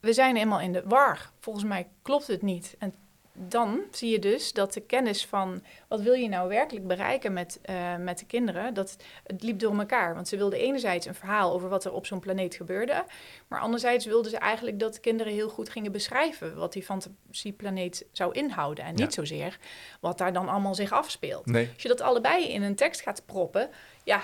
we 0.00 0.12
zijn 0.12 0.34
helemaal 0.36 0.60
in 0.60 0.72
de 0.72 0.82
war. 0.84 1.30
Volgens 1.40 1.64
mij 1.64 1.86
klopt 2.02 2.26
het 2.26 2.42
niet. 2.42 2.74
En 2.78 2.94
dan 3.38 3.80
zie 3.90 4.10
je 4.10 4.18
dus 4.18 4.52
dat 4.52 4.72
de 4.72 4.80
kennis 4.80 5.26
van 5.26 5.62
wat 5.88 6.00
wil 6.00 6.12
je 6.12 6.28
nou 6.28 6.48
werkelijk 6.48 6.86
bereiken 6.86 7.32
met, 7.32 7.58
eh, 7.62 7.96
met 7.96 8.18
de 8.18 8.26
kinderen, 8.26 8.74
dat 8.74 8.96
het 9.24 9.42
liep 9.42 9.58
door 9.58 9.78
elkaar. 9.78 10.14
Want 10.14 10.28
ze 10.28 10.36
wilden 10.36 10.58
enerzijds 10.58 11.06
een 11.06 11.14
verhaal 11.14 11.52
over 11.52 11.68
wat 11.68 11.84
er 11.84 11.92
op 11.92 12.06
zo'n 12.06 12.20
planeet 12.20 12.54
gebeurde, 12.54 13.04
maar 13.48 13.60
anderzijds 13.60 14.06
wilden 14.06 14.30
ze 14.30 14.38
eigenlijk 14.38 14.78
dat 14.78 14.94
de 14.94 15.00
kinderen 15.00 15.32
heel 15.32 15.48
goed 15.48 15.68
gingen 15.68 15.92
beschrijven 15.92 16.56
wat 16.56 16.72
die 16.72 16.82
fantasieplaneet 16.82 18.06
zou 18.12 18.32
inhouden 18.32 18.84
en 18.84 18.94
niet 18.94 19.14
zozeer 19.14 19.58
wat 20.00 20.18
daar 20.18 20.32
dan 20.32 20.48
allemaal 20.48 20.74
zich 20.74 20.92
afspeelt. 20.92 21.46
nee. 21.46 21.70
Als 21.72 21.82
je 21.82 21.88
dat 21.88 22.00
allebei 22.00 22.48
in 22.48 22.62
een 22.62 22.74
tekst 22.74 23.00
gaat 23.00 23.22
proppen, 23.26 23.70
ja, 24.04 24.22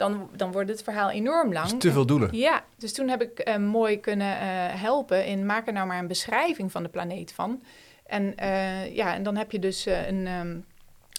dan, 0.00 0.30
dan 0.36 0.52
wordt 0.52 0.70
het 0.70 0.82
verhaal 0.82 1.10
enorm 1.10 1.52
lang. 1.52 1.80
Te 1.80 1.92
veel 1.92 2.06
doelen. 2.06 2.28
Ja, 2.32 2.64
dus 2.78 2.92
toen 2.92 3.08
heb 3.08 3.22
ik 3.22 3.38
eh, 3.38 3.56
mooi 3.56 4.00
kunnen 4.00 4.40
eh, 4.40 4.46
helpen 4.80 5.26
in 5.26 5.46
maak 5.46 5.66
er 5.66 5.72
nou 5.72 5.86
maar 5.86 5.98
een 5.98 6.06
beschrijving 6.06 6.72
van 6.72 6.82
de 6.82 6.88
planeet 6.88 7.32
van. 7.32 7.62
En, 8.10 8.36
eh, 8.36 8.94
ja, 8.94 9.14
en 9.14 9.22
dan 9.22 9.36
heb 9.36 9.52
je 9.52 9.58
dus 9.58 9.86
eh, 9.86 10.06
een, 10.06 10.26
ehm, 10.26 10.56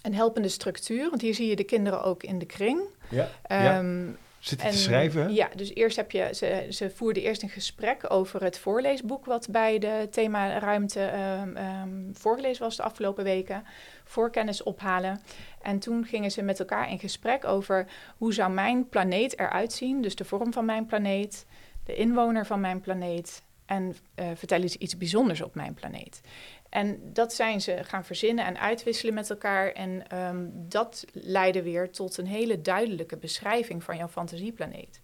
een 0.02 0.14
helpende 0.14 0.50
structuur, 0.50 1.10
want 1.10 1.22
hier 1.22 1.34
zie 1.34 1.48
je 1.48 1.56
de 1.56 1.64
kinderen 1.64 2.04
ook 2.04 2.24
in 2.24 2.40
de 2.40 2.46
kring. 2.46 2.80
Ja. 3.10 3.28
ja. 3.48 3.78
Ehm, 3.78 4.10
Zitten 4.40 4.70
te 4.70 4.78
schrijven? 4.78 5.34
Ja, 5.34 5.50
dus 5.56 5.74
eerst 5.74 5.96
heb 5.96 6.12
je, 6.12 6.30
ze, 6.34 6.68
ze 6.70 6.90
voerden 6.90 7.24
eerst 7.24 7.44
een 7.44 7.50
gesprek 7.50 8.12
over 8.12 8.44
het 8.44 8.58
voorleesboek 8.58 9.26
wat 9.26 9.48
bij 9.50 9.80
de 9.80 10.08
thema 10.12 10.60
ruimte 10.60 11.00
ehm, 11.00 12.14
voorgelezen 12.14 12.64
was 12.64 12.76
de 12.76 12.84
afgelopen 12.84 13.24
weken. 13.24 13.64
Voorkennis 14.04 14.64
ophalen. 14.64 15.22
En 15.62 15.80
toen 15.80 16.06
gingen 16.06 16.32
ze 16.32 16.42
met 16.42 16.60
elkaar 16.60 16.90
in 16.90 17.00
gesprek 17.00 17.46
over 17.46 17.88
hoe 18.18 18.34
zou 18.34 18.52
mijn 18.52 18.90
planeet 18.90 19.40
eruit 19.40 19.74
zien. 19.74 20.02
Dus 20.02 20.16
de 20.16 20.26
vorm 20.26 20.54
van 20.54 20.66
mijn 20.66 20.86
planeet, 20.86 21.46
de 21.84 21.96
inwoner 21.96 22.46
van 22.46 22.60
mijn 22.60 22.80
planeet. 22.80 23.44
En 23.66 23.96
eh 24.16 24.26
vertel 24.36 24.62
eens 24.62 24.76
iets 24.76 24.98
bijzonders 24.98 25.42
op 25.42 25.56
mijn 25.56 25.74
planeet. 25.74 26.22
En 26.72 27.00
dat 27.14 27.34
zijn 27.34 27.62
ze 27.62 27.80
gaan 27.84 28.06
verzinnen 28.06 28.46
en 28.46 28.60
uitwisselen 28.60 29.14
met 29.14 29.30
elkaar. 29.30 29.72
En 29.72 30.08
ehm, 30.08 30.46
dat 30.52 31.06
leidde 31.14 31.62
weer 31.64 31.92
tot 31.92 32.18
een 32.18 32.26
hele 32.28 32.62
duidelijke 32.62 33.18
beschrijving 33.18 33.84
van 33.84 33.98
jouw 33.98 34.08
fantasieplaneet. 34.08 35.02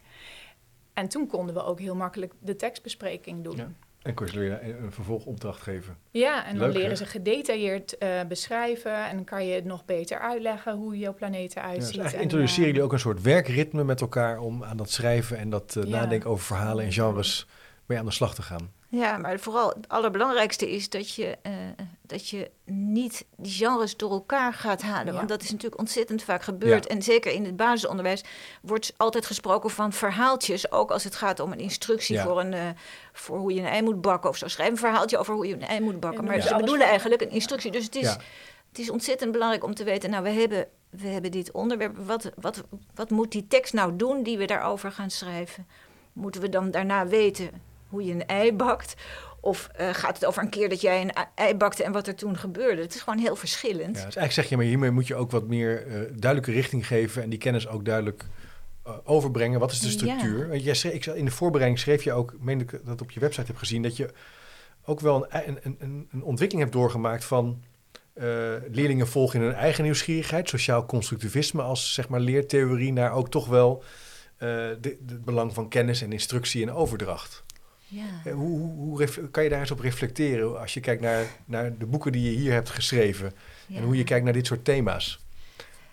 En 0.94 1.08
toen 1.08 1.28
konden 1.28 1.56
we 1.56 1.64
ook 1.64 1.80
heel 1.80 1.96
makkelijk 1.96 2.34
de 2.40 2.56
tekstbespreking 2.56 3.44
doen. 3.44 3.56
Ja. 3.56 3.64
Ja, 3.64 4.14
En 4.14 4.14
kon 4.14 4.28
je 4.44 4.62
een 4.62 4.92
vervolgopdracht 4.92 5.62
geven. 5.62 5.98
en 6.12 6.58
dan 6.58 6.70
leren 6.72 6.90
hè? 6.90 6.96
ze 6.96 7.06
gedetailleerd 7.06 7.98
eh, 7.98 8.22
beschrijven. 8.28 9.06
En 9.06 9.16
dan 9.16 9.24
kan 9.24 9.46
je 9.46 9.54
het 9.54 9.66
nog 9.66 9.86
beter 9.86 10.20
uitleggen 10.20 10.76
hoe 10.76 10.98
jouw 10.98 11.14
planeet 11.14 11.54
Ja, 11.54 11.62
eruit 11.62 11.80
dus 11.80 11.88
ziet. 11.88 12.14
En, 12.14 12.22
introduceren 12.22 12.64
eh, 12.64 12.68
jullie 12.70 12.84
ook 12.84 12.94
een 12.94 13.00
soort 13.00 13.22
werkritme 13.22 13.84
met 13.84 14.02
elkaar 14.02 14.40
om 14.40 14.64
aan 14.64 14.78
dat 14.78 14.92
schrijven 14.92 15.38
en 15.38 15.50
dat 15.50 15.76
eh, 15.76 15.84
Ja. 15.84 15.90
nadenken 15.90 16.30
over 16.30 16.46
verhalen 16.46 16.86
en 16.86 16.92
genres 16.92 17.48
mee 17.86 18.00
aan 18.00 18.06
de 18.06 18.12
slag 18.12 18.36
te 18.36 18.42
gaan. 18.42 18.72
Ja, 18.90 19.18
maar 19.18 19.40
vooral 19.40 19.70
het 19.70 19.90
allerbelangrijkste 19.90 20.72
is 20.72 20.90
dat 20.90 21.16
je, 21.16 21.38
uh, 21.48 21.54
dat 22.02 22.30
je 22.30 22.52
niet 22.66 23.26
die 23.36 23.52
genres 23.52 23.98
door 23.98 24.12
elkaar 24.12 24.54
gaat 24.54 24.82
halen. 24.82 25.14
Want 25.14 25.30
dat 25.30 25.44
is 25.44 25.52
natuurlijk 25.52 25.82
ontzettend 25.82 26.24
vaak 26.24 26.44
gebeurd. 26.44 26.88
En 26.88 27.02
zeker 27.02 27.32
in 27.32 27.46
het 27.46 27.56
basisonderwijs 27.56 28.24
wordt 28.62 28.94
altijd 28.98 29.26
gesproken 29.26 29.70
van 29.70 29.94
verhaaltjes. 29.94 30.72
Ook 30.72 30.92
als 30.92 31.04
het 31.04 31.16
gaat 31.16 31.40
om 31.40 31.52
een 31.52 31.60
instructie 31.60 32.20
voor, 32.20 32.40
een, 32.40 32.54
uh, 32.54 32.62
voor 33.14 33.38
hoe 33.38 33.54
je 33.54 33.60
een 33.60 33.68
ei 33.68 33.82
moet 33.82 34.02
bakken 34.02 34.30
of 34.30 34.38
zo. 34.38 34.48
Schrijf 34.48 34.70
een 34.70 34.78
verhaaltje 34.78 35.18
over 35.18 35.34
hoe 35.34 35.48
je 35.48 35.54
een 35.54 35.68
ei 35.68 35.80
moet 35.80 36.00
bakken. 36.00 36.26
Maar 36.26 36.42
ze 36.42 36.56
bedoelen 36.56 36.88
eigenlijk 36.88 37.22
een 37.22 37.32
instructie. 37.32 37.72
Dus 37.72 37.84
het 37.86 37.96
is, 37.96 38.10
het 38.70 38.80
is 38.80 38.90
ontzettend 38.90 39.32
belangrijk 39.32 39.64
om 39.64 39.74
te 39.74 39.84
weten, 39.84 40.10
nou, 40.10 40.24
we 40.24 40.30
hebben, 40.30 40.68
we 40.90 41.08
hebben 41.08 41.32
dit 41.32 41.52
onderwerp. 41.52 41.98
Wat, 41.98 42.32
wat, 42.36 42.64
wat 42.96 43.10
moet 43.10 43.32
die 43.32 43.48
tekst 43.48 43.74
nou 43.74 43.96
doen 43.96 44.24
die 44.24 44.38
we 44.38 44.46
daarover 44.46 44.92
gaan 44.92 45.10
schrijven? 45.10 45.68
Moeten 46.14 46.42
we 46.42 46.50
dan 46.50 46.72
daarna 46.72 47.08
weten 47.08 47.50
hoe 47.88 48.04
je 48.04 48.12
een 48.12 48.26
ei 48.26 48.54
bakt? 48.54 48.96
Of 49.40 49.70
uh, 49.80 49.90
gaat 49.94 50.16
het 50.16 50.26
over 50.26 50.44
een 50.44 50.50
keer 50.50 50.70
dat 50.70 50.82
jij 50.82 51.02
een 51.02 51.14
ei 51.36 51.56
bakte 51.56 51.84
en 51.84 51.92
wat 51.92 52.08
er 52.08 52.16
toen 52.16 52.38
gebeurde? 52.38 52.82
Het 52.82 52.96
is 52.96 53.02
gewoon 53.02 53.20
heel 53.20 53.36
verschillend. 53.36 53.96
Ja, 53.96 54.06
dus 54.06 54.16
eigenlijk 54.16 54.34
zeg 54.34 54.50
je, 54.50 54.58
maar 54.58 54.66
hiermee 54.66 54.92
moet 54.92 55.08
je 55.08 55.16
ook 55.16 55.32
wat 55.32 55.48
meer 55.48 55.88
uh, 55.88 55.94
duidelijke 55.94 56.52
richting 56.52 56.88
geven 56.88 57.24
en 57.24 57.30
die 57.30 57.40
kennis 57.40 57.68
ook 57.68 57.86
duidelijk 57.86 58.26
uh, 58.88 58.94
overbrengen. 59.04 59.60
Wat 59.60 59.72
is 59.72 59.80
de 59.80 59.90
structuur? 59.90 60.40
Ja. 60.40 60.48
Want 60.48 60.64
jij 60.64 60.74
schreef, 60.74 60.94
ik, 60.94 61.06
in 61.06 61.26
de 61.26 61.32
voorbereiding 61.32 61.82
schreef 61.82 62.04
je 62.04 62.14
ook, 62.14 62.36
meen 62.40 62.60
ik 62.60 62.80
dat 62.86 63.02
op 63.02 63.12
je 63.12 63.20
website 63.20 63.48
heb 63.48 63.58
gezien, 63.58 63.82
dat 63.82 63.98
je 63.98 64.10
ook 64.86 65.00
wel 65.00 65.26
een, 65.30 65.58
een, 65.62 65.76
een, 65.80 66.08
een 66.12 66.24
ontwikkeling 66.24 66.68
hebt 66.68 66.78
doorgemaakt 66.78 67.26
van 67.26 67.64
leerlingen 68.72 69.08
volgen 69.08 69.40
in 69.40 69.46
hun 69.46 69.56
eigen 69.56 69.84
nieuwsgierigheid, 69.84 70.50
sociaal 70.50 70.86
constructivisme 70.86 71.62
als 71.62 71.94
zeg 71.94 72.10
maar 72.10 72.20
leertheorie, 72.20 72.94
naar 72.94 73.12
ook 73.12 73.30
toch 73.30 73.48
wel 73.48 73.84
het 74.38 75.26
belang 75.26 75.54
van 75.54 75.70
kennis 75.70 76.02
en 76.02 76.12
instructie 76.12 76.62
en 76.62 76.72
overdracht. 76.72 77.44
Ja. 77.88 78.22
Eh, 78.24 78.34
hoe, 78.34 78.60
hoe, 78.60 79.08
hoe 79.16 79.30
kan 79.32 79.44
je 79.44 79.50
daar 79.50 79.60
eens 79.60 79.72
op 79.72 79.80
reflecteren 79.80 80.60
als 80.60 80.74
je 80.74 80.80
kijkt 80.80 81.02
naar, 81.02 81.26
naar 81.46 81.78
de 81.78 81.86
boeken 81.86 82.12
die 82.12 82.32
je 82.32 82.38
hier 82.38 82.52
hebt 82.52 82.70
geschreven 82.70 83.34
en 83.74 83.84
hoe 83.84 83.98
je 83.98 84.04
kijkt 84.04 84.24
naar 84.24 84.34
dit 84.34 84.46
soort 84.46 84.66
thema's? 84.66 85.27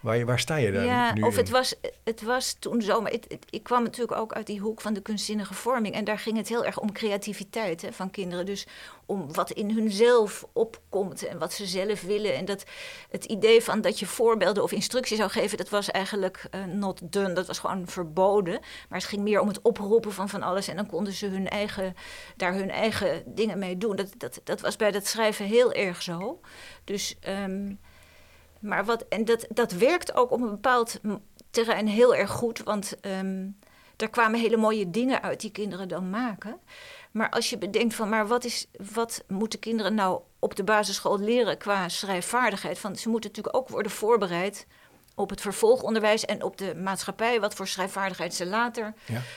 Waar, 0.04 0.24
waar 0.24 0.38
sta 0.38 0.56
je 0.56 0.72
daar 0.72 0.84
ja, 0.84 1.14
nu 1.14 1.22
of 1.22 1.36
het 1.36 1.50
was, 1.50 1.74
het 2.02 2.22
was 2.22 2.56
toen 2.58 2.82
zo, 2.82 3.00
maar 3.00 3.10
het, 3.10 3.26
ik 3.50 3.62
kwam 3.62 3.82
natuurlijk 3.82 4.18
ook 4.18 4.32
uit 4.32 4.46
die 4.46 4.60
hoek 4.60 4.80
van 4.80 4.94
de 4.94 5.00
kunstzinnige 5.00 5.54
vorming. 5.54 5.94
En 5.94 6.04
daar 6.04 6.18
ging 6.18 6.36
het 6.36 6.48
heel 6.48 6.64
erg 6.64 6.78
om 6.78 6.92
creativiteit 6.92 7.82
hè, 7.82 7.92
van 7.92 8.10
kinderen. 8.10 8.46
Dus 8.46 8.66
om 9.06 9.32
wat 9.32 9.50
in 9.50 9.70
hunzelf 9.70 10.46
opkomt 10.52 11.26
en 11.26 11.38
wat 11.38 11.52
ze 11.52 11.66
zelf 11.66 12.02
willen. 12.02 12.34
En 12.34 12.44
dat 12.44 12.64
het 13.10 13.24
idee 13.24 13.62
van 13.62 13.80
dat 13.80 13.98
je 13.98 14.06
voorbeelden 14.06 14.62
of 14.62 14.72
instructies 14.72 15.18
zou 15.18 15.30
geven, 15.30 15.58
dat 15.58 15.68
was 15.68 15.90
eigenlijk 15.90 16.44
uh, 16.54 16.64
not 16.64 17.00
done. 17.12 17.32
Dat 17.32 17.46
was 17.46 17.58
gewoon 17.58 17.86
verboden. 17.86 18.60
Maar 18.88 18.98
het 18.98 19.08
ging 19.08 19.22
meer 19.22 19.40
om 19.40 19.48
het 19.48 19.62
oproepen 19.62 20.12
van 20.12 20.28
van 20.28 20.42
alles. 20.42 20.68
En 20.68 20.76
dan 20.76 20.86
konden 20.86 21.12
ze 21.12 21.26
hun 21.26 21.48
eigen, 21.48 21.94
daar 22.36 22.54
hun 22.54 22.70
eigen 22.70 23.22
dingen 23.26 23.58
mee 23.58 23.78
doen. 23.78 23.96
Dat, 23.96 24.08
dat, 24.16 24.40
dat 24.44 24.60
was 24.60 24.76
bij 24.76 24.90
dat 24.90 25.06
schrijven 25.06 25.46
heel 25.46 25.72
erg 25.72 26.02
zo. 26.02 26.40
Dus... 26.84 27.16
Um, 27.28 27.78
maar 28.64 28.84
wat, 28.84 29.04
en 29.08 29.24
dat, 29.24 29.46
dat 29.48 29.72
werkt 29.72 30.14
ook 30.14 30.30
op 30.30 30.40
een 30.40 30.50
bepaald 30.50 31.00
terrein 31.50 31.86
heel 31.86 32.14
erg 32.14 32.30
goed. 32.30 32.62
Want 32.62 32.96
um, 33.00 33.58
daar 33.96 34.10
kwamen 34.10 34.40
hele 34.40 34.56
mooie 34.56 34.90
dingen 34.90 35.22
uit 35.22 35.40
die 35.40 35.50
kinderen 35.50 35.88
dan 35.88 36.10
maken. 36.10 36.60
Maar 37.10 37.30
als 37.30 37.50
je 37.50 37.58
bedenkt 37.58 37.94
van, 37.94 38.08
maar 38.08 38.26
wat, 38.26 38.44
is, 38.44 38.66
wat 38.92 39.24
moeten 39.28 39.58
kinderen 39.58 39.94
nou 39.94 40.20
op 40.38 40.56
de 40.56 40.64
basisschool 40.64 41.18
leren 41.18 41.58
qua 41.58 41.88
schrijfvaardigheid? 41.88 42.78
Van, 42.78 42.96
ze 42.96 43.08
moeten 43.08 43.30
natuurlijk 43.30 43.56
ook 43.56 43.68
worden 43.68 43.92
voorbereid 43.92 44.66
op 45.14 45.30
het 45.30 45.40
vervolgonderwijs 45.40 46.24
en 46.24 46.42
op 46.42 46.56
de 46.56 46.74
maatschappij, 46.74 47.40
wat 47.40 47.54
voor 47.54 47.66
schrijfvaardigheid 47.66 48.34
ze 48.34 48.46
later 48.46 48.94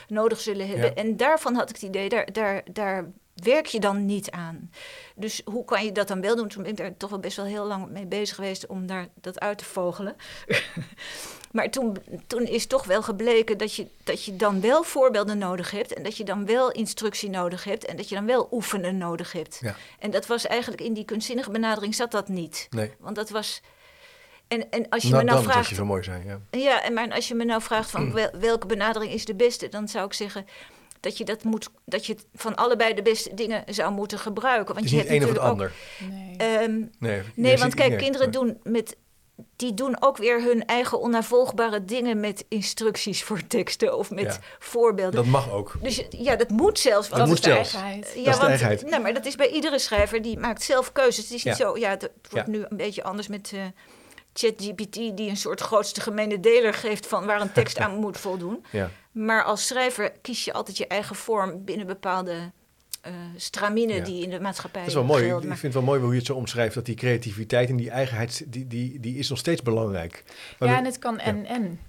nodig 0.08 0.40
zullen 0.40 0.68
hebben. 0.68 0.96
En 0.96 1.16
daarvan 1.16 1.54
had 1.54 1.68
ik 1.68 1.74
het 1.74 1.84
idee, 1.84 2.08
daar, 2.08 2.32
daar, 2.32 2.62
daar 2.72 3.10
werk 3.42 3.66
je 3.66 3.80
dan 3.80 4.06
niet 4.06 4.30
aan. 4.30 4.70
Dus 5.14 5.42
hoe 5.44 5.64
kan 5.64 5.84
je 5.84 5.92
dat 5.92 6.08
dan 6.08 6.20
wel 6.20 6.36
doen? 6.36 6.48
Toen 6.48 6.62
ben 6.62 6.70
ik 6.70 6.76
daar 6.76 6.96
toch 6.96 7.10
wel 7.10 7.18
best 7.18 7.36
wel 7.36 7.46
heel 7.46 7.66
lang 7.66 7.88
mee 7.88 8.06
bezig 8.06 8.34
geweest 8.34 8.66
om 8.66 8.86
daar 8.86 9.08
dat 9.14 9.40
uit 9.40 9.58
te 9.58 9.64
vogelen. 9.64 10.16
maar 11.52 11.70
toen, 11.70 11.96
toen 12.26 12.42
is 12.42 12.66
toch 12.66 12.84
wel 12.84 13.02
gebleken 13.02 13.58
dat 13.58 13.74
je, 13.74 13.86
dat 14.04 14.24
je 14.24 14.36
dan 14.36 14.60
wel 14.60 14.82
voorbeelden 14.82 15.38
nodig 15.38 15.70
hebt. 15.70 15.94
En 15.94 16.02
dat 16.02 16.16
je 16.16 16.24
dan 16.24 16.46
wel 16.46 16.70
instructie 16.70 17.30
nodig 17.30 17.64
hebt. 17.64 17.84
En 17.84 17.96
dat 17.96 18.08
je 18.08 18.14
dan 18.14 18.26
wel 18.26 18.48
oefenen 18.50 18.98
nodig 18.98 19.32
hebt. 19.32 19.58
Ja. 19.60 19.76
En 19.98 20.10
dat 20.10 20.26
was 20.26 20.46
eigenlijk 20.46 20.82
in 20.82 20.92
die 20.92 21.04
kunstzinnige 21.04 21.50
benadering 21.50 21.94
zat 21.94 22.10
dat 22.10 22.28
niet. 22.28 22.66
Nee. 22.70 22.92
Want 22.98 23.16
dat 23.16 23.30
was. 23.30 23.62
En, 24.48 24.70
en 24.70 24.88
als 24.88 25.02
je 25.02 25.08
nou, 25.08 25.24
me 25.24 25.30
nou 25.30 25.42
dan 25.42 25.52
vraagt. 25.52 25.68
je 25.68 25.74
zo 25.74 25.84
mooi 25.84 26.02
zijn, 26.02 26.24
ja. 26.24 26.40
Ja, 26.50 26.82
en 26.82 26.92
maar 26.92 27.10
als 27.10 27.28
je 27.28 27.34
me 27.34 27.44
nou 27.44 27.62
vraagt 27.62 27.90
van 27.90 28.12
welke 28.40 28.66
benadering 28.66 29.12
is 29.12 29.24
de 29.24 29.34
beste, 29.34 29.68
dan 29.68 29.88
zou 29.88 30.06
ik 30.06 30.12
zeggen 30.12 30.46
dat 31.00 31.18
je 31.18 31.24
dat 31.24 31.44
moet, 31.44 31.68
dat 31.84 32.06
je 32.06 32.16
van 32.34 32.54
allebei 32.54 32.94
de 32.94 33.02
beste 33.02 33.34
dingen 33.34 33.64
zou 33.66 33.92
moeten 33.92 34.18
gebruiken. 34.18 34.74
Want 34.74 34.90
je 34.90 34.96
hebt 34.96 35.10
een 35.10 35.22
of 35.22 35.28
het 35.28 35.38
ander. 35.38 35.72
Nee, 36.10 36.62
um, 36.62 36.90
nee, 36.98 37.22
nee 37.34 37.58
want 37.58 37.74
kijk, 37.74 37.98
kinderen 37.98 38.30
doen 38.30 38.60
met 38.62 38.96
die 39.56 39.74
doen 39.74 40.02
ook 40.02 40.16
weer 40.16 40.42
hun 40.42 40.66
eigen 40.66 41.00
onnavolgbare 41.00 41.84
dingen 41.84 42.20
met 42.20 42.44
instructies 42.48 43.22
voor 43.22 43.46
teksten 43.46 43.96
of 43.96 44.10
met 44.10 44.38
voorbeelden. 44.58 45.14
Dat 45.14 45.24
mag 45.24 45.50
ook. 45.52 45.74
Dus 45.82 46.04
ja, 46.10 46.36
dat 46.36 46.48
moet 46.48 46.78
zelfs. 46.78 47.08
Want 47.08 47.20
dat 47.20 47.28
moet 47.28 47.42
zelfs. 47.42 47.72
Ja, 47.72 47.96
dat 47.98 48.04
is 48.14 48.24
want, 48.24 48.42
eigenheid. 48.42 48.90
Nee, 48.90 49.00
maar 49.00 49.14
dat 49.14 49.26
is 49.26 49.36
bij 49.36 49.50
iedere 49.50 49.78
schrijver 49.78 50.22
die 50.22 50.38
maakt 50.38 50.62
zelf 50.62 50.92
keuzes. 50.92 51.24
Het 51.24 51.34
is 51.34 51.44
niet 51.44 51.56
zo. 51.56 51.78
Ja, 51.78 51.90
het 51.90 52.10
wordt 52.30 52.46
nu 52.46 52.64
een 52.68 52.76
beetje 52.76 53.02
anders 53.02 53.28
met. 53.28 53.52
Uh, 53.54 53.60
ChatGPT 54.38 54.94
die 54.94 55.28
een 55.28 55.36
soort 55.36 55.60
grootste 55.60 56.00
gemene 56.00 56.40
deler 56.40 56.74
geeft 56.74 57.06
van 57.06 57.26
waar 57.26 57.40
een 57.40 57.52
tekst 57.52 57.78
aan 57.84 57.96
moet 57.96 58.18
voldoen. 58.18 58.64
Ja. 58.70 58.90
Maar 59.12 59.44
als 59.44 59.66
schrijver 59.66 60.12
kies 60.22 60.44
je 60.44 60.52
altijd 60.52 60.76
je 60.76 60.86
eigen 60.86 61.16
vorm 61.16 61.64
binnen 61.64 61.86
bepaalde 61.86 62.52
uh, 63.06 63.12
stramine 63.36 64.02
die 64.02 64.22
in 64.22 64.30
de 64.30 64.40
maatschappij. 64.40 64.80
Dat 64.80 64.90
is 64.90 64.94
wel 64.94 65.04
mooi. 65.04 65.34
Ik 65.34 65.40
vind 65.40 65.62
het 65.62 65.72
wel 65.72 65.82
mooi 65.82 66.00
hoe 66.00 66.10
je 66.10 66.16
het 66.16 66.26
zo 66.26 66.34
omschrijft 66.34 66.74
dat 66.74 66.84
die 66.84 66.94
creativiteit 66.94 67.68
en 67.68 67.76
die 67.76 67.90
eigenheid 67.90 68.44
die, 68.46 68.66
die, 68.66 69.00
die 69.00 69.16
is 69.16 69.28
nog 69.28 69.38
steeds 69.38 69.62
belangrijk. 69.62 70.24
Maar 70.58 70.68
ja, 70.68 70.78
en 70.78 70.84
het 70.84 70.98
kan 70.98 71.18
en 71.18 71.46
en. 71.46 71.80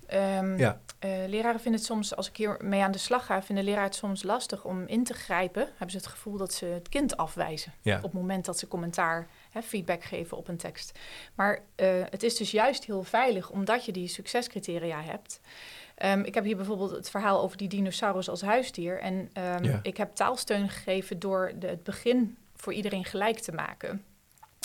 Um, 0.44 0.58
ja. 0.58 0.80
Uh, 1.06 1.12
leraren 1.28 1.60
vinden 1.60 1.80
het 1.80 1.90
soms, 1.90 2.16
als 2.16 2.30
ik 2.30 2.38
hier 2.38 2.58
mee 2.62 2.82
aan 2.82 2.92
de 2.92 2.98
slag 2.98 3.26
ga, 3.26 3.44
vinden 3.44 3.64
leraren 3.64 3.86
het 3.86 3.96
soms 3.96 4.24
lastig 4.24 4.66
om 4.66 4.88
in 4.88 5.04
te 5.04 5.14
grijpen. 5.14 5.68
Hebben 5.70 5.90
ze 5.90 5.98
het 5.98 6.08
gevoel 6.08 6.38
dat 6.38 6.54
ze 6.54 6.66
het 6.66 6.90
kind 6.90 7.18
afwijzen 7.18 7.74
op 7.84 8.02
het 8.02 8.14
moment 8.14 8.46
dat 8.46 8.60
ze 8.60 8.68
commentaar, 8.68 9.28
hè, 9.50 9.62
feedback 9.62 10.04
geven 10.04 10.38
op 10.38 10.48
een 10.48 10.58
tekst. 10.58 11.00
Maar 11.36 11.60
uh, 11.76 11.88
het 12.10 12.24
is 12.24 12.36
dus 12.36 12.52
juist 12.52 12.86
heel 12.86 13.04
veilig 13.04 13.50
omdat 13.50 13.86
je 13.86 13.92
die 13.92 14.08
succescriteria 14.08 15.02
hebt. 15.02 15.40
Um, 16.06 16.24
ik 16.24 16.34
heb 16.34 16.44
hier 16.44 16.56
bijvoorbeeld 16.56 16.92
het 16.92 17.10
verhaal 17.10 17.42
over 17.42 17.58
die 17.58 17.68
dinosaurus 17.68 18.30
als 18.30 18.42
huisdier. 18.42 19.00
En 19.00 19.14
um, 19.14 19.64
ja. 19.64 19.80
ik 19.82 19.98
heb 19.98 20.16
taalsteun 20.16 20.70
gegeven 20.70 21.20
door 21.20 21.52
de, 21.60 21.68
het 21.68 21.84
begin 21.84 22.38
voor 22.56 22.74
iedereen 22.74 23.06
gelijk 23.06 23.40
te 23.40 23.52
maken. 23.52 24.04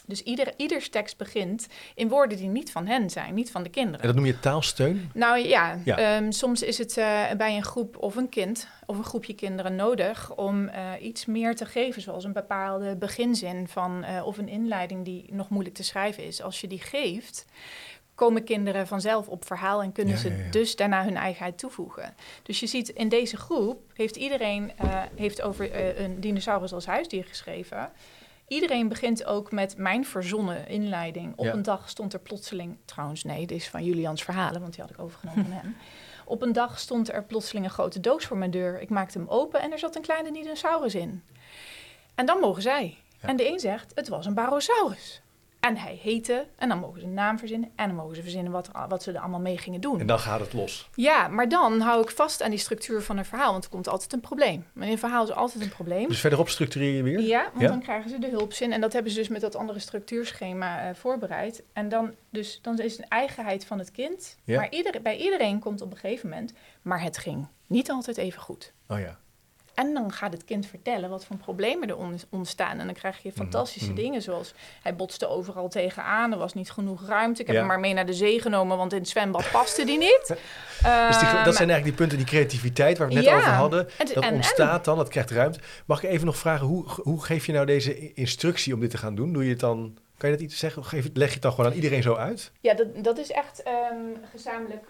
Dus 0.07 0.23
ieder, 0.23 0.53
ieders 0.57 0.89
tekst 0.89 1.17
begint 1.17 1.67
in 1.95 2.09
woorden 2.09 2.39
die 2.39 2.49
niet 2.49 2.73
van 2.73 2.87
hen 2.87 3.11
zijn, 3.11 3.35
niet 3.35 3.51
van 3.51 3.63
de 3.63 3.69
kinderen. 3.69 4.01
En 4.01 4.07
dat 4.07 4.17
noem 4.17 4.27
je 4.27 4.41
taalsteun? 4.41 5.11
Nou 5.15 5.39
ja, 5.39 5.79
ja. 5.85 6.17
Um, 6.17 6.33
soms 6.33 6.63
is 6.63 6.79
het 6.79 6.97
uh, 6.97 7.31
bij 7.37 7.57
een 7.57 7.65
groep 7.65 7.97
of 7.97 8.17
een 8.17 8.29
kind 8.29 8.69
of 8.87 8.99
een 8.99 9.05
groepje 9.05 9.35
kinderen 9.35 9.77
nodig 9.77 10.35
om 10.35 10.65
uh, 10.65 10.91
iets 11.01 11.27
meer 11.27 11.57
te 11.57 11.67
geven, 11.67 12.03
zoals 12.03 12.25
een 12.25 12.33
bepaalde 12.33 12.97
beginzin 12.97 13.69
van 13.69 14.05
uh, 14.05 14.27
of 14.27 14.39
een 14.39 14.49
inleiding 14.49 15.05
die 15.05 15.25
nog 15.31 15.49
moeilijk 15.49 15.77
te 15.77 15.83
schrijven 15.83 16.25
is. 16.25 16.43
Als 16.43 16.61
je 16.61 16.67
die 16.67 16.81
geeft, 16.81 17.47
komen 18.15 18.45
kinderen 18.45 18.87
vanzelf 18.87 19.29
op 19.29 19.47
verhaal 19.47 19.83
en 19.83 19.93
kunnen 19.93 20.19
ze 20.19 20.49
dus 20.51 20.77
daarna 20.77 21.05
hun 21.05 21.17
eigenheid 21.17 21.59
toevoegen. 21.59 22.15
Dus 22.43 22.61
je 22.61 22.67
ziet 22.67 22.89
in 22.89 23.09
deze 23.09 23.37
groep 23.37 23.93
heeft 23.95 24.17
iedereen 24.17 24.73
uh, 24.85 25.03
heeft 25.17 25.43
over 25.43 25.71
uh, 25.71 25.99
een 26.01 26.21
dinosaurus 26.21 26.73
als 26.73 26.87
huisdier 26.87 27.25
geschreven. 27.25 27.91
Iedereen 28.49 28.89
begint 28.89 29.25
ook 29.25 29.53
met 29.53 29.77
mijn 29.77 30.05
verzonnen 30.07 30.69
inleiding. 30.69 31.33
Op 31.37 31.47
een 31.47 31.63
dag 31.63 31.89
stond 31.89 32.13
er 32.13 32.21
plotseling, 32.21 32.79
trouwens 32.85 33.25
nee, 33.25 33.47
dit 33.47 33.59
is 33.59 33.69
van 33.69 33.85
Julians 33.85 34.23
verhalen, 34.23 34.61
want 34.61 34.75
die 34.75 34.83
had 34.83 34.93
ik 34.93 34.99
overgenomen 34.99 35.45
van 35.45 35.53
hem. 35.53 35.77
Op 36.25 36.43
een 36.43 36.53
dag 36.53 36.79
stond 36.79 37.13
er 37.13 37.25
plotseling 37.25 37.65
een 37.65 37.73
grote 37.73 38.01
doos 38.01 38.25
voor 38.25 38.37
mijn 38.37 38.51
deur. 38.51 38.81
Ik 38.81 38.91
maakte 38.91 39.19
hem 39.19 39.29
open 39.29 39.61
en 39.61 39.73
er 39.73 39.79
zat 39.79 39.97
een 39.97 40.03
kleine 40.03 40.33
dinosaurus 40.33 40.95
in. 40.95 41.23
En 42.15 42.27
dan 42.27 42.39
mogen 42.41 42.63
zij. 42.63 42.99
En 43.21 43.37
de 43.37 43.49
een 43.49 43.59
zegt, 43.61 43.93
het 43.95 44.09
was 44.09 44.27
een 44.27 44.35
barosaurus. 44.35 45.23
En 45.65 45.77
hij 45.77 45.99
heette. 46.03 46.47
En 46.57 46.69
dan 46.69 46.79
mogen 46.79 47.01
ze 47.01 47.07
een 47.07 47.15
naam 47.15 47.39
verzinnen. 47.39 47.71
En 47.77 47.87
dan 47.87 47.97
mogen 47.97 48.17
ze 48.17 48.23
verzinnen 48.23 48.53
wat, 48.53 48.71
wat 48.89 49.03
ze 49.03 49.13
er 49.13 49.19
allemaal 49.19 49.41
mee 49.41 49.59
gingen 49.59 49.81
doen. 49.81 50.01
En 50.01 50.07
dan 50.07 50.19
gaat 50.19 50.41
het 50.41 50.53
los. 50.53 50.89
Ja, 50.95 51.29
maar 51.29 51.49
dan 51.49 51.81
hou 51.81 52.03
ik 52.03 52.11
vast 52.11 52.43
aan 52.43 52.51
die 52.51 52.59
structuur 52.59 53.03
van 53.03 53.19
een 53.19 53.25
verhaal. 53.25 53.53
Want 53.53 53.65
er 53.65 53.71
komt 53.71 53.89
altijd 53.89 54.13
een 54.13 54.21
probleem. 54.21 54.67
Maar 54.73 54.89
een 54.89 54.99
verhaal 54.99 55.25
is 55.25 55.33
altijd 55.33 55.65
een 55.65 55.71
probleem. 55.71 56.09
Dus 56.09 56.21
verderop 56.21 56.49
structureer 56.49 56.95
je 56.95 57.03
weer? 57.03 57.21
Ja, 57.21 57.51
want 57.55 57.69
dan 57.69 57.81
krijgen 57.81 58.11
ze 58.11 58.19
de 58.19 58.29
hulpzin. 58.29 58.73
En 58.73 58.81
dat 58.81 58.93
hebben 58.93 59.13
ze 59.13 59.19
dus 59.19 59.29
met 59.29 59.41
dat 59.41 59.57
andere 59.57 59.79
structuurschema 59.79 60.89
uh, 60.89 60.95
voorbereid. 60.95 61.63
En 61.73 61.89
dan, 61.89 62.15
dus, 62.31 62.59
dan 62.63 62.79
is 62.79 62.93
het 62.93 63.03
een 63.03 63.09
eigenheid 63.09 63.65
van 63.65 63.79
het 63.79 63.91
kind. 63.91 64.37
Maar 64.45 64.71
ieder, 64.71 65.03
bij 65.03 65.17
iedereen 65.17 65.59
komt 65.59 65.81
op 65.81 65.91
een 65.91 65.99
gegeven 65.99 66.29
moment... 66.29 66.53
maar 66.83 67.03
het 67.03 67.19
ging 67.19 67.47
niet 67.67 67.91
altijd 67.91 68.17
even 68.17 68.43
goed. 68.43 68.73
Oh 68.89 68.99
ja. 68.99 69.19
En 69.75 69.95
dan 69.95 70.13
gaat 70.13 70.33
het 70.33 70.45
kind 70.45 70.67
vertellen 70.67 71.11
wat 71.11 71.25
voor 71.25 71.37
problemen 71.37 71.89
er 71.89 71.97
on- 71.97 72.21
ontstaan. 72.31 72.79
En 72.79 72.85
dan 72.87 72.95
krijg 72.95 73.23
je 73.23 73.33
fantastische 73.33 73.93
mhm. 73.93 74.01
dingen 74.01 74.23
zoals... 74.23 74.55
hij 74.83 74.97
botste 74.97 75.29
overal 75.29 75.69
tegenaan, 75.69 76.33
er 76.33 76.39
was 76.39 76.55
niet 76.55 76.71
genoeg 76.71 77.07
ruimte. 77.07 77.41
Ik 77.41 77.47
heb 77.47 77.55
Ja. 77.57 77.61
hem 77.63 77.71
maar 77.71 77.81
mee 77.81 77.95
naar 77.95 78.07
de 78.07 78.13
zee 78.13 78.41
genomen, 78.41 78.77
want 78.77 78.93
in 78.93 78.99
het 78.99 79.09
zwembad 79.09 79.51
paste 79.53 79.85
die 79.85 79.99
niet. 79.99 80.27
Dus 81.09 81.19
die, 81.19 81.29
dat 81.29 81.47
Ehm, 81.47 81.53
zijn 81.53 81.71
eigenlijk 81.71 81.85
die 81.85 81.93
punten, 81.93 82.19
die 82.19 82.27
creativiteit 82.27 82.99
waar 82.99 83.09
we 83.09 83.15
het 83.15 83.25
net 83.25 83.33
ja. 83.33 83.39
over 83.39 83.51
hadden. 83.53 83.89
En- 83.99 84.07
Dat 84.07 84.17
en- 84.17 84.23
en- 84.23 84.35
ontstaat 84.35 84.85
dan, 84.85 84.97
dat 84.97 85.09
krijgt 85.09 85.31
ruimte. 85.31 85.59
Mag 85.87 86.03
ik 86.03 86.11
even 86.11 86.27
nog 86.27 86.37
vragen, 86.37 86.67
hoe, 86.67 86.85
hoe 87.03 87.25
geef 87.25 87.47
je 87.47 87.53
nou 87.53 87.67
deze 87.67 88.13
instructie 88.15 88.75
om 88.75 88.81
dit 88.81 88.91
te 88.91 88.99
gaan 88.99 89.15
doen? 89.15 89.33
Doe 89.33 89.45
je 89.45 89.51
het 89.51 89.61
dan, 89.61 89.97
kan 90.17 90.31
je 90.31 90.35
dat 90.37 90.45
iets 90.45 90.59
zeggen? 90.59 90.85
Geef, 90.85 91.09
leg 91.13 91.29
je 91.29 91.33
het 91.35 91.43
dan 91.43 91.51
gewoon 91.53 91.71
aan 91.71 91.77
iedereen 91.77 92.03
zo 92.03 92.15
uit? 92.15 92.53
Ja, 92.61 92.75
dat, 92.75 92.87
dat 93.05 93.19
is 93.19 93.31
echt 93.31 93.63
ehm, 93.63 93.75
gezamenlijk, 94.31 94.85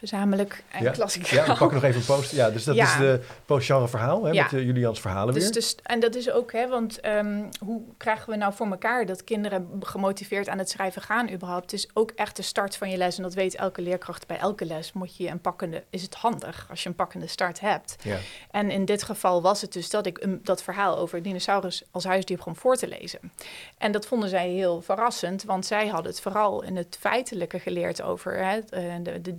gezamenlijk 0.00 0.64
en 0.70 0.82
Ja. 0.82 0.90
klassiek. 0.90 1.26
Ja, 1.26 1.40
we 1.46 1.54
pakken 1.58 1.72
nog 1.74 1.82
even 1.84 2.00
een 2.00 2.06
post. 2.06 2.30
Ja, 2.30 2.50
dus 2.50 2.64
dat 2.64 2.74
Ja. 2.74 2.84
is 2.84 2.96
de 2.96 3.20
postgenre 3.44 3.88
verhaal, 3.88 4.24
hè, 4.24 4.30
Ja. 4.30 4.42
met 4.42 4.52
uh, 4.52 4.62
Julians 4.64 5.00
verhalen 5.00 5.34
Dus, 5.34 5.42
weer. 5.42 5.52
dus, 5.52 5.76
en 5.82 6.00
dat 6.00 6.14
is 6.14 6.30
ook, 6.30 6.52
hè, 6.52 6.68
want 6.68 7.00
ehm, 7.00 7.42
hoe 7.64 7.82
krijgen 7.96 8.30
we 8.30 8.36
nou 8.36 8.52
voor 8.54 8.66
elkaar 8.66 9.06
dat 9.06 9.24
kinderen 9.24 9.68
gemotiveerd 9.80 10.48
aan 10.48 10.58
het 10.58 10.70
schrijven 10.70 11.02
gaan 11.02 11.30
überhaupt? 11.30 11.70
Het 11.70 11.72
is 11.72 11.88
ook 11.94 12.10
echt 12.10 12.36
de 12.36 12.42
start 12.42 12.76
van 12.76 12.90
je 12.90 12.96
les 12.96 13.16
en 13.16 13.22
dat 13.22 13.34
weet 13.34 13.54
elke 13.56 13.82
leerkracht 13.82 14.26
bij 14.26 14.38
elke 14.38 14.64
les. 14.64 14.92
Moet 14.92 15.16
je 15.16 15.28
een 15.28 15.40
pakkende, 15.40 15.84
is 15.90 16.02
het 16.02 16.14
handig 16.14 16.66
als 16.70 16.82
je 16.82 16.88
een 16.88 16.94
pakkende 16.94 17.26
start 17.26 17.60
hebt. 17.60 17.96
ja. 18.02 18.16
En 18.50 18.70
in 18.70 18.84
dit 18.84 19.02
geval 19.02 19.42
was 19.42 19.60
het 19.60 19.72
dus 19.72 19.90
dat 19.90 20.06
ik 20.06 20.22
een, 20.22 20.40
dat 20.42 20.62
verhaal 20.62 20.98
over 20.98 21.22
dinosaurus 21.22 21.82
als 21.90 22.04
huisdier 22.04 22.36
begon 22.36 22.56
voor 22.56 22.76
te 22.76 22.88
lezen. 22.88 23.32
En 23.78 23.92
dat 23.92 24.06
vonden 24.06 24.28
zij 24.28 24.48
heel 24.48 24.80
verrassend, 24.82 25.44
want 25.44 25.66
zij 25.66 25.86
hadden 25.88 26.10
het 26.12 26.20
vooral 26.20 26.62
in 26.62 26.76
het 26.76 26.96
feitelijke 27.00 27.58
geleerd 27.58 28.02
over 28.02 28.44
hè, 28.44 28.60
de, 29.02 29.20
de 29.22 29.36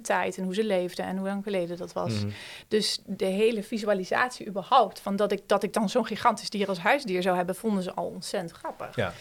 tijd 0.00 0.36
en 0.36 0.44
hoe 0.44 0.54
ze 0.54 0.64
leefden 0.64 1.04
en 1.04 1.16
hoe 1.16 1.26
lang 1.26 1.42
geleden 1.42 1.76
dat 1.76 1.92
was. 1.92 2.12
Mhm. 2.12 2.30
Dus 2.68 3.00
de 3.06 3.24
hele 3.24 3.62
visualisatie 3.62 4.46
überhaupt, 4.46 5.00
van 5.00 5.16
dat 5.16 5.32
ik, 5.32 5.42
dat 5.46 5.62
ik 5.62 5.72
dan 5.72 5.88
zo'n 5.88 6.06
gigantisch 6.06 6.50
dier 6.50 6.68
als 6.68 6.78
huisdier 6.78 7.22
zou 7.22 7.36
hebben, 7.36 7.54
vonden 7.54 7.82
ze 7.82 7.94
al 7.94 8.06
ontzettend 8.06 8.52
grappig. 8.52 8.96
Ja. 8.96 9.12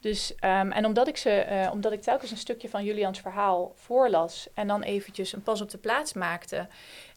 Dus, 0.00 0.34
ehm, 0.34 0.70
en 0.70 0.84
omdat 0.84 1.08
ik, 1.08 1.16
ze, 1.16 1.30
eh, 1.30 1.70
omdat 1.72 1.92
ik 1.92 2.02
telkens 2.02 2.30
een 2.30 2.36
stukje 2.36 2.68
van 2.68 2.84
Julians 2.84 3.20
verhaal 3.20 3.72
voorlas 3.76 4.48
en 4.54 4.66
dan 4.66 4.82
eventjes 4.82 5.32
een 5.32 5.42
pas 5.42 5.60
op 5.60 5.70
de 5.70 5.78
plaats 5.78 6.12
maakte 6.12 6.66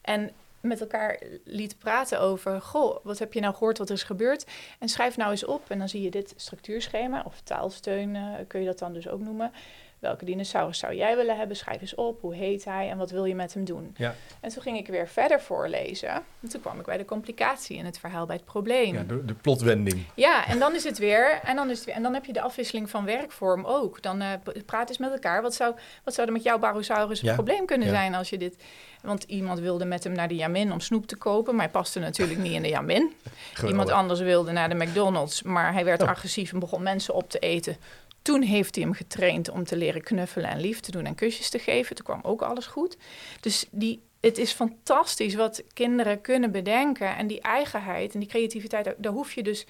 en 0.01 0.31
met 0.61 0.81
elkaar 0.81 1.19
liet 1.43 1.77
praten 1.77 2.19
over, 2.19 2.61
goh, 2.61 2.97
wat 3.03 3.19
heb 3.19 3.33
je 3.33 3.39
nou 3.39 3.53
gehoord 3.53 3.77
wat 3.77 3.89
er 3.89 3.95
is 3.95 4.03
gebeurd? 4.03 4.45
En 4.79 4.89
schrijf 4.89 5.17
nou 5.17 5.31
eens 5.31 5.45
op 5.45 5.69
en 5.69 5.79
dan 5.79 5.89
zie 5.89 6.01
je 6.01 6.11
dit 6.11 6.33
structuurschema 6.35 7.23
of 7.25 7.41
taalsteun, 7.43 8.15
eh, 8.15 8.23
kun 8.47 8.59
je 8.59 8.65
dat 8.65 8.79
dan 8.79 8.93
dus 8.93 9.07
ook 9.07 9.19
noemen. 9.19 9.51
Welke 9.99 10.25
dinosaurus 10.25 10.79
zou 10.79 10.95
jij 10.95 11.15
willen 11.15 11.37
hebben? 11.37 11.55
Schrijf 11.57 11.81
eens 11.81 11.95
op. 11.95 12.21
Hoe 12.21 12.35
heet 12.35 12.65
hij 12.65 12.89
en 12.89 12.97
wat 12.97 13.11
wil 13.11 13.25
je 13.25 13.35
met 13.35 13.53
hem 13.53 13.65
doen? 13.65 13.95
Ja. 13.97 14.15
En 14.39 14.49
toen 14.49 14.61
ging 14.61 14.77
ik 14.77 14.87
weer 14.87 15.07
verder 15.07 15.41
voorlezen. 15.41 16.09
En 16.09 16.49
toen 16.49 16.61
kwam 16.61 16.79
ik 16.79 16.85
bij 16.85 16.97
de 16.97 17.05
complicatie 17.05 17.77
in 17.77 17.85
het 17.85 17.99
verhaal, 17.99 18.25
bij 18.25 18.35
het 18.35 18.45
probleem. 18.45 18.93
ja, 18.93 18.99
Ja, 18.99 19.03
de, 19.05 19.25
de 19.25 19.33
plotwending. 19.33 20.03
en 20.47 20.59
dan 20.59 20.75
is 20.75 20.83
het 20.83 20.97
weer. 20.97 21.39
En 21.43 21.55
dan, 21.55 21.69
is 21.69 21.75
het 21.77 21.85
weer, 21.85 21.95
en 21.95 22.03
dan 22.03 22.13
heb 22.13 22.25
je 22.25 22.33
de 22.33 22.41
afwisseling 22.41 22.89
van 22.89 23.05
werkvorm 23.05 23.65
ook. 23.65 24.01
Dan 24.01 24.21
eh, 24.21 24.29
praat 24.65 24.89
eens 24.89 24.97
met 24.97 25.11
elkaar. 25.11 25.41
Wat 25.41 25.53
zou, 25.55 25.75
wat 26.03 26.13
zou 26.13 26.27
er 26.27 26.33
met 26.33 26.43
jouw 26.43 26.59
Barosaurus 26.59 27.21
een 27.21 27.27
Ja. 27.27 27.33
probleem 27.33 27.65
kunnen 27.65 27.87
Ja. 27.87 27.93
zijn 27.93 28.15
als 28.15 28.29
je 28.29 28.37
dit... 28.37 28.63
Want 29.01 29.23
iemand 29.23 29.59
wilde 29.59 29.85
met 29.85 30.03
hem 30.03 30.13
naar 30.13 30.27
de 30.27 30.35
Jamin 30.35 30.71
om 30.71 30.79
snoep 30.79 31.05
te 31.07 31.15
kopen, 31.17 31.53
maar 31.55 31.63
hij 31.63 31.71
paste 31.73 31.99
natuurlijk 31.99 32.39
niet 32.39 32.51
in 32.51 32.61
de 32.61 32.67
Jamin. 32.69 33.13
Geweldig. 33.53 33.69
Iemand 33.69 33.89
anders 33.89 34.19
wilde 34.19 34.51
naar 34.51 34.69
de 34.69 34.75
McDonald's, 34.75 35.41
maar 35.43 35.73
hij 35.73 35.85
werd 35.85 36.01
Oh. 36.01 36.07
agressief 36.09 36.53
en 36.53 36.59
begon 36.59 36.83
mensen 36.83 37.13
op 37.13 37.29
te 37.29 37.39
eten. 37.39 37.77
Toen 38.25 38.41
heeft 38.41 38.75
hij 38.75 38.83
hem 38.83 38.93
getraind 38.93 39.49
om 39.49 39.63
te 39.63 39.75
leren 39.77 40.03
knuffelen 40.03 40.49
en 40.49 40.59
lief 40.59 40.79
te 40.79 40.91
doen 40.91 41.05
en 41.05 41.15
kusjes 41.15 41.49
te 41.49 41.59
geven. 41.59 41.95
Toen 41.95 42.05
kwam 42.05 42.19
ook 42.23 42.41
alles 42.41 42.65
goed. 42.65 42.97
Dus 43.39 43.65
die, 43.71 44.01
het 44.21 44.37
is 44.37 44.51
fantastisch 44.51 45.35
wat 45.35 45.63
kinderen 45.73 46.21
kunnen 46.21 46.51
bedenken. 46.51 47.17
En 47.17 47.27
die 47.27 47.41
eigenheid 47.41 48.13
en 48.13 48.19
die 48.19 48.29
creativiteit, 48.29 48.93
daar, 48.97 49.11
hoef 49.11 49.33
je 49.33 49.43
dus... 49.43 49.65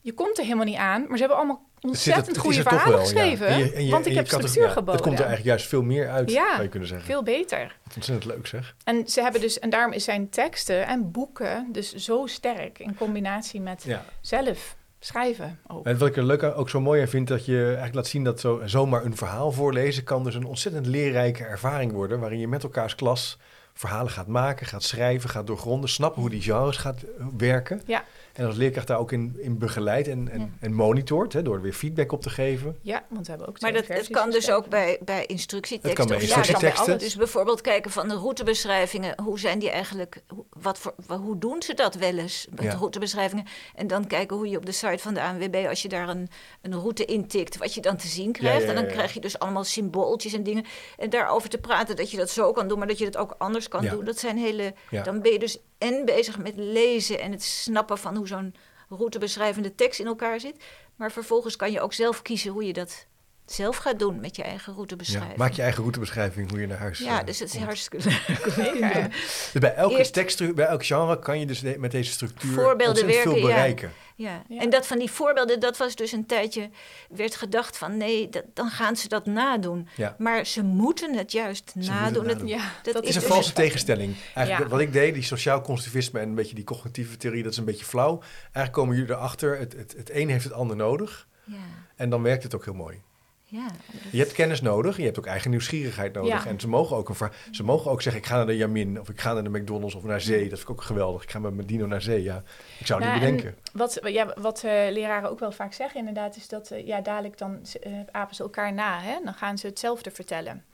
Je 0.00 0.12
komt 0.12 0.38
er 0.38 0.44
helemaal 0.44 0.64
niet 0.64 0.76
aan, 0.76 1.00
maar 1.00 1.12
ze 1.16 1.18
hebben 1.18 1.36
allemaal 1.36 1.62
ontzettend 1.80 2.26
het 2.26 2.38
goede 2.38 2.56
er 2.56 2.62
verhalen 2.62 2.88
wel, 2.88 2.98
ja. 2.98 3.04
geschreven. 3.04 3.46
En 3.46 3.58
je- 3.58 3.72
en 3.72 3.84
je- 3.84 3.90
want 3.90 4.06
ik 4.06 4.14
heb 4.14 4.24
er- 4.30 4.32
structuur 4.38 4.62
ja, 4.62 4.68
geboden. 4.68 4.92
Het 4.94 5.02
komt 5.02 5.18
er 5.18 5.24
eigenlijk 5.24 5.48
juist 5.56 5.66
veel 5.68 5.82
meer 5.82 6.08
uit, 6.10 6.30
Ja, 6.30 6.50
zou 6.50 6.62
je 6.62 6.68
kunnen 6.68 6.88
zeggen. 6.88 7.06
Veel 7.06 7.22
beter. 7.22 7.76
Wat 7.84 7.94
ontzettend 7.96 8.32
leuk 8.34 8.46
zeg. 8.46 8.74
En 8.84 9.08
ze 9.08 9.20
hebben 9.22 9.40
dus, 9.40 9.58
en 9.58 9.70
daarom 9.70 9.98
zijn 9.98 10.28
teksten 10.28 10.86
en 10.86 11.10
boeken 11.10 11.66
dus 11.72 11.94
zo 11.94 12.26
sterk 12.26 12.78
in 12.78 12.94
combinatie 12.94 13.60
met 13.60 13.82
Ja. 13.86 14.04
zelf 14.20 14.76
schrijven 15.00 15.58
ook. 15.66 15.86
En 15.86 15.98
wat 15.98 16.08
ik 16.08 16.16
er 16.16 16.24
leuk 16.24 16.42
ook 16.42 16.68
zo 16.68 16.80
mooi 16.80 17.00
aan 17.00 17.08
vind, 17.08 17.28
dat 17.28 17.44
je 17.44 17.64
eigenlijk 17.64 17.94
laat 17.94 18.06
zien 18.06 18.24
dat 18.24 18.40
zo, 18.40 18.62
zomaar 18.64 19.04
een 19.04 19.16
verhaal 19.16 19.52
voorlezen 19.52 20.04
kan 20.04 20.24
dus 20.24 20.34
een 20.34 20.44
ontzettend 20.44 20.86
leerrijke 20.86 21.44
ervaring 21.44 21.92
worden, 21.92 22.20
waarin 22.20 22.38
je 22.38 22.48
met 22.48 22.62
elkaars 22.62 22.94
klas 22.94 23.38
verhalen 23.78 24.12
gaat 24.12 24.26
maken, 24.26 24.66
gaat 24.66 24.82
schrijven, 24.82 25.30
gaat 25.30 25.46
doorgronden, 25.46 25.90
snappen 25.90 26.20
hoe 26.20 26.30
die 26.30 26.42
genres 26.42 26.76
gaat 26.76 27.02
eh, 27.02 27.26
werken. 27.36 27.82
Ja. 27.86 28.04
En 28.38 28.46
als 28.46 28.56
leerkracht 28.56 28.86
daar 28.86 28.98
ook 28.98 29.12
in, 29.12 29.36
in 29.38 29.58
begeleidt 29.58 30.08
en, 30.08 30.28
en, 30.28 30.40
Ja. 30.40 30.48
en 30.60 30.72
monitort, 30.72 31.32
hè, 31.32 31.42
door 31.42 31.54
er 31.54 31.60
weer 31.62 31.72
feedback 31.72 32.12
op 32.12 32.22
te 32.22 32.30
geven. 32.30 32.76
Ja, 32.82 33.04
want 33.08 33.24
we 33.24 33.30
hebben 33.30 33.48
ook 33.48 33.60
Maar 33.60 33.72
dat, 33.72 33.86
het 33.86 34.08
kan 34.08 34.30
dus 34.30 34.50
ook 34.50 34.68
bij, 34.68 34.98
bij 35.04 35.26
instructieteksten. 35.26 35.88
Het 35.90 35.98
kan 35.98 36.06
bij. 36.18 36.26
Ja, 36.26 36.26
kan 36.28 36.36
instructieteksten. 36.36 36.92
alles. 36.92 37.02
Dus 37.02 37.16
bijvoorbeeld 37.16 37.60
kijken 37.60 37.90
van 37.90 38.08
de 38.08 38.14
routebeschrijvingen. 38.14 39.20
Hoe 39.22 39.38
zijn 39.38 39.58
die 39.58 39.70
eigenlijk? 39.70 40.22
hoe- 40.28 40.44
Wat 40.60 40.78
voor, 40.78 40.94
hoe 41.16 41.38
doen 41.38 41.62
ze 41.62 41.74
dat 41.74 41.94
wel 41.94 42.16
eens? 42.18 42.46
Met 42.50 42.64
Ja. 42.64 42.70
de 42.70 42.76
routebeschrijvingen. 42.76 43.44
En 43.74 43.86
dan 43.86 44.06
kijken 44.06 44.36
hoe 44.36 44.48
je 44.48 44.56
op 44.56 44.66
de 44.66 44.72
site 44.72 44.98
van 44.98 45.14
de 45.14 45.22
ANWB, 45.22 45.66
als 45.68 45.82
je 45.82 45.88
daar 45.88 46.08
een, 46.08 46.28
een 46.62 46.74
route 46.74 47.04
intikt, 47.04 47.56
wat 47.56 47.74
je 47.74 47.80
dan 47.80 47.96
te 47.96 48.06
zien 48.06 48.32
krijgt. 48.32 48.62
ja, 48.62 48.68
En 48.68 48.74
dan 48.74 48.82
ja, 48.84 48.88
ja. 48.90 48.94
krijg 48.96 49.14
je 49.14 49.20
dus 49.20 49.38
allemaal 49.38 49.64
symbooltjes 49.64 50.32
en 50.32 50.42
dingen. 50.42 50.64
En 50.98 51.10
daarover 51.10 51.48
te 51.48 51.58
praten 51.58 51.96
dat 51.96 52.10
je 52.10 52.16
dat 52.16 52.30
zo 52.30 52.52
kan 52.52 52.68
doen, 52.68 52.78
maar 52.78 52.86
dat 52.88 52.98
je 52.98 53.04
dat 53.04 53.16
ook 53.16 53.34
anders 53.38 53.68
kan 53.68 53.82
Ja. 53.82 53.90
doen. 53.90 54.04
Dat 54.04 54.18
zijn 54.18 54.36
hele. 54.38 54.74
Ja. 54.90 55.02
Dan 55.02 55.20
ben 55.22 55.32
je 55.32 55.38
dus 55.38 55.58
en 55.78 56.04
bezig 56.04 56.38
met 56.38 56.56
lezen 56.56 57.20
en 57.20 57.32
het 57.32 57.42
snappen 57.42 57.98
van 57.98 58.16
hoe 58.16 58.26
zo'n 58.26 58.54
routebeschrijvende 58.88 59.74
tekst 59.74 60.00
in 60.00 60.06
elkaar 60.06 60.40
zit. 60.40 60.64
Maar 60.96 61.12
vervolgens 61.12 61.56
kan 61.56 61.72
je 61.72 61.80
ook 61.80 61.92
zelf 61.92 62.22
kiezen 62.22 62.52
hoe 62.52 62.66
je 62.66 62.72
dat 62.72 63.06
zelf 63.52 63.76
gaat 63.76 63.98
doen 63.98 64.20
met 64.20 64.36
je 64.36 64.42
eigen 64.42 64.70
Ja, 64.72 64.76
routebeschrijving. 64.76 65.36
maak 65.36 65.52
je 65.52 65.62
eigen 65.62 65.80
routebeschrijving 65.82 66.50
hoe 66.50 66.60
je 66.60 66.66
naar 66.66 66.78
huis 66.78 66.98
Ja, 66.98 67.20
eh, 67.20 67.26
dus 67.26 67.38
het 67.38 67.48
is 67.48 67.54
komt. 67.54 67.64
hartstikke 67.64 68.08
leuk. 68.56 69.08
Dus 69.52 69.60
bij 69.60 69.74
elke 69.74 69.96
Eerst- 69.98 70.12
tekst, 70.12 70.54
bij 70.54 70.66
elk 70.66 70.84
genre 70.86 71.18
kan 71.18 71.40
je 71.40 71.46
dus 71.46 71.60
de- 71.60 71.78
met 71.78 71.90
deze 71.90 72.10
structuur 72.12 72.52
Voorbeelden 72.52 73.04
veel 73.04 73.14
werken, 73.14 73.34
ja. 73.36 73.46
bereiken. 73.46 73.92
Ja. 74.16 74.42
Ja. 74.48 74.60
en 74.60 74.70
dat 74.70 74.86
van 74.86 74.98
die 74.98 75.10
voorbeelden, 75.10 75.60
dat 75.60 75.76
was 75.76 75.94
dus 75.94 76.12
een 76.12 76.26
tijdje, 76.26 76.70
werd 77.08 77.36
gedacht 77.36 77.78
van 77.78 77.96
nee, 77.96 78.28
dat, 78.28 78.44
dan 78.54 78.70
gaan 78.70 78.96
ze 78.96 79.08
dat 79.08 79.26
nadoen. 79.26 79.88
Ja. 79.96 80.14
Maar 80.18 80.46
ze 80.46 80.62
moeten 80.62 81.16
het 81.16 81.32
juist 81.32 81.72
nadoen. 81.74 82.24
het 82.24 82.32
nadoen. 82.32 82.48
Ja, 82.48 82.72
Dat 82.82 83.02
is 83.04 83.14
een 83.14 83.20
dus- 83.20 83.30
valse 83.30 83.52
tegenstelling. 83.52 84.14
Eigenlijk 84.34 84.70
Ja. 84.70 84.76
wat 84.76 84.80
ik 84.86 84.92
deed, 84.92 85.14
die 85.14 85.22
sociaal 85.22 85.60
constructivisme 85.60 86.20
en 86.20 86.28
een 86.28 86.34
beetje 86.34 86.54
die 86.54 86.64
cognitieve 86.64 87.16
theorie, 87.16 87.42
dat 87.42 87.52
is 87.52 87.58
een 87.58 87.64
beetje 87.64 87.84
flauw. 87.84 88.20
Eigenlijk 88.42 88.72
komen 88.72 88.96
jullie 88.96 89.10
erachter, 89.12 89.58
het, 89.58 89.72
het, 89.72 89.94
het 89.96 90.10
een 90.12 90.28
heeft 90.28 90.44
het 90.44 90.52
ander 90.52 90.76
nodig. 90.76 91.26
Ja, 91.44 91.56
En 91.96 92.10
dan 92.10 92.22
werkt 92.22 92.42
het 92.42 92.54
ook 92.54 92.64
heel 92.64 92.74
mooi. 92.74 93.02
Ja. 93.50 93.66
Je 94.10 94.18
hebt 94.18 94.32
kennis 94.32 94.60
nodig, 94.60 94.96
je 94.96 95.02
hebt 95.02 95.18
ook 95.18 95.26
eigen 95.26 95.50
nieuwsgierigheid 95.50 96.14
nodig. 96.14 96.44
Ja. 96.44 96.50
En 96.50 96.60
ze 96.60 96.68
mogen, 96.68 96.96
ook 96.96 97.08
een 97.08 97.30
ze 97.50 97.64
mogen 97.64 97.90
ook 97.90 98.02
zeggen, 98.02 98.22
ik 98.22 98.28
ga 98.28 98.36
naar 98.36 98.46
de 98.46 98.56
Jamin 98.56 99.00
of 99.00 99.08
ik 99.08 99.20
ga 99.20 99.32
naar 99.32 99.42
de 99.42 99.50
McDonald's 99.50 99.94
of 99.94 100.02
naar 100.02 100.20
zee. 100.20 100.48
Dat 100.48 100.58
vind 100.58 100.62
ik 100.62 100.70
ook 100.70 100.82
geweldig. 100.82 101.22
Ik 101.22 101.30
ga 101.30 101.38
met 101.38 101.54
mijn 101.54 101.66
dino 101.66 101.86
naar 101.86 102.02
zee. 102.02 102.22
Ja, 102.22 102.42
ik 102.78 102.86
zou 102.86 103.00
Nou, 103.00 103.12
niet 103.12 103.22
en 103.22 103.30
bedenken. 103.30 103.60
Wat, 103.72 104.00
ja, 104.02 104.34
wat 104.40 104.64
eh, 104.64 104.72
leraren 104.90 105.30
ook 105.30 105.38
wel 105.38 105.52
vaak 105.52 105.72
zeggen 105.72 105.98
inderdaad, 105.98 106.36
is 106.36 106.48
dat 106.48 106.70
eh, 106.70 106.86
ja, 106.86 107.00
dadelijk 107.00 107.38
dan 107.38 107.58
eh, 107.80 107.92
apen 108.10 108.34
ze 108.34 108.42
elkaar 108.42 108.72
na. 108.72 109.00
Hè? 109.00 109.18
Dan 109.24 109.34
gaan 109.34 109.58
ze 109.58 109.66
hetzelfde 109.66 110.10
vertellen. 110.10 110.64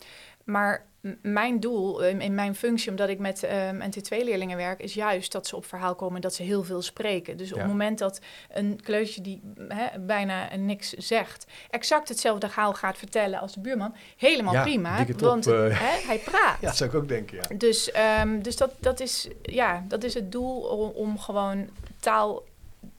Maar 0.45 0.87
mijn 1.23 1.61
doel 1.61 2.05
eh, 2.05 2.19
in 2.19 2.35
mijn 2.35 2.55
functie, 2.55 2.91
omdat 2.91 3.09
ik 3.09 3.19
met 3.19 3.43
ehm 3.43 3.81
NT2-leerlingen 3.81 4.57
werk, 4.57 4.81
is 4.81 4.95
juist 4.95 5.33
dat 5.33 5.47
ze 5.47 5.57
op 5.57 5.67
verhaal 5.67 5.95
komen 5.95 6.15
en 6.15 6.21
dat 6.21 6.35
ze 6.35 6.43
heel 6.43 6.65
veel 6.65 6.83
spreken. 6.83 7.37
Dus 7.37 7.53
op 7.53 7.59
het 7.59 7.67
moment 7.67 7.99
dat 7.99 8.21
een 8.51 8.81
kleutje 8.83 9.21
die 9.21 9.43
hè, 9.69 9.99
bijna 10.01 10.57
niks 10.57 10.93
zegt, 10.93 11.47
exact 11.71 12.09
hetzelfde 12.09 12.49
verhaal 12.49 12.73
gaat 12.73 12.99
vertellen 12.99 13.41
als 13.41 13.55
de 13.55 13.61
buurman, 13.61 13.95
helemaal 14.17 14.53
Ja, 14.53 14.63
prima. 14.63 15.05
want 15.17 15.47
eh. 15.47 15.55
hè, 15.55 16.07
hij 16.07 16.19
praat. 16.19 16.61
Ja, 16.61 16.67
dat 16.67 16.77
zou 16.77 16.91
ik 16.91 16.97
ook 16.97 17.09
denken, 17.09 17.37
ja. 17.37 17.57
Dus, 17.57 17.91
ehm, 17.91 18.41
dus 18.41 18.57
dat, 18.57 18.71
dat, 18.81 19.01
is, 19.01 19.29
ja, 19.43 19.85
dat 19.89 20.05
is 20.05 20.15
het 20.15 20.33
doel 20.33 20.61
om, 20.61 20.91
om 20.91 21.19
gewoon 21.19 21.69
taal, 22.01 22.43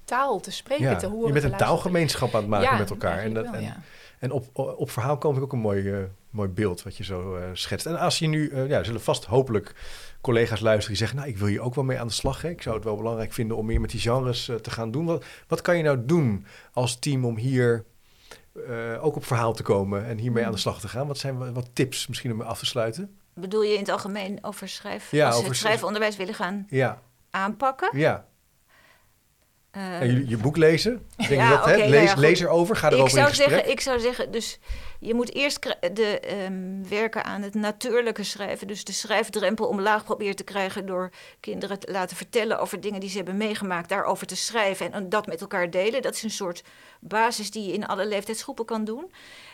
taal 0.03 0.39
te 0.39 0.51
spreken, 0.51 0.89
ja. 0.89 0.95
te 0.95 1.07
horen. 1.07 1.27
Je 1.27 1.33
bent 1.33 1.53
een 1.53 1.57
taalgemeenschap 1.57 2.35
aan 2.35 2.41
het 2.41 2.49
maken 2.49 2.71
Ja, 2.71 2.77
met 2.77 2.89
elkaar. 2.89 3.19
En, 3.19 3.33
dat, 3.33 3.43
wel, 3.43 3.53
en, 3.53 3.61
ja. 3.61 3.77
en 4.19 4.31
op, 4.31 4.45
op 4.53 4.91
verhaal 4.91 5.17
kom 5.17 5.35
ik 5.35 5.41
ook 5.41 5.53
een 5.53 5.59
mooi, 5.59 5.91
eh, 5.91 5.97
mooi 6.35 6.49
beeld 6.49 6.83
wat 6.83 6.97
je 6.97 7.03
zo 7.03 7.35
eh, 7.35 7.43
schetst. 7.53 7.85
En 7.85 7.99
als 7.99 8.19
je 8.19 8.27
nu, 8.27 8.49
eh, 8.49 8.67
ja, 8.69 8.83
zullen 8.83 9.01
vast 9.01 9.25
hopelijk 9.25 9.73
collega's 10.21 10.59
luisteren 10.59 10.87
die 10.89 10.97
zeggen, 10.97 11.17
nou, 11.17 11.29
ik 11.29 11.37
wil 11.37 11.47
hier 11.47 11.61
ook 11.61 11.75
wel 11.75 11.83
mee 11.83 11.99
aan 11.99 12.07
de 12.07 12.13
slag. 12.13 12.41
Hè. 12.41 12.49
Ik 12.49 12.61
zou 12.61 12.75
het 12.75 12.83
wel 12.83 12.95
belangrijk 12.95 13.33
vinden 13.33 13.57
om 13.57 13.65
meer 13.65 13.81
met 13.81 13.89
die 13.89 13.99
genres 13.99 14.49
eh, 14.49 14.55
te 14.55 14.71
gaan 14.71 14.91
doen. 14.91 15.05
Wat, 15.05 15.25
wat 15.47 15.61
kan 15.61 15.77
je 15.77 15.83
nou 15.83 16.05
doen 16.05 16.45
als 16.73 16.99
team 16.99 17.25
om 17.25 17.37
hier 17.37 17.85
ook 19.01 19.15
op 19.15 19.25
verhaal 19.25 19.53
te 19.53 19.63
komen 19.63 20.05
en 20.05 20.17
hiermee 20.17 20.45
aan 20.45 20.51
de 20.51 20.57
slag 20.57 20.79
te 20.79 20.87
gaan? 20.87 21.07
Wat 21.07 21.17
zijn 21.17 21.37
wa- 21.37 21.51
wat 21.51 21.69
tips 21.73 22.07
misschien 22.07 22.31
om 22.31 22.41
af 22.41 22.59
te 22.59 22.65
sluiten? 22.65 23.17
Bedoel 23.33 23.63
je 23.63 23.73
in 23.73 23.79
het 23.79 23.89
algemeen 23.89 24.37
over 24.41 24.69
schrijf, 24.69 25.11
Ja, 25.11 25.27
als 25.27 25.35
over 25.37 25.55
schrijfonderwijs 25.55 26.15
willen 26.17 26.33
gaan 26.33 26.65
Ja, 26.69 27.01
aanpakken? 27.29 27.97
ja. 27.97 28.25
Eh, 29.75 30.29
je 30.29 30.37
boek 30.37 30.57
lezen? 30.57 31.05
Denk 31.17 31.29
Ja, 31.29 31.49
dat, 31.49 31.65
hè? 31.65 31.71
oké, 31.71 31.79
nou 31.79 31.89
lees, 31.89 32.09
ja, 32.11 32.19
lees 32.19 32.39
erover, 32.39 32.75
ga 32.75 32.87
ik 32.87 32.93
erover 32.93 33.09
in 33.11 33.23
zou, 33.23 33.27
gesprek. 33.29 33.49
zeggen, 33.49 33.71
ik 33.71 33.79
zou 33.79 33.99
zeggen, 33.99 34.31
dus 34.31 34.59
je 34.99 35.13
moet 35.13 35.33
eerst 35.33 35.75
de, 35.93 36.19
ehm, 36.19 36.89
werken 36.89 37.23
aan 37.23 37.41
het 37.41 37.53
natuurlijke 37.53 38.23
schrijven. 38.23 38.67
Dus 38.67 38.83
de 38.83 38.91
schrijfdrempel 38.91 39.67
omlaag 39.67 40.03
proberen 40.03 40.35
te 40.35 40.43
krijgen 40.43 40.85
door 40.85 41.09
kinderen 41.39 41.79
te 41.79 41.91
laten 41.91 42.17
vertellen 42.17 42.59
over 42.59 42.81
dingen 42.81 42.99
die 42.99 43.09
ze 43.09 43.15
hebben 43.15 43.37
meegemaakt, 43.37 43.89
daarover 43.89 44.27
te 44.27 44.35
schrijven 44.35 44.91
en 44.91 45.09
dat 45.09 45.27
met 45.27 45.41
elkaar 45.41 45.69
delen. 45.69 46.01
Dat 46.01 46.15
is 46.15 46.23
een 46.23 46.29
soort 46.31 46.63
basis 46.99 47.51
die 47.51 47.67
je 47.67 47.73
in 47.73 47.85
alle 47.87 48.07
leeftijdsgroepen 48.07 48.65
kan 48.65 48.83
doen. 48.85 49.11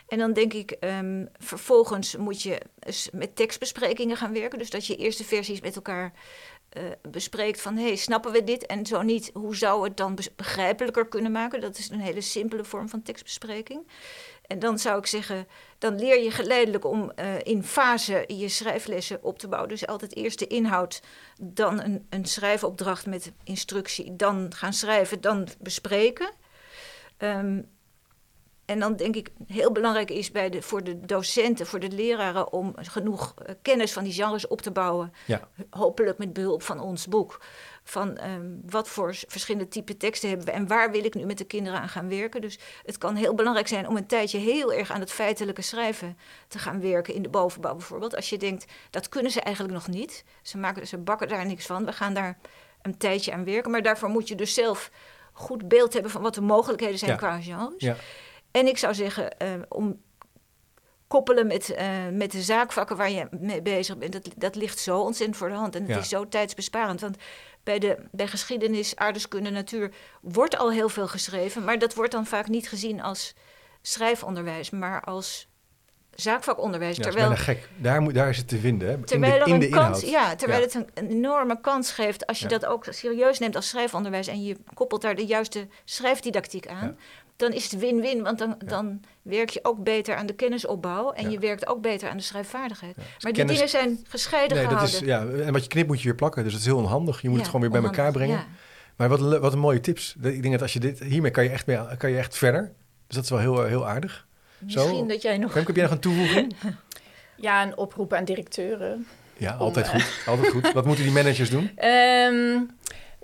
En 0.07 0.17
dan 0.17 0.33
denk 0.33 0.53
ik, 0.53 0.71
ehm, 0.71 1.25
vervolgens 1.37 2.15
moet 2.17 2.41
je 2.41 2.57
met 3.11 3.35
tekstbesprekingen 3.35 4.17
gaan 4.17 4.33
werken. 4.33 4.59
Dus 4.59 4.69
dat 4.69 4.85
je 4.85 4.95
eerste 4.95 5.23
versies 5.23 5.61
met 5.61 5.75
elkaar 5.75 6.11
eh, 6.71 6.83
bespreekt 7.01 7.61
van... 7.61 7.77
hey, 7.77 7.95
snappen 7.95 8.31
we 8.31 8.43
dit? 8.43 8.65
En 8.65 8.85
zo 8.85 9.01
niet, 9.01 9.31
hoe 9.33 9.55
zou 9.55 9.83
het 9.83 9.97
dan 9.97 10.17
begrijpelijker 10.35 11.07
kunnen 11.07 11.31
maken? 11.31 11.61
Dat 11.61 11.77
is 11.77 11.89
een 11.89 11.99
hele 11.99 12.21
simpele 12.21 12.63
vorm 12.63 12.89
van 12.89 13.01
tekstbespreking. 13.01 13.87
En 14.47 14.59
dan 14.59 14.79
zou 14.79 14.99
ik 14.99 15.05
zeggen, 15.05 15.47
dan 15.77 15.99
leer 15.99 16.23
je 16.23 16.31
geleidelijk 16.31 16.85
om 16.85 17.11
eh, 17.11 17.39
in 17.43 17.63
fase 17.63 18.23
je 18.27 18.49
schrijflessen 18.49 19.23
op 19.23 19.39
te 19.39 19.47
bouwen. 19.47 19.69
Dus 19.69 19.87
altijd 19.87 20.15
eerst 20.15 20.39
de 20.39 20.47
inhoud, 20.47 21.01
dan 21.41 21.81
een, 21.81 22.05
een 22.09 22.25
schrijfopdracht 22.25 23.05
met 23.05 23.31
instructie... 23.43 24.15
dan 24.15 24.53
gaan 24.55 24.73
schrijven, 24.73 25.21
dan 25.21 25.47
bespreken... 25.59 26.31
Ehm, 27.17 27.61
en 28.71 28.79
dan 28.79 28.95
denk 28.95 29.15
ik 29.15 29.29
heel 29.47 29.71
belangrijk 29.71 30.09
is 30.09 30.31
bij 30.31 30.49
de, 30.49 30.61
voor 30.61 30.83
de 30.83 31.05
docenten, 31.05 31.67
voor 31.67 31.79
de 31.79 31.91
leraren, 31.91 32.53
om 32.53 32.73
genoeg 32.75 33.33
eh, 33.35 33.55
kennis 33.61 33.93
van 33.93 34.03
die 34.03 34.13
genres 34.13 34.47
op 34.47 34.61
te 34.61 34.71
bouwen. 34.71 35.13
Ja. 35.25 35.47
Hopelijk 35.69 36.17
met 36.17 36.33
behulp 36.33 36.63
van 36.63 36.79
ons 36.79 37.07
boek. 37.07 37.41
Van 37.83 38.17
ehm, 38.17 38.45
wat 38.65 38.87
voor 38.87 39.15
verschillende 39.27 39.67
type 39.67 39.97
teksten 39.97 40.29
hebben 40.29 40.47
we 40.47 40.53
en 40.53 40.67
waar 40.67 40.91
wil 40.91 41.03
ik 41.03 41.13
nu 41.13 41.25
met 41.25 41.37
de 41.37 41.43
kinderen 41.43 41.79
aan 41.79 41.89
gaan 41.89 42.09
werken. 42.09 42.41
Dus 42.41 42.59
het 42.85 42.97
kan 42.97 43.15
heel 43.15 43.35
belangrijk 43.35 43.67
zijn 43.67 43.87
om 43.87 43.95
een 43.97 44.05
tijdje 44.05 44.37
heel 44.37 44.73
erg 44.73 44.91
aan 44.91 44.99
het 44.99 45.11
feitelijke 45.11 45.61
schrijven 45.61 46.17
te 46.47 46.59
gaan 46.59 46.81
werken. 46.81 47.13
In 47.13 47.21
de 47.21 47.29
bovenbouw 47.29 47.75
bijvoorbeeld. 47.75 48.15
Als 48.15 48.29
je 48.29 48.37
denkt, 48.37 48.65
dat 48.89 49.09
kunnen 49.09 49.31
ze 49.31 49.41
eigenlijk 49.41 49.75
nog 49.75 49.87
niet. 49.87 50.23
Ze, 50.41 50.57
maken, 50.57 50.87
ze 50.87 50.97
bakken 50.97 51.27
daar 51.27 51.45
niks 51.45 51.65
van. 51.65 51.85
We 51.85 51.93
gaan 51.93 52.13
daar 52.13 52.37
een 52.81 52.97
tijdje 52.97 53.33
aan 53.33 53.45
werken. 53.45 53.71
Maar 53.71 53.81
daarvoor 53.81 54.09
moet 54.09 54.27
je 54.27 54.35
dus 54.35 54.53
zelf 54.53 54.91
goed 55.33 55.67
beeld 55.67 55.93
hebben 55.93 56.11
van 56.11 56.21
wat 56.21 56.33
de 56.33 56.41
mogelijkheden 56.41 56.97
zijn 56.97 57.11
Ja. 57.11 57.17
qua 57.17 57.39
genres. 57.39 57.73
Ja. 57.77 57.95
En 58.51 58.67
ik 58.67 58.77
zou 58.77 58.93
zeggen, 58.93 59.37
eh, 59.37 59.47
om 59.69 60.01
koppelen 61.07 61.47
met, 61.47 61.69
eh, 61.69 61.87
met 62.11 62.31
de 62.31 62.41
zaakvakken 62.41 62.97
waar 62.97 63.11
je 63.11 63.27
mee 63.31 63.61
bezig 63.61 63.97
bent, 63.97 64.11
dat, 64.13 64.29
dat 64.35 64.55
ligt 64.55 64.79
zo 64.79 64.99
ontzettend 64.99 65.37
voor 65.37 65.49
de 65.49 65.55
hand. 65.55 65.75
En 65.75 65.81
het 65.81 65.91
Ja. 65.91 65.97
is 65.99 66.09
zo 66.09 66.27
tijdsbesparend. 66.27 67.01
Want 67.01 67.17
bij, 67.63 67.79
de, 67.79 67.97
bij 68.11 68.27
geschiedenis, 68.27 68.95
aardeskunde, 68.95 69.49
natuur 69.49 69.91
wordt 70.21 70.57
al 70.57 70.71
heel 70.71 70.89
veel 70.89 71.07
geschreven, 71.07 71.63
maar 71.63 71.79
dat 71.79 71.93
wordt 71.93 72.11
dan 72.11 72.25
vaak 72.25 72.47
niet 72.47 72.69
gezien 72.69 73.01
als 73.01 73.33
schrijfonderwijs, 73.81 74.69
maar 74.69 75.01
als 75.01 75.47
zaakvakonderwijs. 76.15 76.95
Ja, 76.97 77.03
dat 77.03 77.13
is 77.13 77.19
terwijl 77.19 77.37
gek. 77.41 77.69
Daar, 77.77 78.01
moet, 78.01 78.13
daar 78.13 78.29
is 78.29 78.37
het 78.37 78.47
te 78.47 78.57
vinden, 78.57 78.89
hè? 78.89 79.03
Terwijl 79.03 79.45
in 79.45 79.59
de, 79.59 79.65
in 79.65 79.71
de 79.71 79.77
kans, 79.77 80.01
ja, 80.01 80.35
terwijl 80.35 80.59
Ja. 80.59 80.65
het 80.65 80.75
een, 80.93 81.07
enorme 81.09 81.61
kans 81.61 81.91
geeft 81.91 82.25
als 82.25 82.39
je 82.39 82.47
dat 82.47 82.65
ook 82.65 82.85
serieus 82.89 83.39
neemt 83.39 83.55
als 83.55 83.67
schrijfonderwijs 83.69 84.27
en 84.27 84.43
je 84.43 84.57
koppelt 84.73 85.01
daar 85.01 85.15
de 85.15 85.25
juiste 85.25 85.67
schrijfdidactiek 85.85 86.67
aan. 86.67 86.97
Dan 87.41 87.51
is 87.53 87.63
het 87.71 87.79
win-win, 87.79 88.23
want 88.23 88.37
dan, 88.39 88.55
dan 88.65 89.01
werk 89.21 89.49
je 89.49 89.59
ook 89.63 89.83
beter 89.83 90.15
aan 90.15 90.25
de 90.25 90.33
kennisopbouw 90.33 91.11
en 91.11 91.23
Ja. 91.23 91.29
je 91.29 91.39
werkt 91.39 91.67
ook 91.67 91.81
beter 91.81 92.09
aan 92.09 92.17
de 92.17 92.23
schrijfvaardigheid. 92.23 92.95
Dus 92.95 93.03
Maar 93.05 93.31
kennis- 93.31 93.59
die 93.59 93.67
dingen 93.67 93.69
zijn 93.69 94.05
gescheiden 94.09 94.57
Nee, 94.57 94.65
dat 94.67 94.73
gehouden. 94.73 95.01
is, 95.01 95.07
ja, 95.39 95.45
en 95.45 95.53
wat 95.53 95.63
je 95.63 95.69
knipt 95.69 95.87
moet 95.87 95.97
je 96.01 96.03
weer 96.07 96.15
plakken, 96.15 96.43
dus 96.43 96.51
dat 96.51 96.61
is 96.61 96.67
heel 96.67 96.77
onhandig. 96.77 97.21
Je 97.21 97.27
moet 97.27 97.37
Ja, 97.37 97.41
het 97.43 97.51
gewoon 97.51 97.69
weer 97.71 97.81
bij 97.81 97.89
elkaar 97.89 98.11
brengen. 98.11 98.37
ja. 98.37 98.45
Maar 98.95 99.09
wat, 99.09 99.19
wat 99.39 99.53
een 99.53 99.59
mooie 99.59 99.79
tips. 99.79 100.15
Ik 100.21 100.41
denk 100.41 100.51
dat 100.53 100.61
als 100.61 100.73
je 100.73 100.79
dit, 100.79 100.99
hiermee 100.99 101.31
kan 101.31 101.43
je 101.43 101.49
echt, 101.49 101.65
mee, 101.65 101.97
kan 101.97 102.09
je 102.11 102.17
echt 102.17 102.37
verder. 102.37 102.61
Dus 103.07 103.15
dat 103.15 103.23
is 103.23 103.29
wel 103.29 103.39
heel, 103.39 103.63
heel 103.65 103.87
aardig. 103.87 104.27
Misschien 104.59 105.07
dat 105.07 105.21
jij 105.21 105.37
nog... 105.37 105.51
Femke, 105.51 105.67
heb 105.67 105.75
jij 105.75 105.85
nog 105.85 105.93
een 105.93 105.99
toevoeging? 105.99 106.55
Ja, 107.35 107.63
een 107.63 107.77
oproep 107.77 108.13
aan 108.13 108.23
directeuren. 108.25 109.07
Ja, 109.37 109.53
Om, 109.53 109.59
altijd 109.59 109.85
eh, 109.85 109.91
goed. 109.91 110.23
Altijd 110.27 110.47
goed. 110.49 110.71
Wat 110.73 110.85
moeten 110.85 111.03
die 111.03 111.13
managers 111.13 111.49
doen? 111.49 111.71
Ehm, 111.75 112.59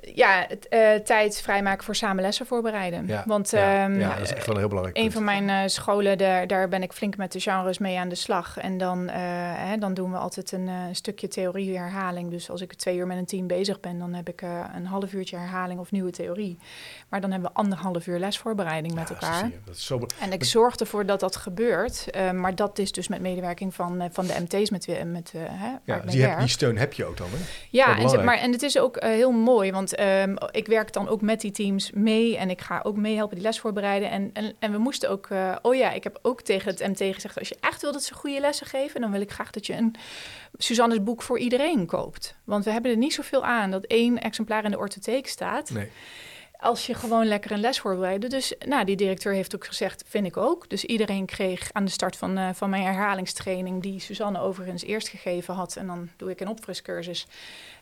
ja, 0.01 0.47
eh, 0.69 0.93
tijd 0.95 1.41
vrijmaken 1.41 1.83
voor 1.83 1.95
samen 1.95 2.23
lessen 2.23 2.45
voorbereiden. 2.45 3.07
Ja, 3.07 3.23
Want 3.25 3.49
ja, 3.49 3.83
ehm, 3.83 3.99
ja, 3.99 4.09
dat 4.15 4.19
is 4.23 4.33
echt 4.33 4.45
wel 4.45 4.53
een 4.55 4.59
heel 4.59 4.67
belangrijk 4.69 4.97
een 4.97 5.03
punt. 5.03 5.13
van 5.15 5.23
mijn 5.23 5.49
eh, 5.49 5.69
scholen, 5.69 6.17
daar, 6.17 6.47
daar 6.47 6.67
ben 6.67 6.81
ik 6.83 6.91
flink 6.93 7.17
met 7.17 7.31
de 7.31 7.39
genres 7.39 7.77
mee 7.77 7.97
aan 7.99 8.09
de 8.09 8.15
slag. 8.15 8.57
En 8.57 8.77
dan, 8.77 9.09
eh, 9.09 9.15
hè, 9.55 9.77
dan 9.77 9.93
doen 9.93 10.11
we 10.11 10.17
altijd 10.17 10.51
een 10.51 10.69
stukje 10.91 11.27
theorie-herhaling. 11.27 12.29
Dus 12.29 12.49
als 12.49 12.61
ik 12.61 12.73
twee 12.73 12.97
uur 12.97 13.07
met 13.07 13.17
een 13.17 13.25
team 13.25 13.47
bezig 13.47 13.79
ben, 13.79 13.99
dan 13.99 14.13
heb 14.13 14.27
ik 14.29 14.41
een 14.75 14.85
half 14.85 15.13
uurtje 15.13 15.37
herhaling 15.37 15.79
of 15.79 15.91
nieuwe 15.91 16.11
theorie. 16.11 16.57
Maar 17.09 17.21
dan 17.21 17.31
hebben 17.31 17.49
we 17.49 17.55
anderhalf 17.59 18.07
uur 18.07 18.19
lesvoorbereiding 18.19 18.93
met 18.93 19.09
Ja, 19.09 19.13
elkaar. 19.13 19.37
zie 19.39 19.47
je. 19.47 19.59
Dat 19.65 19.75
is 19.75 19.85
zo 19.85 20.05
En 20.21 20.31
ik 20.31 20.43
zorg 20.43 20.75
ervoor 20.75 21.05
dat 21.05 21.19
dat 21.19 21.35
gebeurt. 21.35 22.05
maar 22.33 22.55
dat 22.55 22.79
is 22.79 22.91
dus 22.91 23.07
met 23.07 23.21
medewerking 23.21 23.73
van, 23.75 24.09
van 24.11 24.25
de 24.27 24.33
MT's 24.39 24.69
met, 24.69 24.87
met, 25.05 25.33
hè, 25.37 25.67
ja, 25.67 25.79
mee 25.95 26.05
die, 26.05 26.25
heb, 26.25 26.39
die 26.39 26.47
steun 26.47 26.77
heb 26.77 26.93
je 26.93 27.05
ook 27.05 27.17
dan, 27.17 27.27
hè? 27.31 27.37
Ja, 27.69 27.97
en, 27.97 28.23
maar, 28.23 28.37
en 28.37 28.51
het 28.51 28.63
is 28.63 28.79
ook 28.79 29.03
heel 29.03 29.31
mooi, 29.31 29.71
want 29.71 29.86
ehm, 29.95 30.35
ik 30.51 30.67
werk 30.67 30.93
dan 30.93 31.07
ook 31.07 31.21
met 31.21 31.41
die 31.41 31.51
teams 31.51 31.91
mee 31.91 32.37
en 32.37 32.49
ik 32.49 32.61
ga 32.61 32.79
ook 32.83 32.95
meehelpen 32.95 33.35
die 33.35 33.45
les 33.45 33.59
voorbereiden. 33.59 34.09
En, 34.09 34.29
en, 34.33 34.53
en 34.59 34.71
we 34.71 34.77
moesten 34.77 35.09
ook, 35.09 35.27
eh, 35.29 35.55
oh 35.61 35.75
ja, 35.75 35.91
ik 35.91 36.03
heb 36.03 36.19
ook 36.21 36.41
tegen 36.41 36.71
het 36.71 36.87
MT 36.87 37.13
gezegd, 37.13 37.39
als 37.39 37.49
je 37.49 37.57
echt 37.59 37.81
wil 37.81 37.91
dat 37.91 38.03
ze 38.03 38.13
goede 38.13 38.39
lessen 38.39 38.67
geven, 38.67 39.01
dan 39.01 39.11
wil 39.11 39.21
ik 39.21 39.31
graag 39.31 39.51
dat 39.51 39.65
je 39.65 39.73
een 39.73 39.95
Suzanne's 40.57 41.03
boek 41.03 41.21
voor 41.21 41.39
iedereen 41.39 41.85
koopt. 41.85 42.35
Want 42.43 42.65
we 42.65 42.71
hebben 42.71 42.91
er 42.91 42.97
niet 42.97 43.13
zoveel 43.13 43.45
aan 43.45 43.71
dat 43.71 43.85
één 43.85 44.21
exemplaar 44.21 44.63
in 44.63 44.71
de 44.71 44.77
orthotheek 44.77 45.27
staat. 45.27 45.69
Nee. 45.69 45.89
Als 46.59 46.85
je 46.85 46.93
gewoon 46.93 47.25
lekker 47.25 47.51
een 47.51 47.59
les 47.59 47.79
voorbereidt. 47.79 48.29
Dus 48.29 48.53
nou, 48.65 48.85
die 48.85 48.95
directeur 48.95 49.33
heeft 49.33 49.55
ook 49.55 49.65
gezegd, 49.65 50.03
vind 50.07 50.25
ik 50.25 50.37
ook. 50.37 50.69
Dus 50.69 50.85
iedereen 50.85 51.25
kreeg 51.25 51.69
aan 51.71 51.85
de 51.85 51.91
start 51.91 52.15
van, 52.15 52.37
eh, 52.37 52.49
van 52.53 52.69
mijn 52.69 52.83
herhalingstraining, 52.83 53.81
die 53.81 53.99
Suzanne 53.99 54.39
overigens 54.39 54.83
eerst 54.83 55.07
gegeven 55.07 55.53
had, 55.53 55.75
en 55.75 55.87
dan 55.87 56.09
doe 56.17 56.29
ik 56.29 56.39
een 56.39 56.47
opfriscursus, 56.47 57.27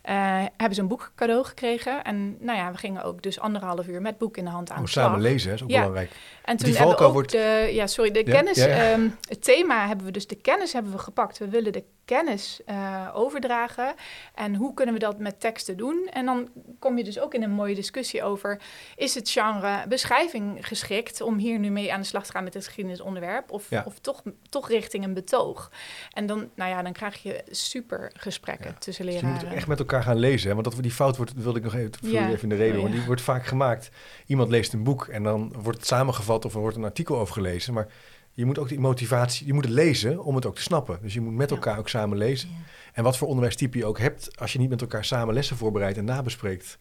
eh, 0.02 0.16
hebben 0.58 0.76
ze 0.76 0.82
een 0.82 0.88
boek 0.88 1.12
cadeau 1.16 1.44
gekregen. 1.46 2.04
En 2.04 2.38
nou 2.40 2.58
ja, 2.58 2.72
we 2.72 2.78
gingen 2.78 3.04
ook 3.04 3.22
dus 3.22 3.40
anderhalf 3.40 3.88
uur 3.88 4.02
met 4.02 4.18
boek 4.18 4.38
in 4.38 4.44
de 4.46 4.50
hand 4.52 4.70
aan 4.70 4.78
Oh, 4.78 4.84
de 4.84 4.90
slag. 4.90 5.06
samen 5.06 5.22
lezen, 5.22 5.50
hè, 5.50 5.56
is 5.56 5.64
ook 5.64 5.70
Ja. 5.70 5.78
belangrijk. 5.80 6.12
En 6.44 6.58
toen 6.58 6.68
Die 6.70 6.78
hebben 6.78 6.98
we 6.98 7.04
ook 7.04 7.14
wordt- 7.14 7.32
de, 7.32 7.70
ja, 7.72 7.88
sorry, 7.88 8.12
de 8.12 8.24
Ja, 8.26 8.32
kennis, 8.32 8.58
ja, 8.58 8.68
ehm, 8.68 9.08
het 9.30 9.44
thema 9.44 9.88
hebben 9.88 10.06
we 10.06 10.12
dus, 10.12 10.28
de 10.28 10.36
kennis 10.36 10.74
hebben 10.74 10.92
we 10.92 10.98
gepakt. 10.98 11.38
We 11.38 11.50
willen 11.50 11.72
de 11.74 11.84
kennis 12.06 12.62
eh, 12.66 13.10
overdragen. 13.14 13.94
En 14.36 14.56
hoe 14.56 14.74
kunnen 14.74 14.94
we 14.94 15.00
dat 15.00 15.20
met 15.20 15.40
teksten 15.40 15.78
doen? 15.78 16.08
En 16.12 16.26
dan 16.26 16.50
kom 16.80 16.98
je 16.98 17.04
dus 17.04 17.20
ook 17.20 17.34
in 17.34 17.44
een 17.44 17.52
mooie 17.52 17.76
discussie 17.76 18.24
over, 18.24 18.62
is 18.96 19.16
het 19.16 19.30
genre 19.30 19.88
beschrijving 19.88 20.68
geschikt 20.68 21.22
om 21.22 21.38
hier 21.38 21.60
nu 21.60 21.70
mee 21.70 21.94
aan 21.94 22.00
de 22.00 22.06
slag 22.08 22.26
te 22.26 22.32
gaan 22.32 22.44
met 22.44 22.54
het 22.54 22.66
geschiedenisonderwerp? 22.66 23.52
Of, 23.52 23.70
Ja. 23.70 23.84
of 23.86 24.00
toch, 24.00 24.22
toch 24.50 24.70
richting 24.70 25.04
een 25.04 25.14
betoog? 25.14 25.72
En 26.14 26.26
dan, 26.26 26.50
nou 26.56 26.70
ja, 26.70 26.82
dan 26.82 26.92
krijg 26.94 27.24
je 27.24 27.44
super 27.50 28.12
gesprekken 28.18 28.70
Ja. 28.72 28.76
tussen 28.80 29.06
Dus 29.06 29.16
je 29.16 29.22
leraren. 29.22 29.46
moet 29.46 29.56
echt 29.56 29.68
met 29.68 29.80
elkaar 29.80 30.04
gaan 30.04 30.18
lezen. 30.18 30.48
Hè? 30.48 30.54
Want 30.56 30.66
dat, 30.76 30.84
die 30.84 30.92
fout 30.92 31.18
wordt, 31.18 31.34
wilde 31.34 31.58
ik 31.58 31.64
nog 31.64 31.76
even, 31.76 31.92
Ja. 32.02 32.30
even 32.30 32.42
in 32.44 32.50
de 32.50 32.56
reden. 32.56 32.76
Oh, 32.76 32.82
Want 32.82 32.90
ja. 32.94 32.98
die 32.98 33.08
wordt 33.08 33.22
vaak 33.22 33.46
gemaakt. 33.46 33.90
Iemand 34.26 34.50
leest 34.50 34.74
een 34.74 34.84
boek 34.84 35.08
en 35.08 35.24
dan 35.24 35.54
wordt 35.62 35.78
het 35.78 35.88
samengevat 35.88 36.46
of 36.46 36.54
er 36.54 36.60
wordt 36.60 36.78
een 36.78 36.84
artikel 36.84 37.18
over 37.20 37.34
gelezen. 37.34 37.74
Maar 37.74 37.88
je 38.36 38.46
moet 38.46 38.60
ook 38.60 38.68
die 38.70 38.80
motivatie, 38.80 39.46
je 39.48 39.54
moet 39.54 39.66
het 39.66 39.74
lezen 39.74 40.24
om 40.24 40.36
het 40.36 40.46
ook 40.46 40.56
te 40.56 40.62
snappen. 40.62 41.00
Dus 41.02 41.14
je 41.14 41.22
moet 41.22 41.34
met 41.34 41.50
Ja. 41.50 41.56
elkaar 41.56 41.78
ook 41.80 41.90
samen 41.90 42.18
lezen. 42.18 42.50
Ja. 42.50 42.56
En 42.94 43.04
wat 43.04 43.18
voor 43.18 43.28
onderwijstype 43.28 43.78
je 43.78 43.86
ook 43.86 44.00
hebt, 44.00 44.40
als 44.40 44.54
je 44.54 44.60
niet 44.60 44.70
met 44.70 44.82
elkaar 44.82 45.06
samen 45.06 45.34
lessen 45.34 45.58
voorbereidt 45.58 45.98
en 45.98 46.06
nabespreekt. 46.06 46.78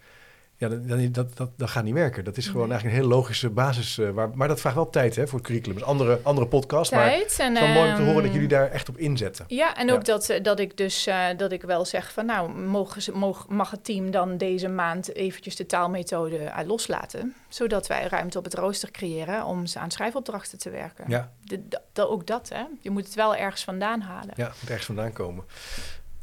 Ja, 0.56 0.68
dan, 0.68 0.86
dan, 0.86 1.12
dat, 1.12 1.36
dat, 1.36 1.50
dat 1.56 1.70
gaat 1.70 1.84
niet 1.84 1.94
werken. 1.94 2.24
Dat 2.24 2.36
is 2.36 2.46
gewoon 2.46 2.62
Nee. 2.68 2.70
eigenlijk 2.70 2.98
een 2.98 3.02
hele 3.04 3.16
logische 3.20 3.50
basis. 3.50 3.98
eh, 3.98 4.10
waar, 4.10 4.30
maar 4.34 4.48
dat 4.48 4.60
vraagt 4.60 4.76
wel 4.76 4.90
tijd 4.90 5.16
hè, 5.16 5.26
voor 5.26 5.38
het 5.38 5.46
curriculum. 5.46 5.76
Dus 5.78 5.86
andere, 5.86 6.20
andere 6.22 6.46
podcast. 6.46 6.92
Maar 6.92 7.10
het 7.12 7.30
is 7.30 7.36
wel 7.36 7.50
mooi 7.50 7.90
om 7.90 7.94
te 7.96 8.00
horen 8.02 8.14
dat 8.14 8.24
ehm, 8.24 8.32
jullie 8.32 8.48
daar 8.48 8.70
echt 8.70 8.88
op 8.88 8.98
inzetten. 8.98 9.44
Ja, 9.48 9.76
en 9.76 9.86
Ja. 9.86 9.92
ook 9.92 10.04
Dat, 10.04 10.28
eh, 10.28 10.42
dat 10.42 10.58
ik 10.58 10.76
dus 10.76 11.06
eh, 11.06 11.26
dat 11.36 11.52
ik 11.52 11.62
wel 11.62 11.84
zeg 11.84 12.12
van 12.12 12.26
nou, 12.26 12.50
mogen 12.58 13.02
ze, 13.02 13.12
mag, 13.12 13.48
mag 13.48 13.70
het 13.70 13.84
team 13.84 14.10
dan 14.10 14.36
deze 14.36 14.68
maand 14.68 15.14
eventjes 15.14 15.56
de 15.56 15.66
taalmethode 15.66 16.52
loslaten. 16.66 17.34
Zodat 17.48 17.86
wij 17.86 18.06
ruimte 18.06 18.38
op 18.38 18.44
het 18.44 18.54
rooster 18.54 18.90
creëren 18.90 19.44
om 19.44 19.66
ze 19.66 19.78
aan 19.78 19.90
schrijfopdrachten 19.90 20.58
te 20.58 20.70
werken. 20.70 21.04
Ja, 21.08 21.32
De, 21.44 21.68
de- 21.68 21.80
de- 21.92 22.08
ook 22.08 22.26
dat, 22.26 22.48
hè. 22.48 22.62
Je 22.80 22.90
moet 22.90 23.04
het 23.04 23.14
wel 23.14 23.36
ergens 23.36 23.64
vandaan 23.64 24.00
halen. 24.00 24.32
Ja, 24.36 24.46
het 24.46 24.56
moet 24.60 24.68
ergens 24.68 24.86
vandaan 24.86 25.12
komen. 25.12 25.44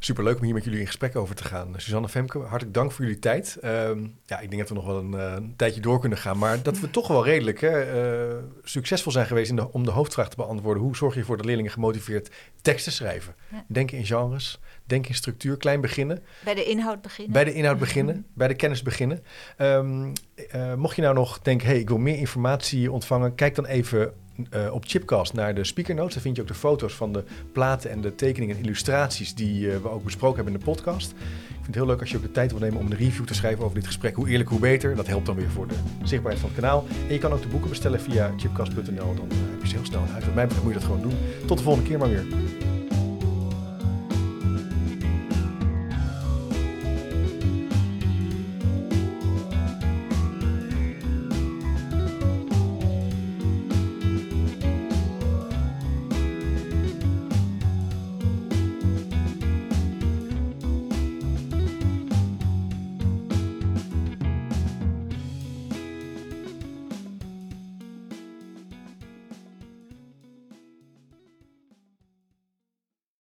Superleuk 0.04 0.38
om 0.38 0.44
hier 0.44 0.54
met 0.54 0.64
jullie 0.64 0.80
in 0.80 0.86
gesprek 0.86 1.16
over 1.16 1.34
te 1.34 1.44
gaan. 1.44 1.74
Suzanne 1.76 2.08
Femke, 2.08 2.38
hartelijk 2.38 2.74
dank 2.74 2.92
voor 2.92 3.04
jullie 3.04 3.20
tijd. 3.20 3.56
Ehm, 3.60 4.06
ja, 4.24 4.40
ik 4.40 4.48
denk 4.50 4.58
dat 4.58 4.68
we 4.68 4.74
nog 4.74 4.86
wel 4.86 4.98
een, 4.98 5.14
eh, 5.14 5.32
een 5.36 5.56
tijdje 5.56 5.80
door 5.80 6.00
kunnen 6.00 6.18
gaan. 6.18 6.38
Maar 6.38 6.62
dat 6.62 6.80
we 6.80 6.90
toch 6.90 7.08
wel 7.08 7.24
redelijk 7.24 7.60
hè, 7.60 7.80
eh, 7.80 8.36
succesvol 8.62 9.12
zijn 9.12 9.26
geweest 9.26 9.50
in 9.50 9.56
de, 9.56 9.72
om 9.72 9.84
de 9.84 9.90
hoofdvraag 9.90 10.28
te 10.28 10.36
beantwoorden. 10.36 10.82
Hoe 10.82 10.96
zorg 10.96 11.14
je 11.14 11.20
ervoor 11.20 11.36
dat 11.36 11.46
leerlingen 11.46 11.70
gemotiveerd 11.70 12.30
tekst 12.62 12.84
te 12.84 12.90
schrijven? 12.90 13.34
Ja. 13.50 13.64
Denken 13.68 13.98
in 13.98 14.06
genres, 14.06 14.60
denken 14.84 15.10
in 15.10 15.16
structuur, 15.16 15.56
klein 15.56 15.80
beginnen. 15.80 16.22
Bij 16.44 16.54
de 16.54 16.64
inhoud 16.64 17.02
beginnen. 17.02 17.32
Bij 17.32 17.44
de 17.44 17.52
inhoud 17.52 17.78
beginnen, 17.78 18.26
bij 18.34 18.48
de 18.48 18.54
kennis 18.54 18.82
beginnen. 18.82 19.22
Eh, 19.56 20.74
mocht 20.74 20.96
je 20.96 21.02
nou 21.02 21.14
nog 21.14 21.40
denken, 21.40 21.66
hey, 21.66 21.78
ik 21.78 21.88
wil 21.88 21.98
meer 21.98 22.18
informatie 22.18 22.92
ontvangen, 22.92 23.34
kijk 23.34 23.54
dan 23.54 23.66
even 23.66 24.14
uh, 24.36 24.72
op 24.72 24.84
Chipcast 24.86 25.32
naar 25.32 25.54
de 25.54 25.64
speaker 25.64 25.94
notes. 25.94 26.14
Daar 26.14 26.22
vind 26.22 26.36
je 26.36 26.42
ook 26.42 26.48
de 26.48 26.54
foto's 26.54 26.94
van 26.94 27.12
de 27.12 27.24
platen 27.52 27.90
en 27.90 28.00
de 28.00 28.14
tekeningen 28.14 28.56
en 28.56 28.62
illustraties 28.62 29.34
die 29.34 29.66
uh, 29.66 29.76
we 29.76 29.88
ook 29.88 30.04
besproken 30.04 30.36
hebben 30.36 30.54
in 30.54 30.58
de 30.58 30.64
podcast. 30.64 31.10
Ik 31.10 31.18
vind 31.48 31.66
het 31.66 31.74
heel 31.74 31.86
leuk 31.86 32.00
als 32.00 32.10
je 32.10 32.16
ook 32.16 32.22
de 32.22 32.30
tijd 32.30 32.50
wil 32.50 32.60
nemen 32.60 32.78
om 32.78 32.86
een 32.86 32.96
review 32.96 33.24
te 33.24 33.34
schrijven 33.34 33.64
over 33.64 33.76
dit 33.76 33.86
gesprek. 33.86 34.14
Hoe 34.14 34.28
eerlijk, 34.28 34.48
hoe 34.48 34.60
beter. 34.60 34.96
Dat 34.96 35.06
helpt 35.06 35.26
dan 35.26 35.36
weer 35.36 35.50
voor 35.50 35.68
de 35.68 35.74
zichtbaarheid 36.02 36.42
van 36.42 36.50
het 36.52 36.60
kanaal. 36.60 36.84
En 37.06 37.12
je 37.12 37.18
kan 37.18 37.32
ook 37.32 37.42
de 37.42 37.48
boeken 37.48 37.68
bestellen 37.68 38.00
via 38.00 38.32
chipcast.nl. 38.36 39.14
Dan 39.14 39.26
uh, 39.30 39.36
heb 39.50 39.62
je 39.62 39.68
ze 39.68 39.74
heel 39.76 39.84
snel 39.84 40.02
uit. 40.14 40.24
Wat 40.24 40.34
mij 40.34 40.46
moet 40.46 40.72
je 40.72 40.72
dat 40.72 40.84
gewoon 40.84 41.02
doen. 41.02 41.14
Tot 41.46 41.58
de 41.58 41.64
volgende 41.64 41.88
keer 41.88 41.98
maar 41.98 42.08
weer. 42.08 42.24